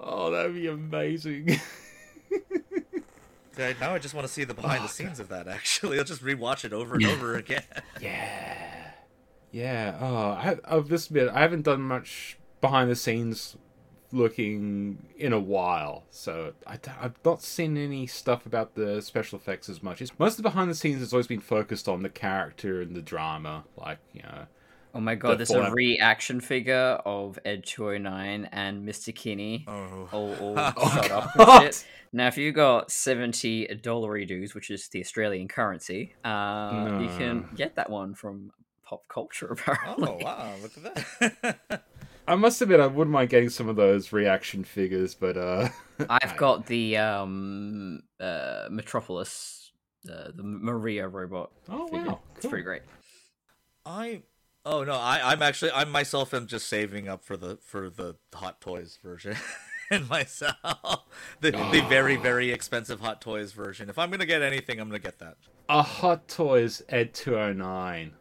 Oh, 0.00 0.30
that'd 0.48 0.62
be 0.62 0.68
amazing. 0.68 1.60
Okay, 3.60 3.74
now 3.80 3.92
I 3.92 3.98
just 3.98 4.14
want 4.14 4.24
to 4.24 4.32
see 4.32 4.44
the 4.44 4.54
behind 4.54 4.84
the 4.84 4.88
scenes 4.88 5.18
of 5.18 5.30
that. 5.30 5.48
Actually, 5.48 5.98
I'll 5.98 6.04
just 6.04 6.22
rewatch 6.22 6.64
it 6.64 6.72
over 6.72 6.94
and 6.94 7.06
over 7.06 7.34
again. 7.34 7.64
Yeah. 8.00 8.92
Yeah. 9.50 9.98
Oh, 10.00 10.16
I, 10.30 10.58
I'll 10.64 10.82
just 10.82 11.10
admit, 11.10 11.28
I 11.28 11.40
haven't 11.40 11.62
done 11.62 11.82
much 11.82 12.38
behind 12.60 12.88
the 12.88 12.94
scenes 12.94 13.56
looking 14.12 15.08
in 15.16 15.32
a 15.32 15.40
while, 15.40 16.04
so 16.10 16.52
I, 16.68 16.78
have 17.00 17.16
not 17.24 17.42
seen 17.42 17.76
any 17.76 18.06
stuff 18.06 18.46
about 18.46 18.76
the 18.76 19.02
special 19.02 19.40
effects 19.40 19.68
as 19.68 19.82
much. 19.82 20.00
It's, 20.00 20.16
most 20.20 20.34
of 20.38 20.44
the 20.44 20.50
behind 20.50 20.70
the 20.70 20.76
scenes 20.76 21.00
has 21.00 21.12
always 21.12 21.26
been 21.26 21.40
focused 21.40 21.88
on 21.88 22.04
the 22.04 22.08
character 22.08 22.80
and 22.80 22.94
the 22.94 23.02
drama, 23.02 23.64
like 23.76 23.98
you 24.12 24.22
know. 24.22 24.46
Oh 24.98 25.00
my 25.00 25.14
god, 25.14 25.34
The 25.38 25.44
there's 25.44 25.50
a 25.52 25.70
reaction 25.70 26.40
figure 26.40 26.98
of 27.06 27.38
Ed 27.44 27.64
209 27.64 28.48
and 28.50 28.86
Mr. 28.86 29.14
Kinney 29.14 29.64
Oh. 29.68 30.08
all, 30.10 30.34
all 30.40 30.54
Oh, 30.58 30.90
shot 30.92 31.10
up 31.12 31.36
and 31.36 31.62
shit. 31.62 31.86
Now, 32.12 32.26
if 32.26 32.36
you 32.36 32.50
got 32.50 32.90
70 32.90 33.76
dollary 33.80 34.24
dues, 34.26 34.56
which 34.56 34.70
is 34.70 34.88
the 34.88 35.00
Australian 35.00 35.46
currency, 35.46 36.16
uh, 36.24 36.98
you 37.00 37.08
can 37.16 37.48
get 37.54 37.76
that 37.76 37.88
one 37.90 38.14
from 38.14 38.50
pop 38.82 39.06
culture, 39.06 39.46
apparently. 39.52 40.08
Oh 40.08 40.24
wow! 40.24 40.52
Look 40.62 40.72
at 40.84 41.62
that. 41.68 41.82
I 42.26 42.34
must 42.34 42.60
admit, 42.60 42.80
I 42.80 42.88
wouldn't 42.88 43.12
mind 43.12 43.30
getting 43.30 43.50
some 43.50 43.68
of 43.68 43.76
those 43.76 44.12
reaction 44.12 44.64
figures, 44.64 45.14
but 45.14 45.36
uh, 45.36 45.68
I've 46.10 46.36
got 46.36 46.66
the 46.66 46.96
um, 46.96 48.00
uh, 48.18 48.64
Metropolis, 48.68 49.70
uh, 50.12 50.32
the 50.34 50.42
Maria 50.42 51.06
robot. 51.06 51.52
Oh, 51.68 51.86
figure. 51.86 52.04
wow, 52.06 52.20
It's 52.36 52.46
pretty 52.46 52.64
great. 52.64 52.82
I. 53.86 54.22
Oh 54.70 54.84
no! 54.84 54.92
I, 54.92 55.32
I'm 55.32 55.40
actually 55.40 55.70
I 55.72 55.84
myself 55.84 56.34
am 56.34 56.46
just 56.46 56.68
saving 56.68 57.08
up 57.08 57.24
for 57.24 57.36
the 57.38 57.56
for 57.62 57.88
the 57.88 58.16
Hot 58.34 58.60
Toys 58.60 58.98
version. 59.02 59.34
And 59.90 60.06
myself, 60.06 60.54
the 61.40 61.50
the 61.52 61.82
very 61.88 62.16
very 62.16 62.50
expensive 62.52 63.00
Hot 63.00 63.22
Toys 63.22 63.52
version. 63.52 63.88
If 63.88 63.98
I'm 63.98 64.10
gonna 64.10 64.26
get 64.26 64.42
anything, 64.42 64.78
I'm 64.80 64.88
gonna 64.88 64.98
get 64.98 65.18
that. 65.20 65.38
a 65.70 65.80
Hot 65.80 66.28
Toys 66.28 66.82
Ed 66.90 67.14
209 67.14 68.12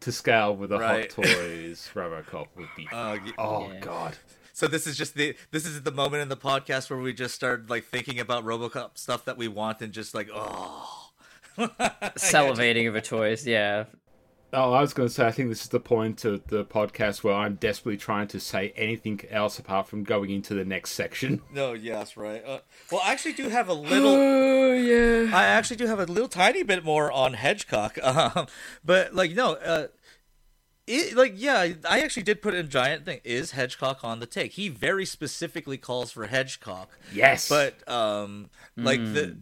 to 0.00 0.12
scale 0.12 0.54
with 0.54 0.70
a 0.70 0.78
Right. 0.78 1.10
Hot 1.10 1.24
Toys 1.24 1.88
Robocop 1.94 2.48
would 2.56 2.68
be. 2.76 2.86
Uh, 2.92 3.16
oh 3.38 3.72
Yeah. 3.72 3.80
God. 3.80 4.18
So 4.52 4.66
this 4.66 4.86
is 4.86 4.98
just 4.98 5.14
the 5.14 5.34
this 5.50 5.64
is 5.64 5.82
the 5.82 5.92
moment 5.92 6.24
in 6.24 6.28
the 6.28 6.36
podcast 6.36 6.90
where 6.90 6.98
we 6.98 7.14
just 7.14 7.34
start 7.34 7.70
like 7.70 7.84
thinking 7.86 8.20
about 8.20 8.44
RoboCop 8.44 8.98
stuff 8.98 9.24
that 9.24 9.38
we 9.38 9.48
want 9.48 9.80
and 9.80 9.94
just 9.94 10.12
like 10.14 10.28
oh, 10.34 11.08
Salivating 11.56 12.86
over 12.88 13.00
toys, 13.00 13.46
yeah. 13.46 13.84
Oh, 14.54 14.74
I 14.74 14.82
was 14.82 14.92
going 14.92 15.08
to 15.08 15.14
say, 15.14 15.26
I 15.26 15.30
think 15.30 15.48
this 15.48 15.62
is 15.62 15.68
the 15.68 15.80
point 15.80 16.26
of 16.26 16.46
the 16.48 16.62
podcast 16.62 17.24
where 17.24 17.32
I'm 17.32 17.54
desperately 17.54 17.96
trying 17.96 18.28
to 18.28 18.40
say 18.40 18.74
anything 18.76 19.22
else 19.30 19.58
apart 19.58 19.88
from 19.88 20.04
going 20.04 20.28
into 20.28 20.52
the 20.52 20.64
next 20.64 20.90
section. 20.90 21.40
no, 21.52 21.72
yes, 21.72 22.18
right. 22.18 22.44
Uh, 22.44 22.58
well, 22.90 23.00
I 23.02 23.12
actually 23.12 23.32
do 23.32 23.48
have 23.48 23.68
a 23.68 23.74
little. 23.74 24.12
Oh 24.62 24.74
yeah. 24.74 25.36
I 25.36 25.44
actually 25.44 25.76
do 25.76 25.86
have 25.86 25.98
a 25.98 26.06
little 26.06 26.28
tiny 26.28 26.62
bit 26.62 26.82
more 26.82 27.12
on 27.12 27.34
Hedgecock, 27.34 28.02
um, 28.36 28.46
but 28.82 29.14
like 29.14 29.32
no, 29.32 29.54
uh, 29.54 29.88
it, 30.86 31.14
like 31.14 31.34
yeah, 31.36 31.68
I 31.86 32.00
actually 32.00 32.22
did 32.22 32.40
put 32.40 32.54
in 32.54 32.70
giant 32.70 33.04
thing. 33.04 33.20
Is 33.22 33.52
Hedgecock 33.52 34.02
on 34.02 34.20
the 34.20 34.26
take? 34.26 34.52
He 34.52 34.68
very 34.68 35.04
specifically 35.04 35.76
calls 35.76 36.10
for 36.10 36.26
Hedgecock. 36.26 36.86
Yes. 37.12 37.48
but 37.48 37.86
um, 37.86 38.48
like 38.76 39.00
the, 39.00 39.36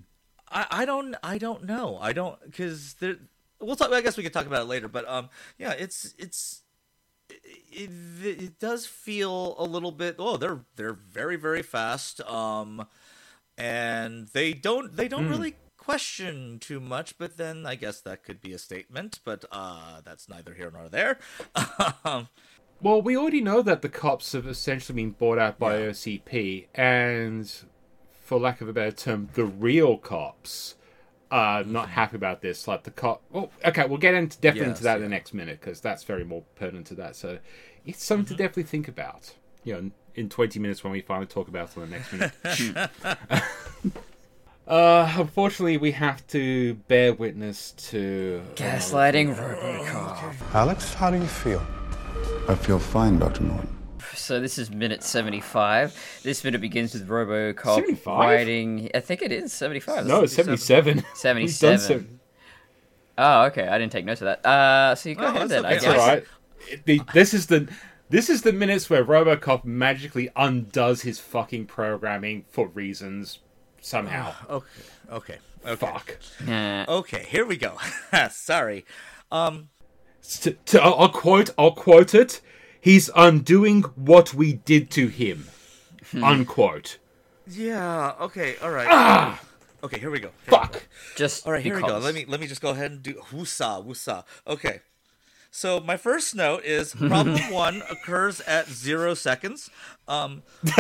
I, 0.51 0.67
I 0.71 0.85
don't 0.85 1.15
I 1.23 1.39
don't 1.39 1.65
know 1.65 1.99
I 2.01 2.13
don't 2.13 2.39
because 2.45 2.95
there. 2.95 3.17
We'll 3.61 3.77
talk. 3.77 3.93
I 3.93 4.01
guess 4.01 4.17
we 4.17 4.23
could 4.23 4.33
talk 4.33 4.47
about 4.47 4.63
it 4.63 4.69
later. 4.69 4.89
But 4.89 5.09
um, 5.09 5.29
yeah, 5.59 5.73
it's 5.73 6.15
it's 6.19 6.63
it, 7.29 7.91
it, 8.23 8.43
it 8.43 8.59
does 8.59 8.87
feel 8.87 9.55
a 9.59 9.65
little 9.65 9.93
bit. 9.93 10.17
Oh, 10.19 10.37
they're 10.37 10.61
they're 10.77 10.95
very 10.95 11.37
very 11.37 11.63
fast. 11.63 12.21
Um, 12.23 12.87
and 13.59 14.29
they 14.29 14.53
don't 14.53 14.97
they 14.97 15.09
don't 15.09 15.29
really 15.29 15.57
question 15.77 16.59
too 16.59 16.81
much. 16.81 17.19
But 17.19 17.37
then 17.37 17.67
I 17.67 17.75
guess 17.75 18.01
that 18.03 18.25
could 18.25 18.41
be 18.41 18.53
a 18.53 18.59
statement. 18.59 19.21
But 19.25 19.45
uh, 19.53 20.01
that's 20.05 20.29
neither 20.29 20.55
here 20.55 20.71
nor 20.73 20.89
there. 20.89 21.19
um, 22.05 22.29
Well, 22.83 23.03
we 23.03 23.15
already 23.15 23.43
know 23.43 23.61
that 23.61 23.83
the 23.83 23.91
cops 23.91 24.33
have 24.33 24.47
essentially 24.47 25.03
been 25.03 25.11
bought 25.11 25.39
out 25.39 25.59
by 25.59 25.75
OCP, 25.81 26.67
and 26.75 27.53
for 28.23 28.41
lack 28.41 28.63
of 28.63 28.69
a 28.69 28.73
better 28.73 28.97
term, 28.97 29.29
the 29.35 29.45
real 29.45 29.99
cops 29.99 30.77
are 31.31 31.65
not 31.65 31.89
happy 31.89 32.17
about 32.17 32.43
this. 32.43 32.67
Like 32.67 32.85
the 32.85 32.91
cop. 32.91 33.23
Well, 33.31 33.51
okay, 33.65 33.87
we'll 33.87 33.99
get 33.99 34.15
into 34.15 34.39
definitely 34.39 34.71
into 34.71 34.79
Yes, 34.79 34.85
that 34.85 34.97
in 34.97 35.03
the 35.03 35.09
next 35.09 35.35
minute 35.35 35.61
because 35.61 35.81
that's 35.81 36.05
very 36.05 36.25
more 36.25 36.43
pertinent 36.57 36.87
to 36.89 36.95
that. 36.97 37.17
So 37.17 37.39
it's 37.85 38.05
something 38.05 38.27
to 38.27 38.35
definitely 38.35 38.65
think 38.65 38.89
about. 38.89 39.35
You 39.65 39.75
know, 39.75 39.91
in 40.15 40.29
twenty 40.29 40.59
minutes 40.59 40.83
when 40.83 40.93
we 40.93 41.01
finally 41.01 41.27
talk 41.27 41.49
about 41.49 41.71
it 41.71 41.77
in 41.77 41.91
the 41.91 41.97
next 41.97 42.13
minute. 42.63 42.91
uh, 44.67 45.15
unfortunately, 45.17 45.77
we 45.77 45.93
have 45.93 46.27
to 46.29 46.75
bear 46.89 47.13
witness 47.13 47.73
to 47.73 48.43
Gaslighting 48.57 49.37
Robocop. 49.37 50.35
Alex, 50.55 50.95
how 50.95 51.11
do 51.11 51.19
you 51.19 51.27
feel? 51.27 51.65
I 52.49 52.55
feel 52.55 52.79
fine, 52.79 53.19
Dr. 53.19 53.45
Norton. 53.45 53.80
So 54.15 54.41
this 54.41 54.59
is 54.59 54.71
minute 54.71 55.03
75. 55.03 56.21
This 56.23 56.43
minute 56.45 56.61
begins 56.61 56.95
with 56.95 57.09
Robocop 57.09 57.75
75? 57.77 58.19
riding. 58.19 58.91
I 58.95 59.01
think 59.01 59.23
it 59.23 59.33
is 59.33 59.53
75. 59.53 60.07
No, 60.07 60.23
it's 60.23 60.35
seventy-seven. 60.35 60.97
We've 60.97 61.05
done 61.05 61.15
77. 61.15 62.21
oh, 63.19 63.43
okay. 63.45 63.69
I 63.69 63.79
didn't 63.79 63.93
take 63.93 64.05
notes 64.05 64.21
of 64.21 64.27
that. 64.27 64.47
Uh, 64.47 64.95
so 64.95 65.09
you 65.09 65.15
go 65.15 65.25
Oh, 65.25 65.29
ahead 65.29 65.49
that's 65.49 65.51
then. 65.51 65.65
I 65.65 65.69
okay. 65.69 65.75
That's 65.75 65.85
guess. 65.85 66.01
all 66.01 66.09
right. 66.09 66.25
The- 66.85 67.01
this 67.15 67.35
is 67.35 67.47
the 67.47 67.69
this 68.11 68.29
is 68.29 68.43
the 68.43 68.53
minutes 68.53 68.91
where 68.91 69.05
RoboCop 69.05 69.65
magically 69.65 70.29
undoes 70.37 71.03
his 71.03 71.21
fucking 71.21 71.67
programming 71.67 72.45
for 72.51 72.67
reasons 72.69 73.39
somehow. 73.81 74.35
okay, 74.49 74.67
okay, 75.13 75.39
okay, 75.65 75.77
Fuck. 75.77 76.19
Yeah. 76.47 76.85
okay. 76.89 77.25
Here 77.29 77.47
we 77.47 77.57
go. 77.57 77.77
Sorry. 78.31 78.85
Um. 79.31 79.69
To, 80.43 80.51
to, 80.53 80.83
I'll, 80.83 80.95
I'll 80.97 81.09
quote. 81.09 81.51
I'll 81.57 81.73
quote 81.73 82.15
it. 82.15 82.41
He's 82.81 83.11
undoing 83.15 83.83
what 83.95 84.33
we 84.35 84.55
did 84.55 84.91
to 84.93 85.09
him. 85.09 85.49
Unquote. 86.23 86.99
Yeah. 87.47 88.15
Okay. 88.21 88.57
All 88.63 88.71
right. 88.71 88.89
Ah! 88.91 89.41
Okay. 89.85 89.99
Here 89.99 90.11
we 90.11 90.19
go. 90.19 90.29
Here 90.29 90.35
we 90.47 90.51
go. 90.51 90.59
Fuck. 90.59 90.89
Just 91.17 91.47
All 91.47 91.53
right, 91.53 91.63
here 91.63 91.77
we 91.77 91.83
go. 91.83 91.99
Let 91.99 92.15
me 92.15 92.25
let 92.27 92.41
me 92.41 92.47
just 92.47 92.61
go 92.61 92.71
ahead 92.71 92.91
and 92.91 93.03
do 93.03 93.15
woosa 93.33 93.85
woosa. 93.85 94.25
Okay. 94.47 94.81
So 95.51 95.81
my 95.81 95.97
first 95.97 96.35
note 96.35 96.65
is 96.65 96.95
problem 96.99 97.39
one 97.51 97.83
occurs 97.91 98.41
at 98.43 98.69
zero 98.69 99.15
seconds. 99.15 99.69
Um, 100.07 100.43
this, 100.63 100.77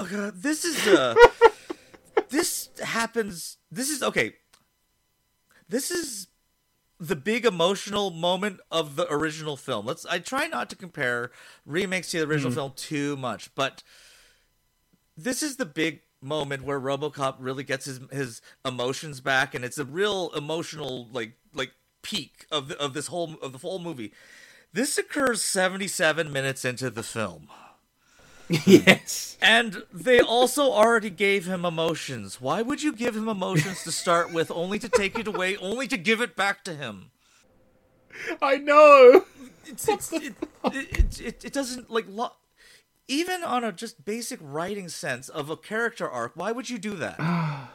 okay, 0.00 0.30
this 0.34 0.64
is 0.64 0.86
uh, 0.86 1.14
this 2.28 2.68
happens. 2.82 3.56
This 3.70 3.90
is 3.90 4.02
okay. 4.02 4.34
This 5.68 5.90
is 5.90 6.28
the 6.98 7.16
big 7.16 7.44
emotional 7.44 8.10
moment 8.10 8.60
of 8.70 8.96
the 8.96 9.10
original 9.12 9.56
film. 9.56 9.86
Let's. 9.86 10.06
I 10.06 10.18
try 10.18 10.46
not 10.46 10.70
to 10.70 10.76
compare 10.76 11.30
remakes 11.64 12.10
to 12.10 12.18
the 12.18 12.26
original 12.26 12.52
mm. 12.52 12.56
film 12.56 12.72
too 12.76 13.16
much, 13.16 13.54
but 13.54 13.82
this 15.16 15.42
is 15.42 15.56
the 15.56 15.66
big 15.66 16.00
moment 16.22 16.64
where 16.64 16.80
RoboCop 16.80 17.36
really 17.38 17.64
gets 17.64 17.84
his 17.84 18.00
his 18.10 18.40
emotions 18.64 19.20
back, 19.20 19.54
and 19.54 19.64
it's 19.64 19.78
a 19.78 19.84
real 19.84 20.30
emotional 20.34 21.08
like 21.12 21.32
like 21.52 21.72
peak 22.02 22.46
of 22.50 22.68
the, 22.68 22.80
of 22.80 22.94
this 22.94 23.08
whole 23.08 23.34
of 23.42 23.52
the 23.52 23.58
whole 23.58 23.78
movie. 23.78 24.12
This 24.72 24.98
occurs 24.98 25.42
seventy 25.42 25.88
seven 25.88 26.32
minutes 26.32 26.64
into 26.64 26.90
the 26.90 27.02
film. 27.02 27.48
yes. 28.66 29.36
And 29.42 29.82
they 29.92 30.20
also 30.20 30.70
already 30.70 31.10
gave 31.10 31.46
him 31.46 31.64
emotions. 31.64 32.40
Why 32.40 32.62
would 32.62 32.82
you 32.82 32.92
give 32.92 33.16
him 33.16 33.28
emotions 33.28 33.82
to 33.84 33.92
start 33.92 34.32
with, 34.32 34.50
only 34.50 34.78
to 34.78 34.88
take 34.88 35.18
it 35.18 35.26
away, 35.26 35.56
only 35.56 35.88
to 35.88 35.96
give 35.96 36.20
it 36.20 36.36
back 36.36 36.64
to 36.64 36.74
him? 36.74 37.10
I 38.40 38.56
know. 38.56 39.24
It's, 39.66 39.88
it's, 39.88 40.12
it, 40.12 40.34
it, 40.64 41.20
it, 41.20 41.44
it 41.44 41.52
doesn't 41.52 41.90
like 41.90 42.06
lo- 42.08 42.32
even 43.08 43.42
on 43.42 43.64
a 43.64 43.72
just 43.72 44.04
basic 44.04 44.38
writing 44.42 44.88
sense 44.88 45.28
of 45.28 45.50
a 45.50 45.56
character 45.56 46.08
arc. 46.08 46.32
Why 46.34 46.52
would 46.52 46.70
you 46.70 46.78
do 46.78 46.94
that? 46.94 47.16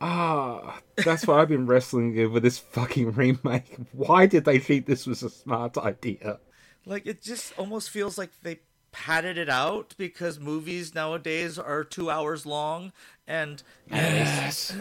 Ah, 0.00 0.78
that's 1.04 1.26
why 1.26 1.40
I've 1.40 1.48
been 1.48 1.66
wrestling 1.66 2.30
with 2.30 2.44
this 2.44 2.56
fucking 2.56 3.14
remake. 3.14 3.76
Why 3.90 4.26
did 4.26 4.44
they 4.44 4.60
think 4.60 4.86
this 4.86 5.08
was 5.08 5.24
a 5.24 5.28
smart 5.28 5.76
idea? 5.76 6.38
Like 6.86 7.04
it 7.04 7.20
just 7.20 7.52
almost 7.58 7.90
feels 7.90 8.16
like 8.16 8.30
they 8.42 8.60
padded 8.92 9.38
it 9.38 9.48
out 9.48 9.94
because 9.98 10.38
movies 10.40 10.94
nowadays 10.94 11.58
are 11.58 11.84
two 11.84 12.10
hours 12.10 12.46
long, 12.46 12.92
and 13.26 13.62
Yes. 13.90 14.74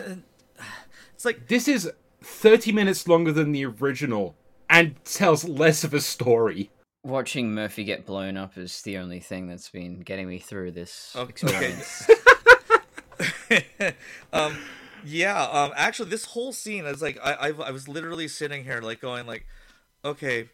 it's 1.13 1.25
like 1.25 1.47
This 1.47 1.67
is 1.67 1.91
30 2.23 2.71
minutes 2.71 3.07
longer 3.07 3.31
than 3.31 3.51
the 3.51 3.65
original 3.65 4.35
and 4.69 4.95
tells 5.05 5.45
less 5.47 5.83
of 5.83 5.93
a 5.93 6.01
story. 6.01 6.69
Watching 7.03 7.53
Murphy 7.53 7.83
get 7.85 8.05
blown 8.05 8.35
up 8.35 8.57
is 8.57 8.81
the 8.81 8.97
only 8.97 9.19
thing 9.19 9.47
that's 9.47 9.69
been 9.69 10.01
getting 10.01 10.27
me 10.27 10.39
through 10.39 10.71
this 10.71 11.13
Okay. 11.15 11.29
experience. 11.31 12.09
um 14.33 14.57
yeah 15.05 15.41
um 15.43 15.71
actually 15.75 16.09
this 16.09 16.25
whole 16.25 16.53
scene 16.53 16.85
is 16.85 17.01
like 17.01 17.17
I, 17.23 17.33
I 17.33 17.47
i 17.49 17.71
was 17.71 17.87
literally 17.87 18.27
sitting 18.27 18.63
here 18.63 18.79
like 18.81 18.99
going 19.01 19.25
like 19.25 19.45
okay 20.05 20.49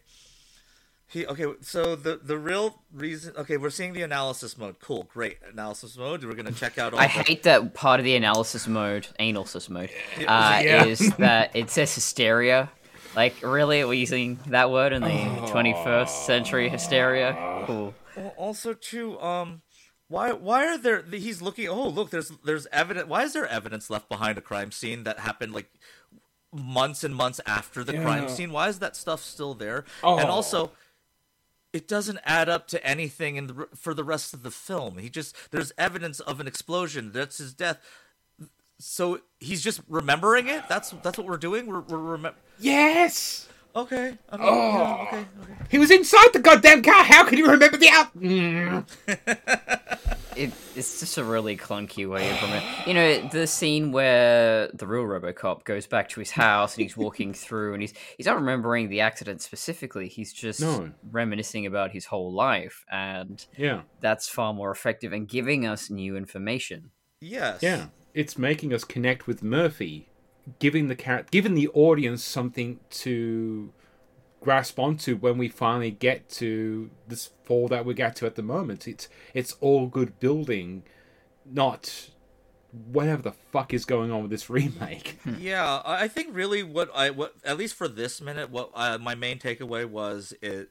he 1.06 1.26
okay 1.26 1.46
so 1.60 1.94
the 1.96 2.18
the 2.22 2.38
real 2.38 2.80
reason 2.92 3.34
okay 3.36 3.56
we're 3.56 3.70
seeing 3.70 3.92
the 3.92 4.02
analysis 4.02 4.56
mode 4.58 4.80
cool 4.80 5.08
great 5.12 5.38
analysis 5.52 5.96
mode 5.96 6.24
we're 6.24 6.34
gonna 6.34 6.50
check 6.52 6.78
out 6.78 6.92
all 6.94 6.98
I 6.98 7.04
the 7.04 7.08
hate 7.08 7.42
that 7.44 7.74
part 7.74 8.00
of 8.00 8.04
the 8.04 8.16
analysis 8.16 8.66
mode, 8.66 9.06
analysis 9.18 9.68
mode, 9.68 9.90
uh, 10.26 10.60
Yeah. 10.64 10.84
is 10.86 10.98
that 11.16 11.54
it 11.54 11.70
says 11.70 11.94
hysteria. 11.94 12.70
Like, 13.14 13.34
really, 13.44 13.84
we're 13.84 13.94
using 13.94 14.40
that 14.48 14.72
word 14.72 14.92
in 14.92 15.02
the 15.02 15.08
21st 15.08 16.08
century 16.26 16.68
hysteria? 16.68 17.62
Cool. 17.64 17.94
Well, 18.16 18.34
also 18.36 18.74
too 18.74 19.20
um 19.20 19.62
why 20.08 20.32
why 20.32 20.66
are 20.66 20.78
there 20.78 21.02
he's 21.02 21.40
looking 21.40 21.68
oh 21.68 21.88
look 21.88 22.10
there's 22.10 22.30
there's 22.44 22.66
evidence 22.72 23.08
why 23.08 23.22
is 23.22 23.32
there 23.32 23.46
evidence 23.46 23.88
left 23.88 24.08
behind 24.08 24.36
a 24.38 24.40
crime 24.40 24.70
scene 24.72 25.04
that 25.04 25.18
happened 25.20 25.52
like 25.52 25.70
months 26.52 27.02
and 27.02 27.14
months 27.14 27.40
after 27.46 27.82
the 27.82 27.92
crime 27.94 28.28
scene 28.28 28.52
why 28.52 28.68
is 28.68 28.78
that 28.80 28.94
stuff 28.94 29.20
still 29.22 29.54
there 29.54 29.84
Oh. 30.02 30.18
and 30.18 30.28
also 30.28 30.70
it 31.74 31.86
doesn't 31.88 32.20
add 32.24 32.48
up 32.48 32.66
to 32.68 32.82
anything 32.86 33.36
in 33.36 33.48
the, 33.48 33.68
for 33.74 33.92
the 33.92 34.04
rest 34.04 34.32
of 34.32 34.42
the 34.42 34.50
film 34.50 34.96
he 34.98 35.10
just 35.10 35.36
there's 35.50 35.72
evidence 35.76 36.20
of 36.20 36.40
an 36.40 36.46
explosion 36.46 37.10
that's 37.12 37.38
his 37.38 37.52
death 37.52 37.78
so 38.78 39.20
he's 39.40 39.60
just 39.62 39.80
remembering 39.88 40.46
it 40.48 40.62
that's 40.68 40.90
that's 41.02 41.18
what 41.18 41.26
we're 41.26 41.36
doing 41.36 41.66
we're, 41.66 41.80
we're 41.80 42.32
Yes! 42.58 43.48
okay 43.76 44.16
I 44.30 44.36
mean, 44.36 44.46
yeah, 44.46 45.04
okay 45.08 45.26
okay 45.42 45.54
He 45.70 45.78
was 45.78 45.90
inside 45.90 46.28
the 46.32 46.38
goddamn 46.38 46.82
car. 46.82 47.02
How 47.02 47.24
can 47.24 47.36
you 47.38 47.50
remember 47.50 47.76
the 47.76 47.88
out? 47.88 48.16
Mm. 48.16 48.86
It, 50.36 50.52
it's 50.74 51.00
just 51.00 51.16
a 51.18 51.24
really 51.24 51.56
clunky 51.56 52.08
way 52.08 52.28
of 52.30 52.50
it. 52.50 52.62
You 52.88 52.94
know, 52.94 53.28
the 53.28 53.46
scene 53.46 53.92
where 53.92 54.68
the 54.74 54.86
real 54.86 55.04
RoboCop 55.04 55.64
goes 55.64 55.86
back 55.86 56.08
to 56.10 56.20
his 56.20 56.30
house 56.32 56.74
and 56.76 56.82
he's 56.82 56.96
walking 56.96 57.32
through, 57.44 57.72
and 57.74 57.82
he's 57.82 57.94
he's 58.16 58.26
not 58.26 58.36
remembering 58.36 58.88
the 58.88 59.00
accident 59.00 59.42
specifically. 59.42 60.08
He's 60.08 60.32
just 60.32 60.60
No. 60.60 60.90
reminiscing 61.10 61.66
about 61.66 61.92
his 61.92 62.06
whole 62.06 62.32
life, 62.32 62.84
and 62.90 63.44
Yeah. 63.56 63.82
that's 64.00 64.28
far 64.28 64.52
more 64.52 64.70
effective 64.70 65.12
and 65.12 65.28
giving 65.28 65.66
us 65.66 65.90
new 65.90 66.16
information. 66.16 66.90
yes 67.20 67.62
Yeah. 67.62 67.86
It's 68.12 68.38
making 68.38 68.72
us 68.72 68.84
connect 68.84 69.26
with 69.26 69.42
Murphy, 69.42 70.08
giving 70.60 70.88
the 70.88 70.94
char- 70.94 71.26
giving 71.30 71.54
the 71.54 71.68
audience 71.68 72.22
something 72.22 72.78
to 72.90 73.72
grasp 74.44 74.78
onto 74.78 75.16
when 75.16 75.38
we 75.38 75.48
finally 75.48 75.90
get 75.90 76.28
to 76.28 76.90
this 77.08 77.30
fall 77.44 77.66
that 77.68 77.84
we 77.84 77.94
get 77.94 78.14
to 78.16 78.26
at 78.26 78.36
the 78.36 78.42
moment. 78.42 78.86
It's 78.86 79.08
it's 79.32 79.56
all 79.60 79.86
good 79.86 80.20
building, 80.20 80.84
not 81.44 82.10
whatever 82.70 83.22
the 83.22 83.32
fuck 83.32 83.72
is 83.72 83.84
going 83.84 84.10
on 84.10 84.22
with 84.22 84.30
this 84.30 84.50
remake. 84.58 85.18
Yeah, 85.38 85.82
I 85.84 86.08
think 86.08 86.34
really 86.34 86.62
what 86.62 86.90
I 86.94 87.10
what 87.10 87.34
at 87.44 87.56
least 87.56 87.74
for 87.74 87.88
this 87.88 88.20
minute, 88.20 88.50
what 88.50 88.70
uh, 88.74 88.98
my 88.98 89.14
main 89.14 89.38
takeaway 89.38 89.88
was 89.88 90.34
it 90.42 90.68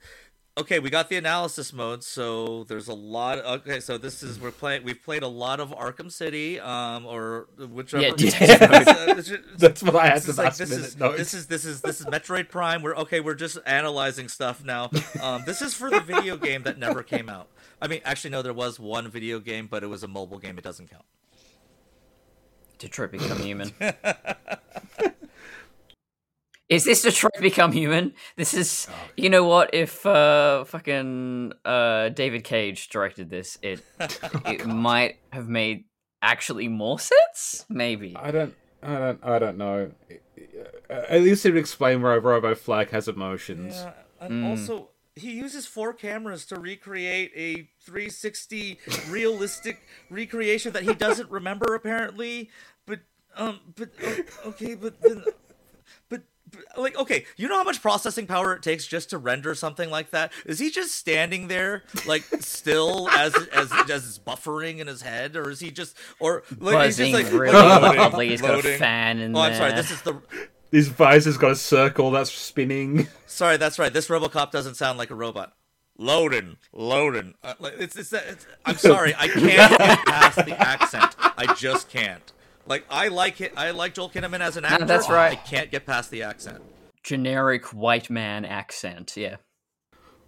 okay, 0.57 0.79
we 0.79 0.89
got 0.89 1.09
the 1.09 1.15
analysis 1.15 1.73
mode, 1.73 2.03
so 2.03 2.63
there's 2.65 2.87
a 2.87 2.93
lot. 2.93 3.39
okay, 3.39 3.79
so 3.79 3.97
this 3.97 4.23
is 4.23 4.39
we're 4.39 4.51
playing. 4.51 4.83
We've 4.83 5.01
played 5.01 5.23
a 5.23 5.27
lot 5.27 5.59
of 5.59 5.71
Arkham 5.71 6.11
City, 6.11 6.59
um, 6.59 7.05
or 7.05 7.47
whichever. 7.57 8.03
Yeah, 8.03 8.11
That's 9.57 9.83
what 9.83 9.95
I 9.95 10.07
had 10.07 10.17
this 10.17 10.25
to 10.25 10.31
is 10.31 10.37
like 10.37 10.45
last 10.45 10.57
this 10.57 10.69
minute 10.69 10.85
is 10.85 10.97
notes. 10.97 11.17
this 11.17 11.33
is 11.33 11.47
this 11.47 11.65
is 11.65 11.81
this 11.81 11.99
is 11.99 12.05
Metroid 12.07 12.49
Prime. 12.49 12.81
We're 12.81 12.95
okay. 12.97 13.19
We're 13.19 13.35
just 13.35 13.57
analyzing 13.65 14.27
stuff 14.27 14.63
now. 14.63 14.89
Um, 15.21 15.43
this 15.45 15.61
is 15.61 15.73
for 15.73 15.89
the 15.89 15.99
video 15.99 16.37
game 16.37 16.63
that 16.63 16.77
never 16.77 17.03
came 17.03 17.29
out. 17.29 17.47
I 17.81 17.87
mean, 17.87 18.01
actually, 18.05 18.31
no, 18.31 18.41
there 18.41 18.53
was 18.53 18.79
one 18.79 19.09
video 19.09 19.39
game, 19.39 19.67
but 19.67 19.83
it 19.83 19.87
was 19.87 20.03
a 20.03 20.07
mobile 20.07 20.39
game. 20.39 20.57
It 20.57 20.63
doesn't 20.63 20.89
count. 20.89 21.05
Detroit 22.77 23.11
Become 23.11 23.39
Human. 23.39 23.71
Is 26.69 26.85
this 26.85 27.01
Detroit 27.01 27.33
Become 27.41 27.73
Human? 27.73 28.13
This 28.37 28.53
is, 28.53 28.87
you 29.17 29.29
know 29.29 29.43
what? 29.43 29.73
If 29.73 30.05
uh, 30.05 30.63
fucking 30.63 31.53
uh, 31.65 32.09
David 32.09 32.43
Cage 32.43 32.89
directed 32.89 33.29
this, 33.29 33.57
it 33.61 33.83
it 34.45 34.65
might 34.65 35.17
have 35.31 35.49
made 35.49 35.85
actually 36.21 36.69
more 36.69 36.99
sense. 36.99 37.65
Maybe. 37.69 38.15
I 38.15 38.31
don't, 38.31 38.55
I 38.81 38.97
don't, 38.97 39.19
I 39.23 39.39
don't 39.39 39.57
know. 39.57 39.91
At 40.89 41.21
least 41.21 41.45
it 41.45 41.51
would 41.51 41.59
explain 41.59 42.01
why 42.01 42.15
Robo 42.17 42.55
Flag 42.55 42.89
has 42.91 43.07
emotions. 43.07 43.75
Yeah, 43.75 43.91
and 44.21 44.45
also 44.45 44.89
he 45.15 45.31
uses 45.33 45.65
four 45.67 45.93
cameras 45.93 46.45
to 46.47 46.59
recreate 46.59 47.31
a 47.35 47.69
360 47.81 48.79
realistic 49.09 49.81
recreation 50.09 50.71
that 50.73 50.83
he 50.83 50.93
doesn't 50.93 51.29
remember 51.29 51.75
apparently. 51.75 52.49
But 52.85 53.01
um, 53.35 53.59
but 53.75 53.89
okay, 54.45 54.75
but 54.75 55.01
then. 55.01 55.25
But, 56.53 56.65
but 56.75 56.81
like 56.81 56.97
okay, 56.97 57.25
you 57.37 57.47
know 57.47 57.57
how 57.57 57.63
much 57.63 57.81
processing 57.81 58.27
power 58.27 58.53
it 58.53 58.61
takes 58.61 58.85
just 58.87 59.09
to 59.11 59.17
render 59.17 59.55
something 59.55 59.89
like 59.89 60.11
that? 60.11 60.31
Is 60.45 60.59
he 60.59 60.69
just 60.69 60.95
standing 60.95 61.47
there 61.47 61.83
like 62.05 62.23
still 62.39 63.09
as 63.09 63.35
as 63.53 63.71
as 63.89 64.07
it's 64.07 64.19
buffering 64.19 64.79
in 64.79 64.87
his 64.87 65.01
head, 65.01 65.35
or 65.35 65.49
is 65.49 65.59
he 65.59 65.71
just 65.71 65.97
or 66.19 66.43
like 66.59 66.85
he's 66.85 66.97
just 66.97 67.13
like 67.13 67.31
really 67.31 67.53
loading, 67.53 67.99
loudly. 67.99 68.29
He's 68.29 68.41
got 68.41 68.59
a 68.59 68.77
fan 68.77 69.19
in 69.19 69.35
Oh, 69.35 69.41
I'm 69.41 69.55
sorry. 69.55 69.73
This 69.73 69.91
is 69.91 70.01
the 70.01 70.21
His 70.71 70.87
visor's 70.87 71.37
got 71.37 71.51
a 71.51 71.55
circle 71.55 72.11
that's 72.11 72.31
spinning. 72.31 73.07
Sorry, 73.27 73.57
that's 73.57 73.79
right. 73.79 73.93
This 73.93 74.07
RoboCop 74.07 74.51
doesn't 74.51 74.75
sound 74.75 74.97
like 74.97 75.09
a 75.09 75.15
robot. 75.15 75.53
Loading, 75.97 76.57
loading. 76.71 77.35
Uh, 77.43 77.53
like, 77.59 77.75
it's, 77.77 77.95
it's, 77.95 78.11
it's, 78.11 78.47
I'm 78.65 78.77
sorry, 78.77 79.13
I 79.15 79.27
can't 79.27 79.45
get 79.45 80.05
past 80.05 80.37
the 80.37 80.59
accent. 80.59 81.15
I 81.19 81.53
just 81.53 81.87
can't. 81.89 82.32
Like 82.65 82.85
I 82.89 83.09
like 83.09 83.41
it. 83.41 83.53
I 83.57 83.71
like 83.71 83.93
Joel 83.93 84.09
Kinnaman 84.09 84.39
as 84.39 84.57
an 84.57 84.65
actor. 84.65 84.85
that's 84.85 85.09
right. 85.09 85.33
I 85.33 85.35
can't 85.35 85.71
get 85.71 85.85
past 85.85 86.11
the 86.11 86.23
accent. 86.23 86.61
Generic 87.03 87.73
white 87.73 88.09
man 88.09 88.45
accent. 88.45 89.13
Yeah. 89.17 89.37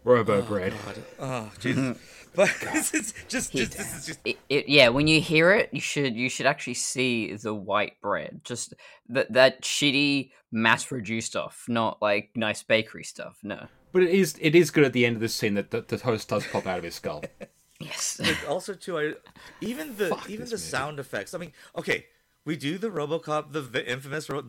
Robo 0.04 0.42
Bread. 0.42 0.74
Oh, 1.20 1.26
oh 1.26 1.52
Jesus. 1.60 1.98
but 2.36 2.54
this 2.74 2.94
is 2.94 3.14
just, 3.28 3.54
just 3.54 3.78
this 3.78 3.98
is 3.98 4.06
just. 4.06 4.20
It, 4.26 4.38
it, 4.50 4.70
yeah, 4.70 4.90
when 4.90 5.08
you 5.08 5.20
hear 5.22 5.52
it, 5.52 5.70
you 5.72 5.82
should 5.82 6.16
you 6.16 6.30
should 6.30 6.46
actually 6.46 6.76
see 6.76 7.34
the 7.36 7.54
white 7.54 8.00
bread, 8.02 8.42
just 8.44 8.74
that 9.10 9.32
that 9.34 9.62
shitty 9.64 10.32
mass-produced 10.52 11.28
stuff, 11.28 11.66
not 11.68 12.02
like 12.02 12.32
nice 12.36 12.64
bakery 12.64 13.04
stuff. 13.04 13.38
No. 13.44 13.68
But 13.92 14.04
it 14.04 14.10
is, 14.10 14.36
it 14.42 14.56
is 14.56 14.72
good 14.72 14.84
at 14.84 14.94
the 14.94 15.06
end 15.06 15.16
of 15.16 15.22
the 15.22 15.30
scene 15.30 15.54
that 15.54 15.72
the, 15.72 15.82
the 15.82 15.98
toast 15.98 16.28
does 16.28 16.46
pop 16.48 16.68
out 16.68 16.78
of 16.78 16.84
his 16.84 16.96
skull. 16.96 17.24
Yes. 17.78 18.22
Also, 18.48 18.74
too, 18.74 18.98
I 18.98 19.14
even 19.60 19.98
the 19.98 20.08
Fuck 20.08 20.30
even 20.30 20.46
the 20.46 20.52
movie. 20.52 20.64
sound 20.64 20.98
effects. 20.98 21.34
I 21.34 21.40
mean, 21.40 21.52
okay, 21.78 22.06
we 22.46 22.56
do 22.56 22.78
the 22.78 22.90
RoboCop, 22.90 23.52
the, 23.52 23.62
the 23.62 23.90
infamous 23.90 24.30
ro- 24.30 24.44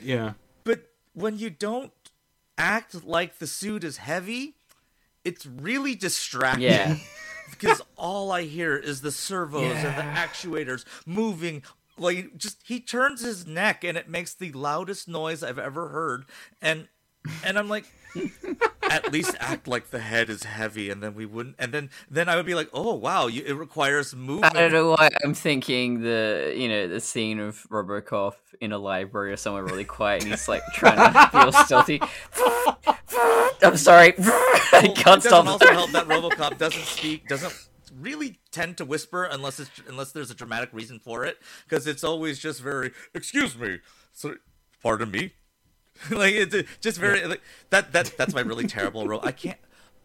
Yeah. 0.00 0.34
but 0.64 0.88
when 1.14 1.38
you 1.38 1.50
don't 1.50 1.92
act 2.56 3.04
like 3.04 3.38
the 3.38 3.46
suit 3.46 3.84
is 3.84 3.98
heavy, 3.98 4.54
it's 5.24 5.44
really 5.46 5.94
distracting. 5.94 6.62
Yeah. 6.62 6.96
because 7.50 7.82
all 7.96 8.30
I 8.30 8.42
hear 8.42 8.76
is 8.76 9.00
the 9.00 9.10
servos 9.12 9.76
and 9.76 9.96
the 9.96 10.02
actuators 10.02 10.84
moving. 11.06 11.62
Like 11.96 12.36
just 12.36 12.62
he 12.64 12.78
turns 12.80 13.22
his 13.22 13.46
neck 13.46 13.82
and 13.84 13.96
it 13.98 14.08
makes 14.08 14.34
the 14.34 14.52
loudest 14.52 15.08
noise 15.08 15.42
I've 15.42 15.58
ever 15.58 15.88
heard. 15.88 16.26
And 16.62 16.88
and 17.44 17.58
I'm 17.58 17.68
like, 17.68 17.86
at 18.90 19.12
least 19.12 19.36
act 19.40 19.68
like 19.68 19.90
the 19.90 19.98
head 19.98 20.30
is 20.30 20.44
heavy, 20.44 20.90
and 20.90 21.02
then 21.02 21.14
we 21.14 21.26
wouldn't. 21.26 21.56
And 21.58 21.72
then 21.72 21.90
then 22.10 22.28
I 22.28 22.36
would 22.36 22.46
be 22.46 22.54
like, 22.54 22.68
oh 22.72 22.94
wow, 22.94 23.26
you, 23.26 23.42
it 23.44 23.54
requires 23.54 24.14
movement. 24.14 24.56
I 24.56 24.60
don't 24.60 24.72
know 24.72 24.90
why 24.90 25.10
I'm 25.24 25.34
thinking 25.34 26.00
the 26.00 26.54
you 26.56 26.68
know 26.68 26.88
the 26.88 27.00
scene 27.00 27.38
of 27.38 27.66
RoboCop 27.70 28.34
in 28.60 28.72
a 28.72 28.78
library 28.78 29.32
or 29.32 29.36
somewhere 29.36 29.64
really 29.64 29.84
quiet, 29.84 30.22
and 30.22 30.32
he's 30.32 30.48
like 30.48 30.62
trying 30.72 30.96
to 30.96 31.28
feel 31.32 31.52
stealthy. 31.52 32.00
I'm 33.62 33.76
sorry, 33.76 34.14
I 34.18 34.92
can't 34.94 35.22
doesn't 35.22 35.22
stop. 35.22 35.46
also 35.46 35.66
help 35.72 35.90
that 35.90 36.06
RoboCop 36.06 36.58
doesn't 36.58 36.84
speak, 36.84 37.28
doesn't 37.28 37.68
really 38.00 38.38
tend 38.52 38.76
to 38.78 38.84
whisper 38.84 39.24
unless 39.24 39.58
it's 39.58 39.70
unless 39.88 40.12
there's 40.12 40.30
a 40.30 40.34
dramatic 40.34 40.70
reason 40.72 40.98
for 40.98 41.24
it, 41.24 41.38
because 41.68 41.86
it's 41.86 42.04
always 42.04 42.38
just 42.38 42.60
very, 42.60 42.92
excuse 43.14 43.56
me, 43.58 43.78
so, 44.12 44.36
pardon 44.82 45.10
me, 45.10 45.32
like 46.10 46.34
it's 46.34 46.54
just 46.80 46.98
very 46.98 47.24
like 47.26 47.42
that 47.70 47.92
that 47.92 48.14
that's 48.16 48.34
my 48.34 48.40
really 48.40 48.66
terrible 48.66 49.06
role. 49.06 49.20
I 49.22 49.32
can't. 49.32 49.58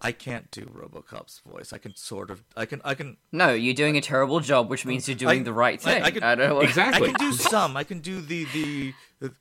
I 0.06 0.12
can't 0.12 0.52
do 0.52 0.64
RoboCop's 0.66 1.40
voice. 1.50 1.72
I 1.72 1.78
can 1.78 1.96
sort 1.96 2.30
of. 2.30 2.44
I 2.58 2.66
can. 2.66 2.82
I 2.84 2.94
can. 2.94 3.16
No, 3.32 3.54
you're 3.54 3.74
doing 3.74 3.96
a 3.96 4.02
terrible 4.02 4.42
job, 4.42 4.70
which 4.70 4.86
means 4.86 5.08
you're 5.08 5.16
doing 5.18 5.40
I- 5.42 5.44
the 5.44 5.54
right 5.54 5.80
thing. 5.80 6.04
I 6.04 6.08
I, 6.08 6.12
could- 6.12 6.20
don't 6.22 6.38
know. 6.40 6.56
What, 6.56 6.66
Exactly. 6.66 7.08
I 7.10 7.14
can 7.14 7.30
do 7.30 7.34
some. 7.38 7.78
I 7.78 7.86
can 7.86 8.00
do 8.00 8.20
the 8.20 8.44
the. 8.54 8.94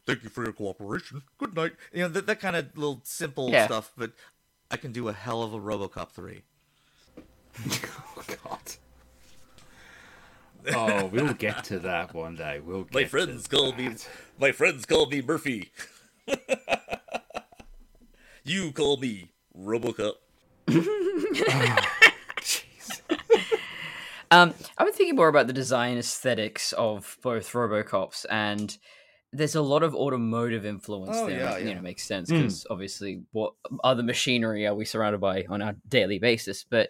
Thank 0.06 0.22
you 0.22 0.28
for 0.28 0.44
your 0.44 0.52
cooperation. 0.52 1.22
Good 1.38 1.56
night. 1.56 1.72
You 1.92 2.02
know 2.02 2.08
that, 2.10 2.26
that 2.26 2.38
kind 2.38 2.54
of 2.54 2.76
little 2.76 3.00
simple 3.02 3.50
Yeah. 3.50 3.66
stuff. 3.66 3.90
But 3.96 4.12
I 4.70 4.76
can 4.76 4.92
do 4.92 5.08
a 5.08 5.12
hell 5.12 5.42
of 5.42 5.52
a 5.52 5.58
RoboCop 5.58 6.10
three. 6.10 6.42
Oh, 8.16 8.24
God. 8.44 8.60
Oh, 10.74 11.06
we'll 11.06 11.34
get 11.34 11.64
to 11.64 11.78
that 11.80 12.14
one 12.14 12.36
day. 12.36 12.60
We'll 12.64 12.84
get 12.84 12.94
My 12.94 13.02
to 13.02 13.08
friends 13.08 13.46
call 13.48 13.72
me. 13.72 13.96
My 14.38 14.52
friends 14.52 14.86
call 14.86 15.06
me 15.06 15.20
Murphy. 15.22 15.72
you 18.44 18.72
call 18.72 18.96
me 18.98 19.32
RoboCop. 19.56 20.14
Um, 24.30 24.54
I've 24.78 24.86
been 24.86 24.94
thinking 24.94 25.16
more 25.16 25.28
about 25.28 25.46
the 25.46 25.52
design 25.52 25.98
aesthetics 25.98 26.72
of 26.72 27.18
both 27.22 27.52
RoboCops, 27.52 28.24
and 28.30 28.74
there's 29.30 29.54
a 29.56 29.60
lot 29.60 29.82
of 29.82 29.94
automotive 29.94 30.64
influence 30.64 31.18
Oh, 31.18 31.26
there. 31.26 31.38
yeah, 31.38 31.58
You 31.58 31.68
yeah. 31.68 31.74
know, 31.74 31.82
makes 31.82 32.04
sense 32.04 32.30
because 32.30 32.66
obviously, 32.70 33.24
what 33.32 33.52
other 33.84 34.02
machinery 34.02 34.66
are 34.66 34.74
we 34.74 34.86
surrounded 34.86 35.20
by 35.20 35.44
on 35.50 35.60
our 35.60 35.74
daily 35.86 36.18
basis? 36.18 36.64
But 36.64 36.88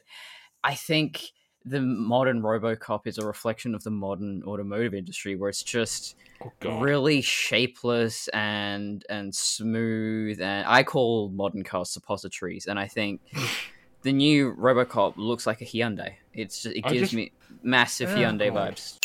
I 0.62 0.74
think 0.76 1.20
the 1.64 1.80
modern 1.80 2.42
RoboCop 2.42 3.06
is 3.06 3.18
a 3.18 3.26
reflection 3.26 3.74
of 3.74 3.82
the 3.84 3.90
modern 3.90 4.42
automotive 4.44 4.94
industry, 4.94 5.36
where 5.36 5.48
it's 5.50 5.62
just 5.62 6.16
Oh, 6.64 6.80
really 6.80 7.20
shapeless 7.20 8.26
and 8.28 9.04
and 9.08 9.32
smooth 9.32 10.40
and 10.40 10.66
I 10.66 10.82
call 10.82 11.28
modern 11.28 11.62
cars 11.62 11.88
suppositories 11.90 12.66
and 12.66 12.80
I 12.80 12.88
think 12.88 13.20
the 14.02 14.12
new 14.12 14.52
RoboCop 14.54 15.14
looks 15.16 15.46
like 15.46 15.60
a 15.60 15.64
Hyundai. 15.64 16.14
It's 16.34 16.62
just, 16.64 16.74
it 16.74 16.82
gives 16.82 16.98
just- 17.00 17.14
me 17.14 17.30
massive 17.62 18.10
Yeah. 18.10 18.24
Hyundai 18.32 18.50
Oh. 18.50 18.54
vibes. 18.54 18.98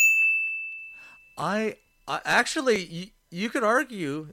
I, 1.36 1.76
I 2.08 2.20
actually, 2.24 2.84
you, 2.86 3.06
you 3.30 3.50
could 3.50 3.62
argue, 3.62 4.32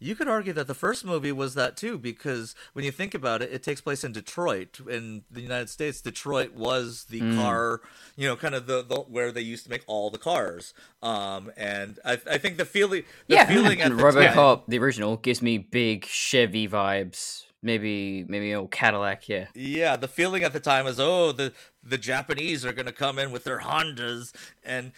you 0.00 0.14
could 0.14 0.28
argue 0.28 0.52
that 0.52 0.66
the 0.66 0.74
first 0.74 1.04
movie 1.04 1.32
was 1.32 1.54
that 1.54 1.76
too, 1.76 1.98
because 1.98 2.54
when 2.72 2.84
you 2.84 2.92
think 2.92 3.14
about 3.14 3.42
it, 3.42 3.52
it 3.52 3.62
takes 3.62 3.80
place 3.80 4.04
in 4.04 4.12
Detroit, 4.12 4.78
in 4.88 5.22
the 5.30 5.40
United 5.40 5.68
States. 5.68 6.00
Detroit 6.00 6.54
was 6.54 7.06
the 7.10 7.20
car, 7.36 7.80
you 8.16 8.28
know, 8.28 8.36
kind 8.36 8.54
of 8.54 8.66
the, 8.66 8.82
the 8.82 8.96
where 9.00 9.32
they 9.32 9.40
used 9.40 9.64
to 9.64 9.70
make 9.70 9.82
all 9.86 10.10
the 10.10 10.18
cars. 10.18 10.72
Um, 11.02 11.50
and 11.56 11.98
I, 12.04 12.12
I 12.30 12.38
think 12.38 12.58
the 12.58 12.64
feeling, 12.64 13.02
the 13.26 13.34
yeah, 13.34 13.46
feeling 13.46 13.80
at 13.80 13.90
and 13.90 13.98
the 13.98 14.02
RoboCop 14.02 14.34
time, 14.34 14.64
the 14.68 14.78
original 14.78 15.16
gives 15.16 15.42
me 15.42 15.58
big 15.58 16.04
Chevy 16.04 16.68
vibes. 16.68 17.44
Maybe 17.60 18.24
maybe 18.28 18.54
old 18.54 18.70
Cadillac, 18.70 19.28
yeah. 19.28 19.46
Yeah, 19.52 19.96
the 19.96 20.06
feeling 20.06 20.44
at 20.44 20.52
the 20.52 20.60
time 20.60 20.84
was, 20.84 21.00
oh, 21.00 21.32
the 21.32 21.52
the 21.82 21.98
Japanese 21.98 22.64
are 22.64 22.72
gonna 22.72 22.92
come 22.92 23.18
in 23.18 23.32
with 23.32 23.42
their 23.42 23.58
Hondas, 23.60 24.32
and 24.62 24.92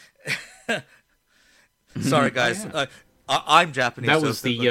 sorry 2.01 2.31
guys, 2.33 2.67
uh, 2.67 2.85
I, 3.31 3.61
I'm 3.63 3.73
Japanese. 3.73 4.09
That 4.09 4.21
so 4.21 4.27
was 4.27 4.43
the 4.43 4.69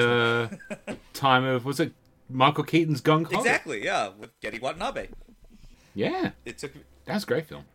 uh, 0.89 0.93
time 1.13 1.43
of 1.45 1.65
was 1.65 1.79
it 1.79 1.93
Michael 2.29 2.63
Keaton's 2.63 3.01
Gung 3.01 3.31
Ho? 3.31 3.37
exactly 3.39 3.83
yeah 3.83 4.09
with 4.09 4.39
Gedde 4.41 4.61
Watanabe. 4.61 5.07
Yeah, 5.95 6.31
It 6.45 6.57
took. 6.59 6.73
that 7.05 7.13
was 7.15 7.23
a 7.23 7.27
great 7.27 7.47
film. 7.47 7.65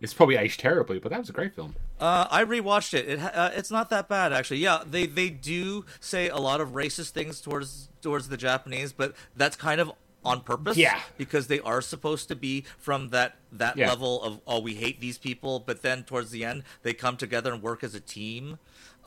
It's 0.00 0.14
probably 0.14 0.36
aged 0.36 0.60
terribly, 0.60 1.00
but 1.00 1.10
that 1.10 1.18
was 1.18 1.28
a 1.28 1.32
great 1.32 1.54
film. 1.56 1.74
Uh, 1.98 2.26
I 2.30 2.44
rewatched 2.44 2.94
it. 2.94 3.08
It 3.08 3.18
uh, 3.20 3.50
it's 3.54 3.70
not 3.70 3.90
that 3.90 4.08
bad 4.08 4.32
actually. 4.32 4.58
Yeah, 4.58 4.82
they 4.88 5.06
they 5.06 5.28
do 5.30 5.84
say 5.98 6.28
a 6.28 6.36
lot 6.36 6.60
of 6.60 6.70
racist 6.70 7.10
things 7.10 7.40
towards 7.40 7.88
towards 8.00 8.28
the 8.28 8.36
Japanese, 8.36 8.92
but 8.92 9.14
that's 9.36 9.56
kind 9.56 9.80
of 9.80 9.90
on 10.24 10.40
purpose. 10.42 10.76
Yeah. 10.76 11.00
because 11.16 11.46
they 11.48 11.58
are 11.60 11.80
supposed 11.80 12.28
to 12.28 12.36
be 12.36 12.64
from 12.78 13.08
that 13.08 13.36
that 13.50 13.76
Yeah. 13.76 13.88
level 13.88 14.22
of 14.22 14.40
oh 14.46 14.60
we 14.60 14.74
hate 14.74 15.00
these 15.00 15.18
people, 15.18 15.58
but 15.58 15.82
then 15.82 16.04
towards 16.04 16.30
the 16.30 16.44
end 16.44 16.62
they 16.82 16.94
come 16.94 17.16
together 17.16 17.52
and 17.52 17.60
work 17.62 17.82
as 17.82 17.94
a 17.96 18.00
team. 18.00 18.58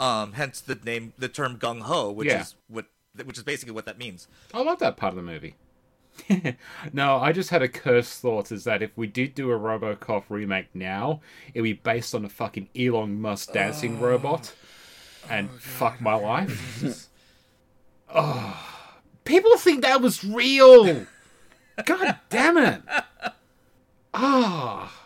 Um, 0.01 0.33
hence 0.33 0.59
the 0.59 0.75
name, 0.75 1.13
the 1.17 1.29
term 1.29 1.57
gung 1.57 1.81
ho, 1.81 2.11
which 2.11 2.27
Yeah. 2.27 2.41
is 2.41 2.55
what 2.67 2.85
which 3.23 3.37
is 3.37 3.43
basically 3.43 3.73
what 3.73 3.85
that 3.85 3.97
means. 3.97 4.27
I 4.53 4.61
love 4.63 4.79
that 4.79 4.97
part 4.97 5.11
of 5.11 5.17
the 5.17 5.21
movie. 5.21 5.55
no, 6.93 7.17
I 7.17 7.31
just 7.31 7.49
had 7.49 7.61
a 7.61 7.67
cursed 7.67 8.19
thought 8.21 8.51
is 8.51 8.63
that 8.63 8.81
if 8.81 8.97
we 8.97 9.05
did 9.07 9.35
do 9.35 9.51
a 9.51 9.59
RoboCop 9.59 10.23
remake 10.29 10.67
now, 10.73 11.21
it'd 11.53 11.63
be 11.63 11.73
based 11.73 12.15
on 12.15 12.25
a 12.25 12.29
fucking 12.29 12.69
Elon 12.77 13.21
Musk 13.21 13.53
dancing 13.53 13.99
robot. 13.99 14.53
And 15.29 15.49
fuck 15.51 16.01
my 16.01 16.15
life. 16.15 17.09
oh. 18.15 18.67
People 19.23 19.57
think 19.57 19.81
that 19.83 20.01
was 20.01 20.23
real. 20.23 21.05
God 21.85 22.17
damn 22.29 22.57
it. 22.57 22.81
Ah. 24.13 25.00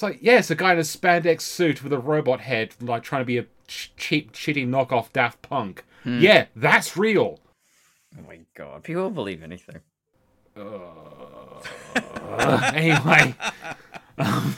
It's 0.00 0.02
like, 0.02 0.18
yeah, 0.22 0.38
it's 0.38 0.50
a 0.50 0.54
guy 0.54 0.72
in 0.72 0.78
a 0.78 0.80
spandex 0.80 1.42
suit 1.42 1.84
with 1.84 1.92
a 1.92 1.98
robot 1.98 2.40
head, 2.40 2.74
like 2.80 3.02
trying 3.02 3.20
to 3.20 3.26
be 3.26 3.36
a 3.36 3.44
ch- 3.66 3.92
cheap, 3.98 4.32
shitty 4.32 4.66
knockoff 4.66 5.12
Daft 5.12 5.42
Punk. 5.42 5.84
Yeah, 6.06 6.46
that's 6.56 6.96
real. 6.96 7.38
Oh 8.18 8.22
my 8.26 8.38
god, 8.54 8.82
people 8.82 9.02
will 9.02 9.10
believe 9.10 9.42
anything. 9.42 9.80
Uh, 10.56 11.60
anyway, 12.74 13.34
um, 14.16 14.56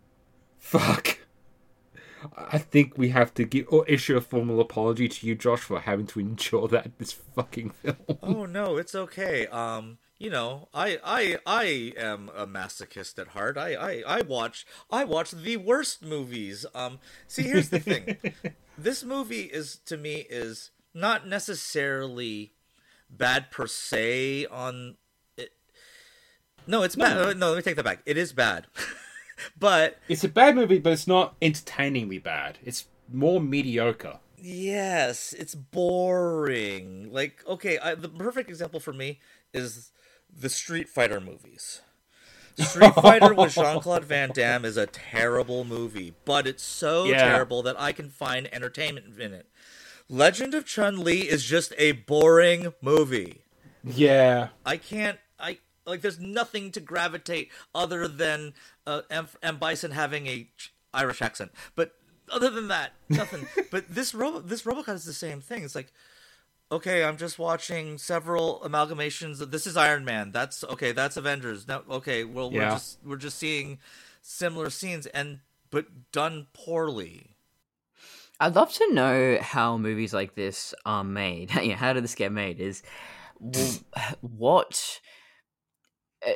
fuck. 0.58 1.18
I 2.34 2.56
think 2.56 2.96
we 2.96 3.10
have 3.10 3.34
to 3.34 3.44
give 3.44 3.66
or 3.68 3.86
issue 3.86 4.16
a 4.16 4.22
formal 4.22 4.58
apology 4.58 5.06
to 5.06 5.26
you, 5.26 5.34
Josh, 5.34 5.60
for 5.60 5.80
having 5.80 6.06
to 6.06 6.20
endure 6.20 6.66
that 6.68 6.96
this 6.96 7.12
fucking 7.12 7.72
film. 7.82 8.18
Oh 8.22 8.46
no, 8.46 8.78
it's 8.78 8.94
okay. 8.94 9.48
Um, 9.48 9.98
you 10.18 10.30
know, 10.30 10.68
I 10.74 10.98
I 11.04 11.38
I 11.46 11.92
am 11.96 12.30
a 12.34 12.46
masochist 12.46 13.18
at 13.18 13.28
heart. 13.28 13.56
I 13.56 13.74
I 13.74 14.02
I 14.06 14.20
watch 14.22 14.66
I 14.90 15.04
watch 15.04 15.30
the 15.30 15.56
worst 15.56 16.04
movies. 16.04 16.66
Um, 16.74 16.98
see, 17.28 17.44
here's 17.44 17.68
the 17.68 17.78
thing. 17.78 18.16
this 18.78 19.04
movie 19.04 19.42
is 19.42 19.78
to 19.86 19.96
me 19.96 20.26
is 20.28 20.70
not 20.92 21.26
necessarily 21.26 22.52
bad 23.08 23.50
per 23.50 23.66
se 23.66 24.46
on 24.46 24.96
it. 25.36 25.52
No, 26.66 26.82
it's 26.82 26.96
bad. 26.96 27.16
No, 27.16 27.32
no, 27.32 27.48
let 27.50 27.56
me 27.56 27.62
take 27.62 27.76
that 27.76 27.84
back. 27.84 28.02
It 28.04 28.16
is 28.18 28.32
bad. 28.32 28.66
but 29.58 29.98
It's 30.08 30.24
a 30.24 30.28
bad 30.28 30.56
movie, 30.56 30.80
but 30.80 30.92
it's 30.92 31.06
not 31.06 31.36
entertainingly 31.40 32.18
bad. 32.18 32.58
It's 32.64 32.86
more 33.12 33.40
mediocre. 33.40 34.18
Yes, 34.36 35.32
it's 35.32 35.54
boring. 35.54 37.12
Like, 37.12 37.42
okay, 37.46 37.78
I, 37.78 37.94
the 37.94 38.08
perfect 38.08 38.48
example 38.48 38.80
for 38.80 38.92
me 38.92 39.20
is 39.52 39.90
the 40.34 40.48
Street 40.48 40.88
Fighter 40.88 41.20
movies. 41.20 41.82
Street 42.58 42.94
Fighter 42.94 43.32
with 43.34 43.54
Jean 43.54 43.80
Claude 43.80 44.04
Van 44.06 44.30
Damme 44.34 44.64
is 44.64 44.76
a 44.76 44.86
terrible 44.86 45.64
movie, 45.64 46.14
but 46.24 46.46
it's 46.46 46.62
so 46.62 47.04
Yeah. 47.04 47.18
terrible 47.28 47.62
that 47.62 47.78
I 47.80 47.92
can 47.92 48.08
find 48.10 48.52
entertainment 48.52 49.18
in 49.20 49.32
it. 49.32 49.46
Legend 50.08 50.54
of 50.54 50.64
Chun 50.66 51.04
Li 51.04 51.20
is 51.28 51.44
just 51.44 51.72
a 51.78 51.92
boring 51.92 52.72
movie. 52.80 53.42
Yeah. 53.84 54.48
I 54.66 54.76
can't. 54.76 55.18
I 55.38 55.58
like. 55.86 56.00
There's 56.00 56.18
nothing 56.18 56.72
to 56.72 56.80
gravitate 56.80 57.50
other 57.74 58.08
than 58.08 58.54
uh, 58.86 59.02
M. 59.10 59.28
M. 59.42 59.58
Bison 59.58 59.92
having 59.92 60.26
a 60.26 60.48
ch- 60.56 60.72
Irish 60.92 61.22
accent. 61.22 61.52
But 61.76 61.92
other 62.30 62.50
than 62.50 62.68
that, 62.68 62.94
nothing. 63.08 63.46
but 63.70 63.88
this 63.94 64.14
Robo, 64.14 64.40
this 64.40 64.62
RoboCop 64.62 64.94
is 64.94 65.04
the 65.04 65.12
same 65.12 65.40
thing. 65.40 65.62
It's 65.62 65.74
like, 65.76 65.92
okay, 66.70 67.04
I'm 67.04 67.16
just 67.16 67.38
watching 67.38 67.98
several 67.98 68.60
amalgamations. 68.64 69.40
of 69.40 69.50
This 69.50 69.66
is 69.66 69.76
Iron 69.76 70.04
Man. 70.04 70.30
That's 70.32 70.64
okay. 70.64 70.92
That's 70.92 71.16
Avengers. 71.16 71.66
Now, 71.66 71.82
okay. 71.90 72.24
Well, 72.24 72.50
we're 72.50 72.62
Yeah. 72.62 72.70
just 72.74 72.98
we're 73.04 73.16
just 73.16 73.38
seeing 73.38 73.78
similar 74.22 74.70
scenes 74.70 75.06
and 75.06 75.40
but 75.70 76.12
done 76.12 76.46
poorly. 76.52 77.36
I'd 78.40 78.54
love 78.54 78.72
to 78.74 78.92
know 78.92 79.38
how 79.40 79.76
movies 79.78 80.14
like 80.14 80.34
this 80.34 80.74
are 80.86 81.04
made. 81.04 81.54
you 81.62 81.70
know, 81.70 81.76
how 81.76 81.92
did 81.92 82.04
this 82.04 82.14
get 82.14 82.32
made? 82.32 82.60
Is 82.60 82.82
what 84.20 85.00
uh, 86.26 86.32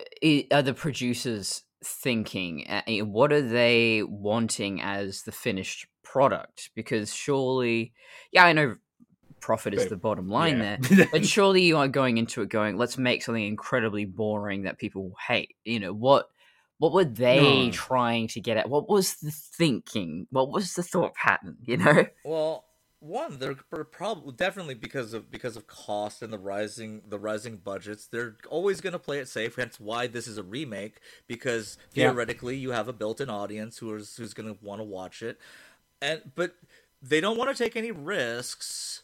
are 0.53 0.62
the 0.62 0.74
producers 0.74 1.62
thinking? 1.85 2.66
Uh, 2.68 2.83
you 2.87 3.03
know, 3.05 3.11
What 3.11 3.33
are 3.33 3.43
they 3.43 4.03
wanting 4.03 4.80
as 4.80 5.22
the 5.22 5.33
finished 5.33 5.87
product? 6.03 6.70
Because 6.74 7.14
surely, 7.14 7.93
yeah, 8.33 8.45
I 8.45 8.53
know 8.53 8.76
profit 9.43 9.74
is 9.74 9.88
the 9.88 9.97
bottom 9.97 10.28
line 10.28 10.59
yeah. 10.59 10.76
there, 10.80 11.09
but 11.12 11.26
surely 11.26 11.62
you 11.62 11.76
are 11.76 11.88
going 11.88 12.16
into 12.16 12.40
it 12.40 12.49
going, 12.49 12.78
let's 12.78 12.97
make 12.97 13.22
something 13.22 13.45
incredibly 13.45 14.07
boring 14.07 14.62
that 14.62 14.78
people 14.78 15.14
hate. 15.28 15.57
You 15.64 15.80
know 15.80 15.93
what? 15.93 16.30
What 16.78 16.93
were 16.93 17.05
they 17.05 17.66
No. 17.66 17.70
trying 17.72 18.28
to 18.28 18.40
get 18.40 18.57
at? 18.57 18.70
What 18.70 18.88
was 18.88 19.16
the 19.16 19.30
thinking? 19.30 20.26
What 20.30 20.51
was 20.51 20.74
the 20.74 20.82
thought 20.82 21.14
pattern? 21.14 21.59
You 21.64 21.76
know? 21.76 22.07
Well, 22.24 22.64
one, 23.03 23.38
they're 23.38 23.55
probably 23.55 24.32
definitely 24.32 24.74
because 24.74 25.12
of 25.12 25.28
because 25.28 25.57
of 25.57 25.66
cost 25.66 26.22
and 26.22 26.32
the 26.32 26.38
rising 26.38 27.03
the 27.09 27.18
rising 27.18 27.57
budgets. 27.57 28.07
They're 28.07 28.36
always 28.49 28.80
going 28.80 28.93
to 28.93 28.99
play 29.01 29.18
it 29.18 29.26
safe. 29.28 29.57
Hence, 29.57 29.80
why 29.80 30.07
this 30.07 30.28
is 30.28 30.38
a 30.38 30.43
remake 30.45 31.01
because 31.26 31.78
Yeah. 31.95 32.11
theoretically 32.11 32.57
you 32.57 32.70
have 32.70 32.86
a 32.86 32.93
built-in 32.93 33.28
audience 33.28 33.78
who 33.78 33.93
is 33.97 34.16
who's 34.16 34.34
going 34.34 34.55
to 34.55 34.64
want 34.64 34.80
to 34.80 34.84
watch 34.84 35.20
it, 35.20 35.38
and 36.01 36.30
but 36.36 36.55
they 37.03 37.20
don't 37.20 37.36
want 37.36 37.55
to 37.55 37.61
take 37.61 37.74
any 37.76 37.90
risks. 37.90 39.03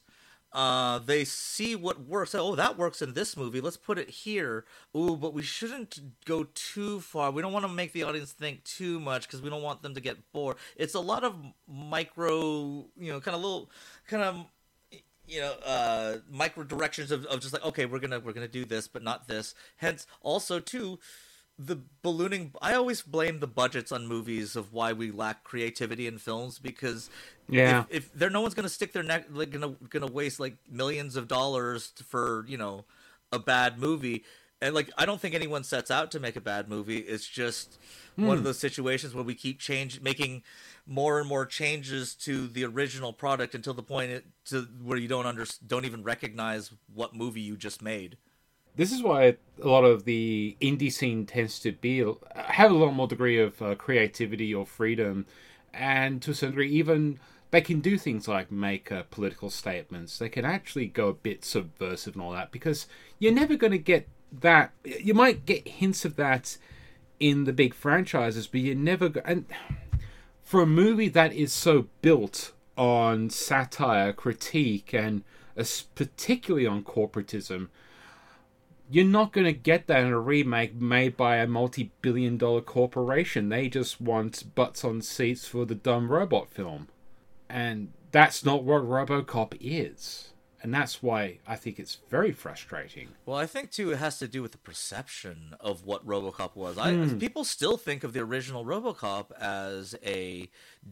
Uh, 0.52 0.98
they 1.00 1.24
see 1.24 1.76
what 1.76 2.00
works. 2.06 2.34
Oh, 2.34 2.54
that 2.54 2.78
works 2.78 3.02
in 3.02 3.12
this 3.12 3.36
movie. 3.36 3.60
Let's 3.60 3.76
put 3.76 3.98
it 3.98 4.08
here. 4.08 4.64
Ooh, 4.96 5.16
but 5.16 5.34
we 5.34 5.42
shouldn't 5.42 5.98
go 6.24 6.46
too 6.54 7.00
far. 7.00 7.30
We 7.30 7.42
don't 7.42 7.52
want 7.52 7.66
to 7.66 7.72
make 7.72 7.92
the 7.92 8.04
audience 8.04 8.32
think 8.32 8.64
too 8.64 8.98
much 8.98 9.26
because 9.26 9.42
we 9.42 9.50
don't 9.50 9.62
want 9.62 9.82
them 9.82 9.94
to 9.94 10.00
get 10.00 10.32
bored. 10.32 10.56
It's 10.76 10.94
a 10.94 11.00
lot 11.00 11.22
of 11.22 11.36
micro, 11.66 12.86
you 12.96 13.12
know, 13.12 13.20
kind 13.20 13.34
of 13.34 13.42
little, 13.42 13.70
kind 14.06 14.22
of, 14.22 14.46
you 15.26 15.40
know, 15.40 15.52
uh, 15.64 16.16
micro 16.30 16.64
directions 16.64 17.10
of, 17.10 17.26
of 17.26 17.40
just 17.40 17.52
like, 17.52 17.64
okay, 17.64 17.84
we're 17.84 17.98
gonna 17.98 18.18
we're 18.18 18.32
gonna 18.32 18.48
do 18.48 18.64
this, 18.64 18.88
but 18.88 19.02
not 19.02 19.28
this. 19.28 19.54
Hence, 19.76 20.06
also 20.22 20.58
too, 20.60 20.98
the 21.58 21.76
ballooning. 22.02 22.52
I 22.62 22.74
always 22.74 23.02
blame 23.02 23.40
the 23.40 23.46
budgets 23.48 23.90
on 23.90 24.06
movies 24.06 24.54
of 24.54 24.72
why 24.72 24.92
we 24.92 25.10
lack 25.10 25.42
creativity 25.42 26.06
in 26.06 26.18
films 26.18 26.58
because 26.58 27.10
Yeah. 27.48 27.84
if, 27.90 28.06
if 28.06 28.12
there 28.12 28.30
no 28.30 28.40
one's 28.40 28.54
gonna 28.54 28.68
stick 28.68 28.92
their 28.92 29.02
neck 29.02 29.26
like 29.30 29.50
gonna 29.50 29.74
gonna 29.88 30.06
waste 30.06 30.38
like 30.38 30.56
millions 30.70 31.16
of 31.16 31.26
dollars 31.26 31.92
for 32.06 32.44
you 32.46 32.56
know 32.56 32.84
a 33.32 33.38
bad 33.38 33.78
movie 33.78 34.24
and 34.60 34.74
like 34.74 34.90
i 34.96 35.04
don't 35.04 35.20
think 35.20 35.34
anyone 35.34 35.64
sets 35.64 35.90
out 35.90 36.10
to 36.10 36.20
make 36.20 36.36
a 36.36 36.40
bad 36.40 36.68
movie 36.68 36.98
it's 36.98 37.26
just 37.26 37.78
one 38.16 38.32
of 38.32 38.38
hmm. 38.38 38.44
those 38.44 38.58
situations 38.58 39.14
where 39.14 39.24
we 39.24 39.34
keep 39.34 39.60
change 39.60 40.00
making 40.00 40.42
more 40.86 41.20
and 41.20 41.28
more 41.28 41.46
changes 41.46 42.14
to 42.14 42.48
the 42.48 42.64
original 42.64 43.12
product 43.12 43.54
until 43.54 43.74
the 43.74 43.82
point 43.82 44.10
it, 44.10 44.24
to 44.44 44.62
where 44.82 44.98
you 44.98 45.08
don't 45.08 45.26
under 45.26 45.44
don't 45.66 45.84
even 45.84 46.02
recognize 46.02 46.72
what 46.92 47.14
movie 47.14 47.40
you 47.40 47.56
just 47.56 47.82
made 47.82 48.16
This 48.78 48.92
is 48.92 49.02
why 49.02 49.36
a 49.60 49.66
lot 49.66 49.82
of 49.82 50.04
the 50.04 50.56
indie 50.60 50.92
scene 50.92 51.26
tends 51.26 51.58
to 51.60 51.72
be 51.72 51.98
have 52.36 52.70
a 52.70 52.74
lot 52.74 52.92
more 52.92 53.08
degree 53.08 53.40
of 53.40 53.60
uh, 53.60 53.74
creativity 53.74 54.54
or 54.54 54.64
freedom, 54.64 55.26
and 55.74 56.22
to 56.22 56.30
a 56.30 56.34
certain 56.34 56.52
degree, 56.52 56.70
even 56.70 57.18
they 57.50 57.60
can 57.60 57.80
do 57.80 57.98
things 57.98 58.28
like 58.28 58.52
make 58.52 58.92
uh, 58.92 59.02
political 59.10 59.50
statements. 59.50 60.16
They 60.18 60.28
can 60.28 60.44
actually 60.44 60.86
go 60.86 61.08
a 61.08 61.12
bit 61.12 61.44
subversive 61.44 62.14
and 62.14 62.22
all 62.22 62.30
that 62.30 62.52
because 62.52 62.86
you're 63.18 63.32
never 63.32 63.56
going 63.56 63.72
to 63.72 63.78
get 63.78 64.06
that. 64.30 64.70
You 64.84 65.12
might 65.12 65.44
get 65.44 65.66
hints 65.66 66.04
of 66.04 66.14
that 66.14 66.56
in 67.18 67.46
the 67.46 67.52
big 67.52 67.74
franchises, 67.74 68.46
but 68.46 68.60
you're 68.60 68.76
never 68.76 69.08
go- 69.08 69.22
and 69.24 69.46
for 70.40 70.62
a 70.62 70.66
movie 70.66 71.08
that 71.08 71.32
is 71.32 71.52
so 71.52 71.88
built 72.00 72.52
on 72.76 73.28
satire, 73.28 74.12
critique, 74.12 74.94
and 74.94 75.24
particularly 75.96 76.64
on 76.64 76.84
corporatism 76.84 77.70
you're 78.90 79.04
not 79.04 79.32
going 79.32 79.46
to 79.46 79.52
get 79.52 79.86
that 79.86 80.00
in 80.00 80.12
a 80.12 80.18
remake 80.20 80.74
made 80.74 81.16
by 81.16 81.36
a 81.36 81.46
multi-billion 81.46 82.38
dollar 82.38 82.62
corporation. 82.62 83.48
They 83.48 83.68
just 83.68 84.00
want 84.00 84.54
butts 84.54 84.84
on 84.84 85.02
seats 85.02 85.46
for 85.46 85.66
the 85.66 85.74
dumb 85.74 86.10
robot 86.10 86.48
film. 86.50 86.88
And 87.50 87.92
that's 88.12 88.44
not 88.44 88.64
what 88.64 88.82
RoboCop 88.82 89.56
is. 89.60 90.32
And 90.60 90.74
that's 90.74 91.02
why 91.02 91.38
I 91.46 91.54
think 91.54 91.78
it's 91.78 91.98
very 92.10 92.32
frustrating. 92.32 93.10
Well, 93.24 93.36
I 93.36 93.46
think 93.46 93.70
too 93.70 93.92
it 93.92 93.98
has 93.98 94.18
to 94.18 94.26
do 94.26 94.42
with 94.42 94.52
the 94.52 94.58
perception 94.58 95.54
of 95.60 95.84
what 95.84 96.04
RoboCop 96.04 96.56
was. 96.56 96.76
I, 96.76 96.94
hmm. 96.94 97.18
People 97.18 97.44
still 97.44 97.76
think 97.76 98.02
of 98.02 98.12
the 98.12 98.20
original 98.20 98.64
RoboCop 98.64 99.30
as 99.40 99.94
a 100.04 100.48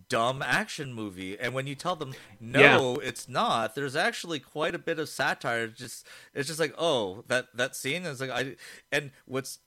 dumb 0.08 0.40
action 0.40 0.92
movie, 0.92 1.36
and 1.38 1.52
when 1.52 1.66
you 1.66 1.74
tell 1.74 1.96
them 1.96 2.14
no, 2.40 2.96
it's 2.96 3.28
not, 3.28 3.74
there's 3.74 3.96
actually 3.96 4.38
quite 4.38 4.74
a 4.74 4.78
bit 4.78 5.00
of 5.00 5.08
satire. 5.08 5.64
It's 5.64 5.78
Just 5.78 6.06
it's 6.32 6.46
just 6.46 6.60
like 6.60 6.74
oh 6.78 7.24
that 7.26 7.48
that 7.54 7.74
scene 7.74 8.04
is 8.04 8.20
like 8.20 8.30
I 8.30 8.54
and 8.92 9.10
what's 9.24 9.58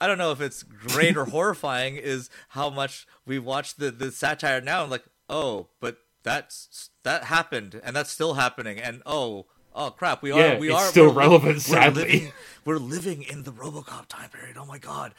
I 0.00 0.06
don't 0.06 0.18
know 0.18 0.32
if 0.32 0.40
it's 0.40 0.62
great 0.62 1.16
or 1.16 1.24
horrifying 1.36 1.96
is 1.96 2.30
how 2.50 2.70
much 2.70 3.06
we 3.26 3.38
watch 3.38 3.74
the 3.76 3.90
the 3.90 4.10
satire 4.10 4.60
now 4.60 4.82
and 4.82 4.90
like 4.90 5.04
oh 5.28 5.68
but 5.80 5.98
that's 6.26 6.90
that 7.04 7.24
happened 7.24 7.80
and 7.84 7.94
that's 7.96 8.10
still 8.10 8.34
happening 8.34 8.78
and 8.78 9.00
oh 9.06 9.46
oh 9.74 9.90
crap 9.90 10.22
we 10.22 10.30
are 10.32 10.38
Yeah, 10.40 10.58
we 10.58 10.68
it's 10.68 10.76
are 10.76 10.86
still 10.88 11.06
we're 11.06 11.12
relevant, 11.20 11.54
we're 11.56 11.60
sadly. 11.60 12.02
living, 12.02 12.32
we're 12.64 12.78
living 12.78 13.22
in 13.22 13.44
the 13.44 13.52
RoboCop 13.52 14.06
time 14.08 14.28
period 14.30 14.56
oh 14.58 14.66
my 14.66 14.78
god 14.78 15.14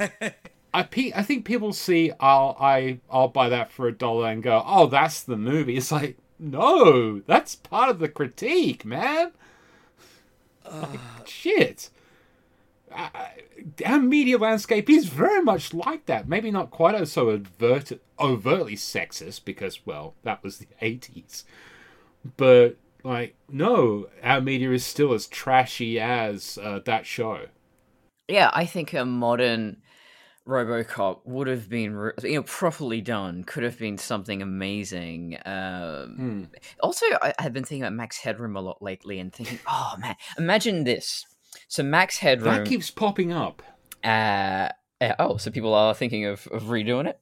I 0.74 0.82
pe- 0.84 1.12
I 1.14 1.22
think 1.22 1.44
people 1.44 1.72
see 1.74 2.12
I'll 2.20 2.56
I 2.58 3.00
I'll 3.10 3.28
buy 3.28 3.48
that 3.50 3.70
for 3.70 3.88
a 3.88 3.92
dollar 3.92 4.30
and 4.30 4.42
go, 4.42 4.62
"Oh, 4.64 4.86
that's 4.86 5.22
the 5.22 5.36
movie." 5.36 5.76
It's 5.76 5.92
like, 5.92 6.16
no, 6.38 7.20
that's 7.26 7.54
part 7.56 7.90
of 7.90 7.98
the 7.98 8.08
critique, 8.08 8.82
man. 8.86 9.32
Like, 10.64 10.94
uh, 10.94 11.24
shit. 11.26 11.90
Uh, 12.94 13.08
our 13.86 14.00
media 14.00 14.38
landscape 14.38 14.90
is 14.90 15.06
very 15.06 15.42
much 15.42 15.72
like 15.72 16.06
that. 16.06 16.28
Maybe 16.28 16.50
not 16.50 16.70
quite 16.70 16.94
as 16.94 17.12
so 17.12 17.30
overt, 17.30 17.92
overtly 18.18 18.76
sexist 18.76 19.44
because, 19.44 19.86
well, 19.86 20.14
that 20.22 20.42
was 20.42 20.58
the 20.58 20.68
80s. 20.80 21.44
But, 22.36 22.76
like, 23.02 23.34
no, 23.48 24.08
our 24.22 24.40
media 24.40 24.72
is 24.72 24.84
still 24.84 25.12
as 25.12 25.26
trashy 25.26 25.98
as 25.98 26.58
uh, 26.62 26.80
that 26.84 27.06
show. 27.06 27.46
Yeah, 28.28 28.50
I 28.52 28.66
think 28.66 28.92
a 28.94 29.04
modern 29.04 29.82
RoboCop 30.46 31.20
would 31.24 31.46
have 31.46 31.68
been, 31.68 32.12
you 32.22 32.34
know, 32.34 32.42
properly 32.42 33.00
done. 33.00 33.44
Could 33.44 33.62
have 33.62 33.78
been 33.78 33.98
something 33.98 34.42
amazing. 34.42 35.38
Um, 35.44 36.16
Hmm. 36.16 36.44
Also, 36.80 37.06
I, 37.20 37.32
I've 37.38 37.52
been 37.52 37.64
thinking 37.64 37.82
about 37.82 37.94
Max 37.94 38.18
Headroom 38.18 38.56
a 38.56 38.60
lot 38.60 38.82
lately, 38.82 39.18
and 39.18 39.32
thinking, 39.32 39.58
oh 39.68 39.94
man, 39.98 40.16
imagine 40.38 40.84
this. 40.84 41.26
So 41.72 41.82
Max 41.82 42.18
Headroom. 42.18 42.54
That 42.54 42.66
keeps 42.66 42.90
popping 42.90 43.32
up. 43.32 43.62
uh, 44.04 44.68
uh, 45.00 45.14
oh, 45.18 45.38
so 45.38 45.50
people 45.50 45.72
are 45.72 45.94
thinking 45.94 46.26
of, 46.26 46.46
of 46.48 46.64
redoing 46.64 47.06
it. 47.06 47.18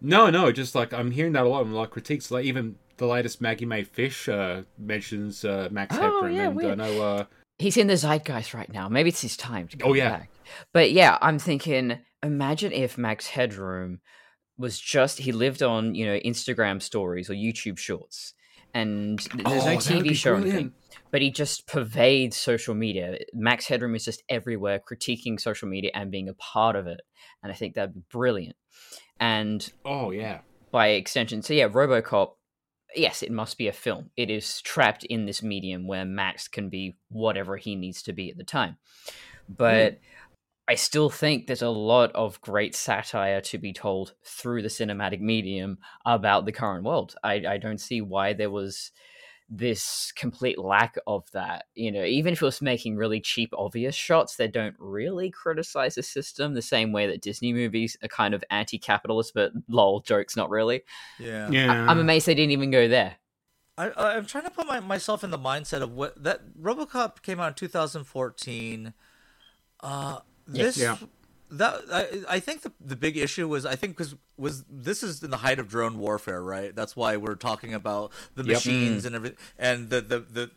No, 0.00 0.30
no, 0.30 0.50
just 0.50 0.74
like 0.74 0.92
I'm 0.92 1.12
hearing 1.12 1.30
that 1.34 1.44
a 1.44 1.48
lot 1.48 1.64
in 1.64 1.70
a 1.70 1.76
lot 1.76 1.84
of 1.84 1.90
critiques. 1.92 2.32
Like 2.32 2.44
even 2.44 2.74
the 2.96 3.06
latest 3.06 3.40
Maggie 3.40 3.64
Mae 3.64 3.84
Fish 3.84 4.28
uh, 4.28 4.62
mentions 4.76 5.44
uh, 5.44 5.68
Max 5.70 5.96
Oh, 5.96 6.24
Headroom, 6.24 6.34
yeah, 6.60 6.70
and 6.72 6.82
I 6.82 6.88
know. 6.88 7.02
Uh, 7.02 7.24
He's 7.60 7.76
in 7.76 7.86
the 7.86 7.96
zeitgeist 7.96 8.52
right 8.52 8.70
now. 8.72 8.88
Maybe 8.88 9.10
it's 9.10 9.22
his 9.22 9.36
time 9.36 9.68
to 9.68 9.76
come 9.76 9.90
Oh, 9.90 9.94
yeah. 9.94 10.08
back. 10.10 10.30
But 10.72 10.90
yeah, 10.90 11.16
I'm 11.22 11.38
thinking. 11.38 12.00
Imagine 12.24 12.72
if 12.72 12.98
Max 12.98 13.28
Headroom 13.28 14.00
was 14.58 14.80
just 14.80 15.18
he 15.20 15.30
lived 15.30 15.62
on 15.62 15.94
you 15.94 16.04
know 16.06 16.18
Instagram 16.18 16.82
stories 16.82 17.30
or 17.30 17.34
YouTube 17.34 17.78
Shorts, 17.78 18.34
and 18.74 19.20
there's 19.36 19.62
Oh, 19.62 19.66
no 19.66 19.76
TV 19.76 20.16
show 20.16 20.32
or 20.32 20.36
anything. 20.38 20.72
But 21.12 21.22
he 21.22 21.30
just 21.30 21.68
pervades 21.68 22.36
social 22.36 22.74
media. 22.74 23.18
Max 23.32 23.66
Headroom 23.66 23.94
is 23.94 24.04
just 24.04 24.24
everywhere, 24.28 24.80
critiquing 24.80 25.38
social 25.38 25.68
media 25.68 25.92
and 25.94 26.10
being 26.10 26.28
a 26.28 26.34
part 26.34 26.74
of 26.74 26.88
it. 26.88 27.00
And 27.42 27.52
I 27.52 27.54
think 27.54 27.74
that'd 27.74 27.94
be 27.94 28.02
brilliant. 28.10 28.56
And 29.20 29.70
oh 29.84 30.10
yeah, 30.10 30.40
by 30.72 30.88
extension. 30.88 31.42
So 31.42 31.54
yeah, 31.54 31.68
RoboCop. 31.68 32.32
Yes, 32.94 33.22
it 33.22 33.30
must 33.30 33.56
be 33.56 33.68
a 33.68 33.72
film. 33.72 34.10
It 34.16 34.30
is 34.30 34.60
trapped 34.62 35.04
in 35.04 35.24
this 35.24 35.42
medium 35.42 35.86
where 35.86 36.04
Max 36.04 36.48
can 36.48 36.68
be 36.68 36.96
whatever 37.08 37.56
he 37.56 37.76
needs 37.76 38.02
to 38.02 38.12
be 38.12 38.30
at 38.30 38.36
the 38.36 38.44
time. 38.44 38.76
Hmm. 39.46 39.54
But 39.56 40.00
I 40.68 40.76
still 40.76 41.10
think 41.10 41.46
there's 41.46 41.62
a 41.62 41.68
lot 41.68 42.12
of 42.14 42.40
great 42.40 42.74
satire 42.74 43.40
to 43.42 43.58
be 43.58 43.72
told 43.72 44.14
through 44.24 44.62
the 44.62 44.68
cinematic 44.68 45.20
medium 45.20 45.78
about 46.06 46.46
the 46.46 46.52
current 46.52 46.84
world. 46.84 47.14
I, 47.22 47.42
I 47.46 47.58
don't 47.58 47.80
see 47.80 48.00
why 48.00 48.32
there 48.32 48.50
was 48.50 48.90
this 49.54 50.12
complete 50.16 50.58
lack 50.58 50.96
of 51.06 51.30
that. 51.32 51.66
You 51.74 51.92
know, 51.92 52.04
even 52.04 52.32
if 52.32 52.40
it 52.40 52.44
was 52.44 52.62
making 52.62 52.96
really 52.96 53.20
cheap, 53.20 53.52
obvious 53.56 53.94
shots 53.94 54.36
they 54.36 54.48
don't 54.48 54.74
really 54.78 55.30
criticize 55.30 55.96
the 55.96 56.02
system 56.02 56.54
the 56.54 56.62
same 56.62 56.90
way 56.90 57.06
that 57.06 57.20
Disney 57.20 57.52
movies 57.52 57.96
are 58.02 58.08
kind 58.08 58.32
of 58.32 58.42
anti 58.50 58.78
capitalist, 58.78 59.32
but 59.34 59.52
lol, 59.68 60.00
jokes, 60.00 60.36
not 60.36 60.48
really. 60.48 60.82
Yeah. 61.18 61.50
yeah. 61.50 61.70
I- 61.70 61.90
I'm 61.90 61.98
amazed 61.98 62.26
they 62.26 62.34
didn't 62.34 62.52
even 62.52 62.70
go 62.70 62.88
there. 62.88 63.16
I, 63.76 63.90
I- 63.90 64.16
I'm 64.16 64.24
trying 64.26 64.44
to 64.44 64.50
put 64.50 64.66
my, 64.66 64.80
myself 64.80 65.22
in 65.22 65.30
the 65.30 65.38
mindset 65.38 65.82
of 65.82 65.92
what 65.92 66.22
that 66.24 66.40
RoboCop 66.58 67.20
came 67.20 67.38
out 67.38 67.48
in 67.48 67.54
2014. 67.54 68.94
Uh, 69.80 70.18
this 70.46 70.78
Yeah. 70.78 70.96
That 71.52 71.82
I, 71.92 72.36
I 72.36 72.40
think 72.40 72.62
the 72.62 72.72
the 72.80 72.96
big 72.96 73.16
issue 73.16 73.46
was 73.48 73.66
I 73.66 73.76
think 73.76 73.96
because 73.96 74.14
was 74.36 74.64
this 74.68 75.02
is 75.02 75.22
in 75.22 75.30
the 75.30 75.36
height 75.38 75.58
of 75.58 75.68
drone 75.68 75.98
warfare, 75.98 76.42
right? 76.42 76.74
That's 76.74 76.96
why 76.96 77.16
we're 77.16 77.34
talking 77.34 77.74
about 77.74 78.12
the 78.34 78.42
Yep. 78.44 78.54
machines 78.54 79.02
mm. 79.02 79.06
and 79.06 79.14
everything, 79.16 79.38
and 79.58 79.90
the 79.90 80.00
the 80.00 80.18
the. 80.20 80.50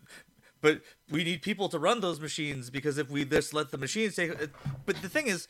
But 0.62 0.82
we 1.12 1.24
need 1.24 1.44
people 1.44 1.70
to 1.70 1.78
run 1.78 2.00
those 2.00 2.20
machines 2.20 2.72
because 2.72 2.98
if 2.98 3.10
we 3.10 3.24
just 3.24 3.54
let 3.54 3.70
the 3.70 3.78
machines 3.78 4.16
take, 4.16 4.32
uh, 4.32 4.48
but 4.86 4.96
the 5.02 5.10
thing 5.10 5.28
is, 5.28 5.48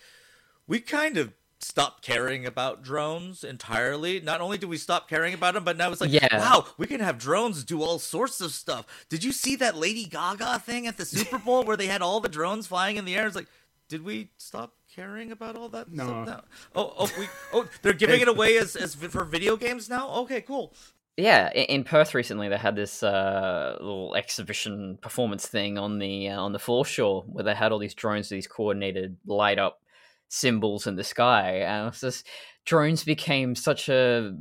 we 0.68 0.80
kind 0.82 1.16
of 1.16 1.32
stopped 1.60 2.04
caring 2.04 2.46
about 2.46 2.84
drones 2.84 3.44
entirely. 3.44 4.20
Not 4.20 4.42
only 4.42 4.58
do 4.58 4.68
we 4.68 4.78
stop 4.78 5.08
caring 5.08 5.34
about 5.34 5.54
them, 5.54 5.64
but 5.64 5.78
now 5.78 5.92
it's 5.92 6.02
like, 6.02 6.12
Yeah. 6.12 6.38
wow, 6.38 6.66
we 6.78 6.86
can 6.86 7.00
have 7.00 7.18
drones 7.18 7.64
do 7.64 7.82
all 7.82 7.98
sorts 7.98 8.42
of 8.42 8.52
stuff. 8.52 8.86
Did 9.10 9.24
you 9.24 9.32
see 9.32 9.56
that 9.58 9.78
Lady 9.78 10.06
Gaga 10.06 10.60
thing 10.60 10.86
at 10.86 10.98
the 10.98 11.06
Super 11.06 11.40
Bowl 11.40 11.64
where 11.64 11.78
they 11.78 11.88
had 11.88 12.02
all 12.02 12.20
the 12.20 12.30
drones 12.30 12.68
flying 12.68 12.98
in 12.98 13.06
the 13.06 13.16
air? 13.16 13.26
It's 13.26 13.36
like, 13.36 13.48
did 13.88 14.04
we 14.04 14.30
stop 14.38 14.74
caring 14.96 15.32
about 15.32 15.56
all 15.56 15.70
that? 15.70 15.92
No. 15.92 16.06
stuff 16.06 16.28
now? 16.28 16.44
Oh, 16.76 16.94
oh, 17.00 17.12
we, 17.20 17.28
oh, 17.54 17.66
they're 17.82 17.94
giving 17.94 18.22
it 18.22 18.28
away 18.28 18.58
as, 18.58 18.76
as 18.76 18.96
for 18.96 19.24
video 19.24 19.58
games 19.58 19.90
now. 19.90 20.10
Okay, 20.10 20.42
cool. 20.42 20.74
Yeah, 21.18 21.50
in 21.54 21.84
Perth 21.86 22.14
recently, 22.14 22.50
they 22.50 22.58
had 22.58 22.76
this 22.76 23.02
uh, 23.02 23.78
little 23.80 24.16
exhibition 24.16 24.98
performance 25.02 25.48
thing 25.48 25.78
on 25.78 26.00
the 26.00 26.30
uh, 26.30 26.42
on 26.42 26.52
the 26.52 26.60
foreshore 26.60 27.24
where 27.28 27.44
they 27.44 27.56
had 27.56 27.72
all 27.72 27.80
these 27.80 27.94
drones, 27.94 28.30
with 28.30 28.38
these 28.38 28.48
coordinated 28.48 29.16
light 29.26 29.58
up 29.58 29.82
symbols 30.28 30.88
in 30.88 30.98
the 30.98 31.06
sky, 31.06 31.60
and 31.60 31.88
it's 31.88 32.02
just 32.02 32.28
drones 32.66 33.06
became 33.06 33.56
such 33.56 33.88
a 33.88 34.36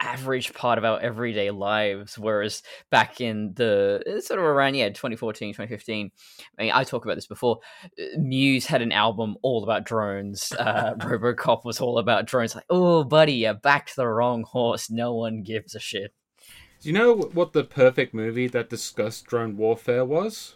average 0.00 0.52
part 0.54 0.78
of 0.78 0.84
our 0.84 0.98
everyday 1.00 1.50
lives 1.50 2.18
whereas 2.18 2.62
back 2.90 3.20
in 3.20 3.52
the 3.54 4.02
sort 4.24 4.40
of 4.40 4.44
around 4.46 4.74
yeah 4.74 4.88
2014 4.88 5.50
2015 5.52 6.10
i 6.58 6.62
mean 6.62 6.72
i 6.74 6.82
talked 6.84 7.04
about 7.04 7.16
this 7.16 7.26
before 7.26 7.58
uh, 7.84 8.18
muse 8.18 8.64
had 8.66 8.80
an 8.82 8.92
album 8.92 9.36
all 9.42 9.62
about 9.62 9.84
drones 9.84 10.52
uh 10.58 10.94
robocop 10.98 11.64
was 11.64 11.80
all 11.80 11.98
about 11.98 12.24
drones 12.26 12.54
like 12.54 12.64
oh 12.70 13.04
buddy 13.04 13.34
you 13.34 13.52
backed 13.52 13.94
the 13.96 14.06
wrong 14.06 14.42
horse 14.42 14.90
no 14.90 15.14
one 15.14 15.42
gives 15.42 15.74
a 15.74 15.80
shit 15.80 16.14
Do 16.82 16.88
you 16.88 16.94
know 16.94 17.14
what 17.14 17.52
the 17.52 17.62
perfect 17.64 18.14
movie 18.14 18.46
that 18.48 18.70
discussed 18.70 19.26
drone 19.26 19.56
warfare 19.58 20.04
was? 20.04 20.54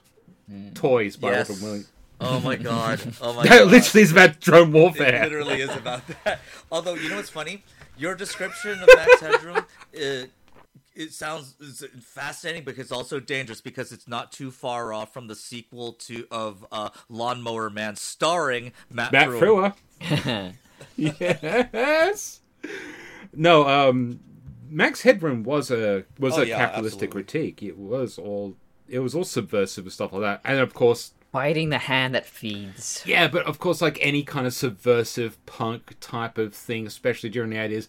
Toys 0.74 1.16
by 1.16 1.30
Yes. 1.32 1.48
Robin 1.50 1.62
Williams. 1.64 1.90
Oh 2.20 2.40
my 2.40 2.56
god. 2.70 3.00
Oh 3.20 3.32
my 3.34 3.42
That 3.42 3.58
god. 3.64 3.70
literally 3.70 4.02
is 4.02 4.12
about 4.12 4.40
drone 4.40 4.68
It 4.68 4.72
warfare. 4.72 5.22
literally 5.24 5.60
is 5.60 5.70
about 5.76 6.02
that. 6.24 6.40
Although 6.70 6.94
you 6.94 7.08
know 7.10 7.16
what's 7.16 7.28
funny, 7.30 7.62
your 7.96 8.14
description 8.14 8.80
of 8.80 8.88
Max 8.94 9.20
Headroom, 9.20 9.64
it, 9.92 10.30
it 10.94 11.12
sounds 11.12 11.54
is 11.60 11.84
fascinating, 12.02 12.64
but 12.64 12.78
it's 12.78 12.92
also 12.92 13.20
dangerous 13.20 13.60
because 13.60 13.92
it's 13.92 14.06
not 14.08 14.32
too 14.32 14.50
far 14.50 14.92
off 14.92 15.12
from 15.12 15.26
the 15.26 15.34
sequel 15.34 15.92
to 15.94 16.26
of 16.30 16.64
uh, 16.70 16.90
Lawnmower 17.08 17.70
Man, 17.70 17.96
starring 17.96 18.72
Matt, 18.90 19.12
Matt 19.12 19.28
Frewer. 19.28 19.74
Frewer. 20.00 20.54
yes. 20.96 22.40
No, 23.32 23.66
um, 23.68 24.20
Max 24.68 25.02
Headroom 25.02 25.42
was 25.42 25.70
a 25.70 26.04
was 26.18 26.38
Oh, 26.38 26.42
a 26.42 26.46
yeah, 26.46 26.58
capitalistic 26.58 27.08
absolutely. 27.08 27.22
critique. 27.24 27.62
It 27.62 27.78
was 27.78 28.18
all 28.18 28.54
it 28.88 28.98
was 29.00 29.14
all 29.14 29.24
subversive 29.24 29.84
and 29.86 29.92
stuff 29.92 30.12
like 30.12 30.22
that. 30.22 30.40
And 30.44 30.58
of 30.60 30.74
course, 30.74 31.13
biting 31.34 31.68
the 31.70 31.78
hand 31.78 32.14
that 32.14 32.24
feeds 32.24 33.02
yeah, 33.04 33.26
but 33.26 33.44
of 33.44 33.58
course, 33.58 33.82
like 33.82 33.98
any 34.00 34.22
kind 34.22 34.46
of 34.46 34.54
subversive 34.54 35.44
punk 35.46 35.96
type 36.00 36.38
of 36.38 36.54
thing, 36.54 36.86
especially 36.86 37.28
during 37.28 37.50
the 37.50 37.56
eighties, 37.56 37.88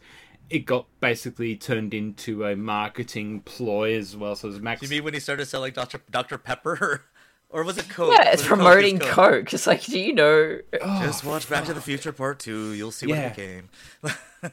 it 0.49 0.65
got 0.65 0.87
basically 0.99 1.55
turned 1.55 1.93
into 1.93 2.43
a 2.43 2.55
marketing 2.55 3.41
ploy 3.41 3.95
as 3.95 4.17
well. 4.17 4.35
So 4.35 4.47
it 4.47 4.51
was 4.51 4.59
Max. 4.61 4.81
You 4.81 4.89
mean 4.89 5.03
when 5.03 5.13
he 5.13 5.19
started 5.19 5.45
selling 5.45 5.73
Dr. 5.73 6.01
Dr. 6.09 6.37
Pepper, 6.39 7.03
or 7.49 7.63
was 7.63 7.77
it 7.77 7.87
Coke? 7.87 8.13
yeah 8.17 8.31
it's 8.31 8.41
Was 8.41 8.41
it 8.41 8.47
Coke? 8.49 8.57
promoting 8.57 8.95
It's 8.97 9.05
coke 9.09 9.53
it's 9.53 9.67
like 9.67 9.83
do 9.85 9.99
you 9.99 10.13
know 10.13 10.59
oh, 10.81 11.01
Just 11.05 11.23
watch 11.23 11.47
Back 11.47 11.65
to 11.65 11.73
the 11.75 11.81
Future 11.81 12.11
Part 12.11 12.39
Two. 12.39 12.73
You'll 12.73 12.91
see 12.91 13.05
what 13.07 13.17
Yeah. 13.17 13.27
it 13.27 13.35
became. 13.35 13.69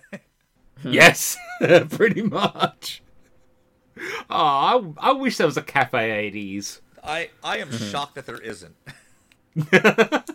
Hmm. 0.82 0.93
Yes, 0.93 1.36
pretty 1.90 2.22
much. 2.22 3.03
Oh, 4.28 4.95
I, 4.99 5.11
I 5.11 5.12
wish 5.12 5.36
there 5.36 5.47
was 5.47 5.57
a 5.57 5.62
cafe 5.62 6.11
eighties. 6.11 6.80
I 7.03 7.31
I 7.43 7.59
am 7.59 7.71
Mm-hmm. 7.71 7.91
shocked 7.91 8.15
that 8.17 8.27
there 8.27 8.39
isn't. 8.41 8.77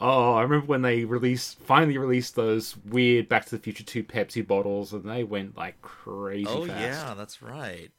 Oh, 0.00 0.34
I 0.34 0.42
remember 0.42 0.64
when 0.66 0.82
they 0.82 1.04
released 1.04 1.58
finally 1.58 1.98
released 1.98 2.36
those 2.36 2.76
weird 2.86 3.28
Back 3.28 3.46
to 3.46 3.50
the 3.56 3.58
Future 3.58 3.82
2 3.82 4.04
Pepsi 4.04 4.46
bottles 4.46 4.92
and 4.92 5.02
they 5.02 5.24
went 5.24 5.56
like 5.56 5.82
crazy 5.82 6.46
Oh 6.48 6.66
fast. 6.66 6.78
yeah, 6.78 7.14
that's 7.14 7.42
right. 7.42 7.90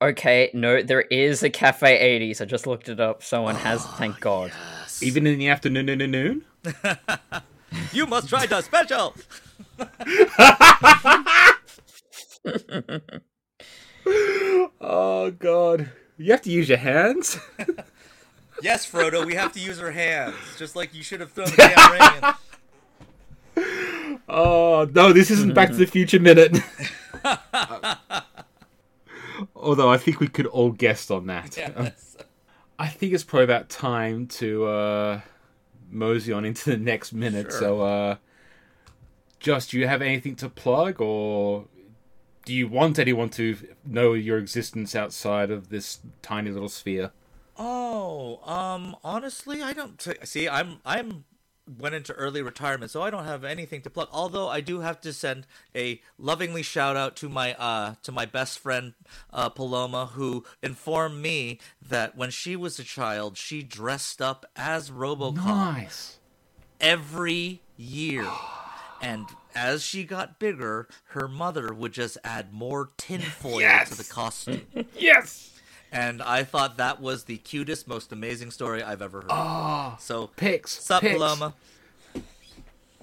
okay 0.00 0.50
no 0.54 0.82
there 0.82 1.00
is 1.00 1.42
a 1.42 1.50
cafe 1.50 2.20
80s 2.20 2.40
i 2.40 2.44
just 2.44 2.68
looked 2.68 2.88
it 2.88 3.00
up 3.00 3.24
someone 3.24 3.56
has 3.56 3.80
Oh, 3.82 3.94
thank 3.98 4.20
god 4.20 4.52
Even 5.02 5.26
in 5.26 5.36
the 5.40 5.48
afternoon 5.48 5.88
and 5.88 6.12
noon? 6.12 6.44
You 7.92 8.06
must 8.06 8.28
try 8.28 8.46
the 8.46 8.62
special. 8.62 9.12
Oh 14.80 15.32
god. 15.36 15.90
You 16.18 16.32
have 16.32 16.42
to 16.42 16.50
use 16.50 16.68
your 16.68 16.78
hands? 16.78 17.38
Yes, 18.62 18.90
Frodo, 18.90 19.26
we 19.26 19.34
have 19.34 19.52
to 19.52 19.60
use 19.60 19.78
our 19.80 19.90
hands, 19.90 20.34
just 20.56 20.76
like 20.76 20.94
you 20.94 21.02
should 21.02 21.20
have 21.20 21.30
thrown 21.32 21.50
the 21.50 21.56
damn 21.56 21.92
ring. 21.92 22.02
in. 23.56 23.64
Oh 24.28 24.88
no, 24.92 25.12
this 25.12 25.30
isn't 25.30 25.54
Back 25.54 25.68
to 25.68 25.76
the 25.76 25.86
Future 25.86 26.18
Minute. 26.18 26.56
Although 29.54 29.90
I 29.90 29.98
think 29.98 30.20
we 30.20 30.26
could 30.28 30.46
all 30.46 30.70
guess 30.72 31.10
on 31.10 31.26
that. 31.26 31.56
Yes. 31.56 32.16
I 32.78 32.88
think 32.88 33.12
it's 33.12 33.22
probably 33.24 33.44
about 33.44 33.68
time 33.68 34.26
to 34.28 34.66
uh, 34.66 35.20
mosey 35.90 36.32
on 36.32 36.44
into 36.44 36.70
the 36.70 36.76
next 36.76 37.12
minute. 37.12 37.50
Sure. 37.52 37.60
So, 37.60 37.80
uh, 37.82 38.16
Josh, 39.38 39.66
do 39.66 39.78
you 39.78 39.86
have 39.86 40.02
anything 40.02 40.34
to 40.36 40.48
plug, 40.48 41.00
or 41.00 41.66
do 42.46 42.54
you 42.54 42.66
want 42.68 42.98
anyone 42.98 43.28
to 43.30 43.58
know 43.84 44.14
your 44.14 44.38
existence 44.38 44.94
outside 44.96 45.50
of 45.50 45.68
this 45.68 45.98
tiny 46.22 46.50
little 46.50 46.68
sphere? 46.70 47.10
Oh, 47.58 48.40
um, 48.44 48.96
honestly, 49.04 49.62
I 49.62 49.72
don't 49.74 49.98
t- 49.98 50.12
see. 50.24 50.48
I'm 50.48 50.78
I'm 50.86 51.24
went 51.78 51.96
into 51.96 52.12
early 52.12 52.42
retirement, 52.42 52.92
so 52.92 53.02
I 53.02 53.10
don't 53.10 53.24
have 53.24 53.42
anything 53.42 53.82
to 53.82 53.90
plug. 53.90 54.08
Although 54.12 54.48
I 54.48 54.60
do 54.60 54.80
have 54.80 55.00
to 55.00 55.12
send 55.12 55.48
a 55.74 56.00
lovingly 56.16 56.62
shout 56.62 56.96
out 56.96 57.16
to 57.16 57.28
my 57.28 57.54
uh 57.54 57.94
to 58.04 58.12
my 58.12 58.26
best 58.26 58.60
friend 58.60 58.94
uh, 59.32 59.48
Paloma, 59.48 60.06
who 60.14 60.44
informed 60.62 61.20
me 61.20 61.58
that 61.82 62.16
when 62.16 62.30
she 62.30 62.54
was 62.54 62.78
a 62.78 62.84
child, 62.84 63.36
she 63.36 63.62
dressed 63.64 64.22
up 64.22 64.46
as 64.54 64.90
RoboCop 64.90 65.34
Nice. 65.44 66.18
every 66.80 67.62
year. 67.76 68.30
And 69.02 69.26
as 69.56 69.82
she 69.82 70.04
got 70.04 70.38
bigger, 70.38 70.86
her 71.08 71.26
mother 71.26 71.72
would 71.72 71.92
just 71.92 72.18
add 72.22 72.52
more 72.52 72.90
tinfoil 72.96 73.60
Yes! 73.60 73.88
to 73.90 73.96
the 73.96 74.04
costume. 74.04 74.66
Yes. 74.96 75.50
and 75.90 76.20
I 76.22 76.44
thought 76.44 76.76
that 76.76 77.00
was 77.00 77.24
the 77.24 77.38
cutest, 77.38 77.88
most 77.88 78.12
amazing 78.12 78.50
story 78.50 78.82
I've 78.82 79.00
ever 79.02 79.22
heard. 79.22 79.30
Oh, 79.30 79.96
so 79.98 80.28
Pics. 80.36 80.72
sup, 80.84 81.00
pics. 81.02 81.14
Paloma? 81.14 81.54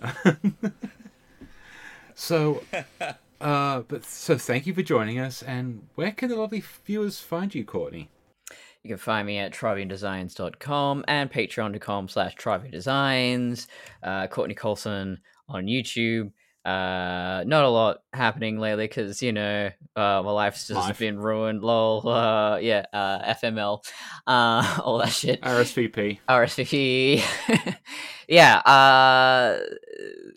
So, 2.16 2.62
uh, 3.42 3.80
but 3.82 4.06
so 4.06 4.38
thank 4.38 4.68
you 4.68 4.74
for 4.74 4.84
joining 4.84 5.20
us. 5.20 5.42
And 5.42 5.88
where 5.96 6.12
can 6.12 6.30
the 6.30 6.36
lovely 6.36 6.64
viewers 6.86 7.20
find 7.20 7.54
you, 7.54 7.66
Courtney? 7.66 8.10
You 8.84 8.90
can 8.90 8.98
find 9.00 9.26
me 9.26 9.40
at 9.40 9.52
triviadesigns.com 9.52 11.06
and 11.08 11.32
patreon.com 11.32 12.10
slash 12.10 12.36
triviadesigns. 12.36 13.68
Uh, 14.04 14.28
Courtney 14.28 14.54
Colson 14.56 15.20
on 15.50 15.66
YouTube. 15.66 16.32
Uh, 16.66 17.44
not 17.46 17.66
a 17.66 17.70
lot 17.70 18.04
happening 18.14 18.58
lately 18.58 18.86
because, 18.88 19.22
you 19.22 19.34
know, 19.34 19.70
uh, 19.98 20.22
my 20.24 20.32
life's 20.32 20.68
just 20.68 20.80
Life. 20.80 20.98
been 21.00 21.20
ruined. 21.20 21.62
Lol. 21.62 22.08
Uh, 22.08 22.58
yeah, 22.62 22.86
uh, 22.94 23.34
FML. 23.34 23.84
Uh, 24.28 24.80
all 24.82 25.00
that 25.00 25.10
shit. 25.10 25.42
RSVP. 25.42 26.20
RSVP. 26.30 27.76
yeah. 28.30 28.60
Uh, 28.60 29.60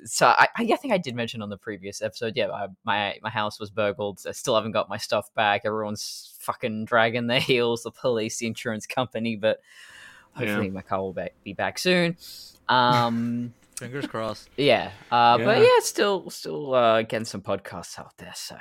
so 0.04 0.26
I, 0.26 0.48
I 0.56 0.64
think 0.76 0.92
I 0.92 0.98
did 0.98 1.14
mention 1.14 1.40
on 1.40 1.50
the 1.50 1.56
previous 1.56 2.02
episode. 2.02 2.32
Yeah, 2.34 2.50
I, 2.50 2.66
my 2.84 3.16
my 3.22 3.30
house 3.30 3.60
was 3.60 3.70
burgled. 3.70 4.20
I 4.28 4.32
still 4.32 4.56
haven't 4.56 4.72
got 4.72 4.88
my 4.88 4.96
stuff 4.96 5.32
back. 5.36 5.62
Everyone's 5.64 6.34
fucking 6.40 6.86
dragging 6.86 7.28
their 7.28 7.38
heels. 7.38 7.84
The 7.84 7.92
police, 7.92 8.38
the 8.38 8.48
insurance 8.48 8.86
company, 8.88 9.36
but 9.36 9.60
hopefully 10.32 10.66
Yeah. 10.66 10.72
my 10.72 10.82
car 10.82 11.00
will 11.00 11.16
be 11.44 11.52
back 11.52 11.78
soon. 11.78 12.16
Um, 12.68 13.54
Fingers 13.78 14.06
crossed. 14.06 14.48
yeah. 14.56 14.90
Uh, 15.10 15.38
but 15.38 15.58
Yeah. 15.58 15.64
yeah, 15.64 15.80
still 15.82 16.30
still 16.30 16.74
uh, 16.74 17.02
getting 17.02 17.24
some 17.26 17.42
podcasts 17.42 17.98
out 17.98 18.16
there. 18.18 18.32
So 18.34 18.56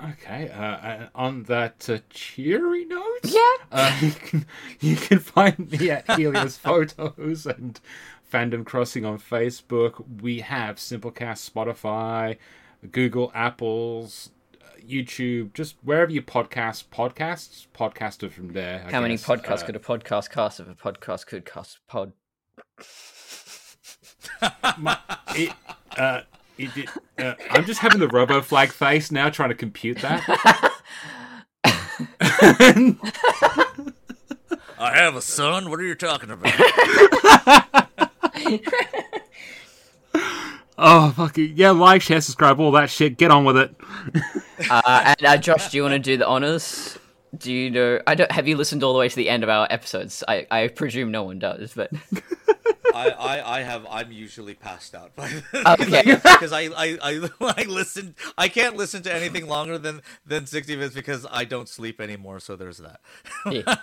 Okay. 0.00 0.48
Uh, 0.50 1.06
on 1.14 1.42
that 1.44 1.90
uh, 1.90 1.98
cheery 2.08 2.84
note, 2.84 3.18
yeah. 3.24 3.40
uh, 3.72 3.96
you 4.00 4.12
can 4.12 4.46
you 4.80 4.96
can 4.96 5.18
find 5.18 5.70
me 5.72 5.90
at 5.90 6.08
Helios 6.12 6.56
Photos 6.66 7.46
and 7.46 7.80
Fandom 8.32 8.64
Crossing 8.64 9.04
on 9.04 9.18
Facebook. 9.18 10.04
We 10.22 10.38
have 10.40 10.76
Simplecast, 10.76 11.50
Spotify, 11.50 12.36
Google, 12.92 13.32
Apple's, 13.34 14.30
uh, 14.62 14.66
YouTube, 14.88 15.52
just 15.52 15.74
wherever 15.82 16.12
you 16.12 16.22
podcast 16.22 16.84
podcasts, 16.92 17.66
podcast 17.74 18.30
from 18.30 18.52
there. 18.52 18.84
I 18.86 18.92
How 18.92 19.00
many 19.00 19.14
podcasts 19.16 19.64
Uh, 19.64 19.66
could 19.66 19.76
a 19.76 19.80
podcast 19.80 20.30
cast 20.30 20.60
if 20.60 20.68
a 20.68 20.74
podcast 20.76 21.26
could 21.26 21.44
cast 21.44 21.80
pod? 21.88 22.12
My, 24.78 24.98
it, 25.34 25.52
uh, 25.96 26.20
it, 26.56 26.76
it, 26.76 26.88
uh, 27.18 27.34
I'm 27.50 27.64
just 27.64 27.80
having 27.80 28.00
the 28.00 28.08
robo 28.08 28.42
flag 28.42 28.70
face 28.70 29.10
now, 29.10 29.30
trying 29.30 29.50
to 29.50 29.54
compute 29.54 29.98
that. 29.98 30.22
I 34.80 34.96
have 34.96 35.16
a 35.16 35.22
son. 35.22 35.70
What 35.70 35.80
are 35.80 35.84
you 35.84 35.94
talking 35.94 36.30
about? 36.30 36.52
oh, 40.78 41.10
fucking 41.16 41.52
yeah! 41.56 41.70
Like, 41.70 42.02
share, 42.02 42.20
subscribe, 42.20 42.60
all 42.60 42.70
that 42.72 42.90
shit. 42.90 43.16
Get 43.18 43.30
on 43.30 43.44
with 43.44 43.56
it. 43.56 43.74
Uh, 44.70 45.14
and 45.16 45.24
uh, 45.24 45.36
Josh, 45.36 45.70
do 45.70 45.76
you 45.76 45.84
want 45.84 45.92
to 45.92 46.00
do 46.00 46.16
the 46.16 46.26
honors? 46.26 46.98
Do 47.36 47.52
you 47.52 47.70
know? 47.70 48.00
I 48.08 48.16
don't. 48.16 48.30
Have 48.32 48.48
you 48.48 48.56
listened 48.56 48.82
all 48.82 48.92
the 48.92 48.98
way 48.98 49.08
to 49.08 49.14
the 49.14 49.30
end 49.30 49.44
of 49.44 49.48
our 49.48 49.68
episodes? 49.70 50.24
I, 50.26 50.48
I 50.50 50.66
presume 50.66 51.12
no 51.12 51.22
one 51.22 51.38
does, 51.38 51.74
but 51.74 51.92
I, 52.98 53.08
I, 53.10 53.58
I 53.58 53.62
have. 53.62 53.86
I'm 53.90 54.10
usually 54.12 54.54
passed 54.54 54.94
out 54.94 55.14
by 55.14 55.30
Okay. 55.80 56.02
because 56.14 56.52
I, 56.52 56.62
I, 56.76 56.98
I, 57.02 57.28
I 57.58 57.64
listen. 57.64 58.14
I 58.36 58.48
can't 58.48 58.76
listen 58.76 59.02
to 59.02 59.12
anything 59.14 59.46
longer 59.46 59.78
than 59.78 60.02
than 60.26 60.46
60 60.46 60.76
minutes 60.76 60.94
because 60.94 61.26
I 61.30 61.44
don't 61.44 61.68
sleep 61.68 62.00
anymore. 62.00 62.40
So 62.40 62.56
there's 62.56 62.78
that. 62.78 63.00
yeah. 63.50 63.76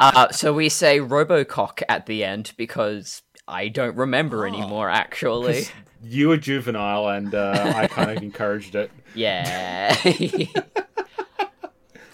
Uh, 0.00 0.30
so 0.30 0.52
we 0.52 0.68
say 0.68 0.98
Robocock 1.00 1.82
at 1.88 2.06
the 2.06 2.24
end 2.24 2.52
because 2.56 3.22
I 3.46 3.68
don't 3.68 3.96
remember 3.96 4.46
anymore. 4.46 4.90
Actually, 4.90 5.64
You 6.02 6.28
were 6.28 6.36
juvenile, 6.36 7.08
and 7.08 7.34
uh, 7.34 7.72
I 7.76 7.86
kind 7.86 8.10
of 8.10 8.22
encouraged 8.22 8.74
it. 8.74 8.90
yeah. 9.14 9.96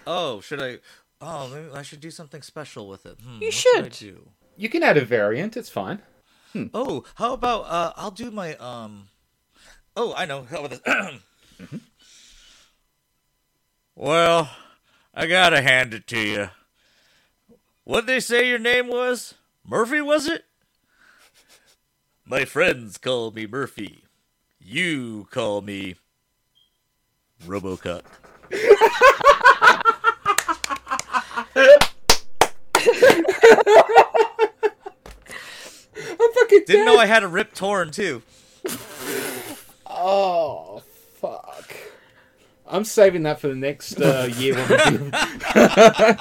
Oh, 0.06 0.40
should 0.40 0.60
I? 0.62 0.78
Oh, 1.20 1.48
maybe 1.48 1.68
I 1.72 1.82
should 1.82 2.00
do 2.00 2.10
something 2.10 2.42
special 2.42 2.88
with 2.88 3.06
it. 3.06 3.18
Hmm, 3.24 3.40
You 3.40 3.46
what 3.46 3.54
should. 3.54 3.84
I 3.86 3.88
do? 3.88 4.28
You 4.56 4.68
can 4.68 4.82
add 4.82 4.96
a 4.98 5.04
variant. 5.04 5.56
It's 5.56 5.70
fine. 5.70 6.02
Oh, 6.72 7.04
how 7.16 7.34
about 7.34 7.62
uh, 7.62 7.92
I'll 7.96 8.10
do 8.10 8.30
my 8.30 8.54
um. 8.56 9.08
Oh, 9.96 10.14
I 10.16 10.24
know. 10.24 10.44
How 10.44 10.64
about 10.64 10.84
this? 10.84 11.70
Well, 13.96 14.50
I 15.14 15.28
gotta 15.28 15.62
hand 15.62 15.94
it 15.94 16.08
to 16.08 16.18
you. 16.18 16.50
What 17.84 18.06
they 18.06 18.18
say 18.18 18.48
your 18.48 18.58
name 18.58 18.88
was? 18.88 19.34
Murphy, 19.64 20.00
was 20.00 20.26
it? 20.26 20.46
My 22.24 22.44
friends 22.44 22.98
call 22.98 23.30
me 23.30 23.46
Murphy. 23.46 24.02
You 24.58 25.28
call 25.30 25.60
me 25.60 25.94
RoboCop. 27.46 28.02
I'm 36.54 36.60
fucking 36.60 36.64
Didn't 36.66 36.86
know 36.86 36.98
I 36.98 37.06
had 37.06 37.22
a 37.22 37.28
Rip 37.28 37.54
Torn 37.54 37.90
too. 37.90 38.22
Oh 39.86 40.82
fuck! 41.20 41.74
I'm 42.66 42.84
saving 42.84 43.22
that 43.24 43.40
for 43.40 43.48
the 43.48 43.54
next 43.54 44.00
uh, 44.00 44.28
year 44.36 44.54
when 44.54 44.68
we 44.68 45.10
do 45.10 45.10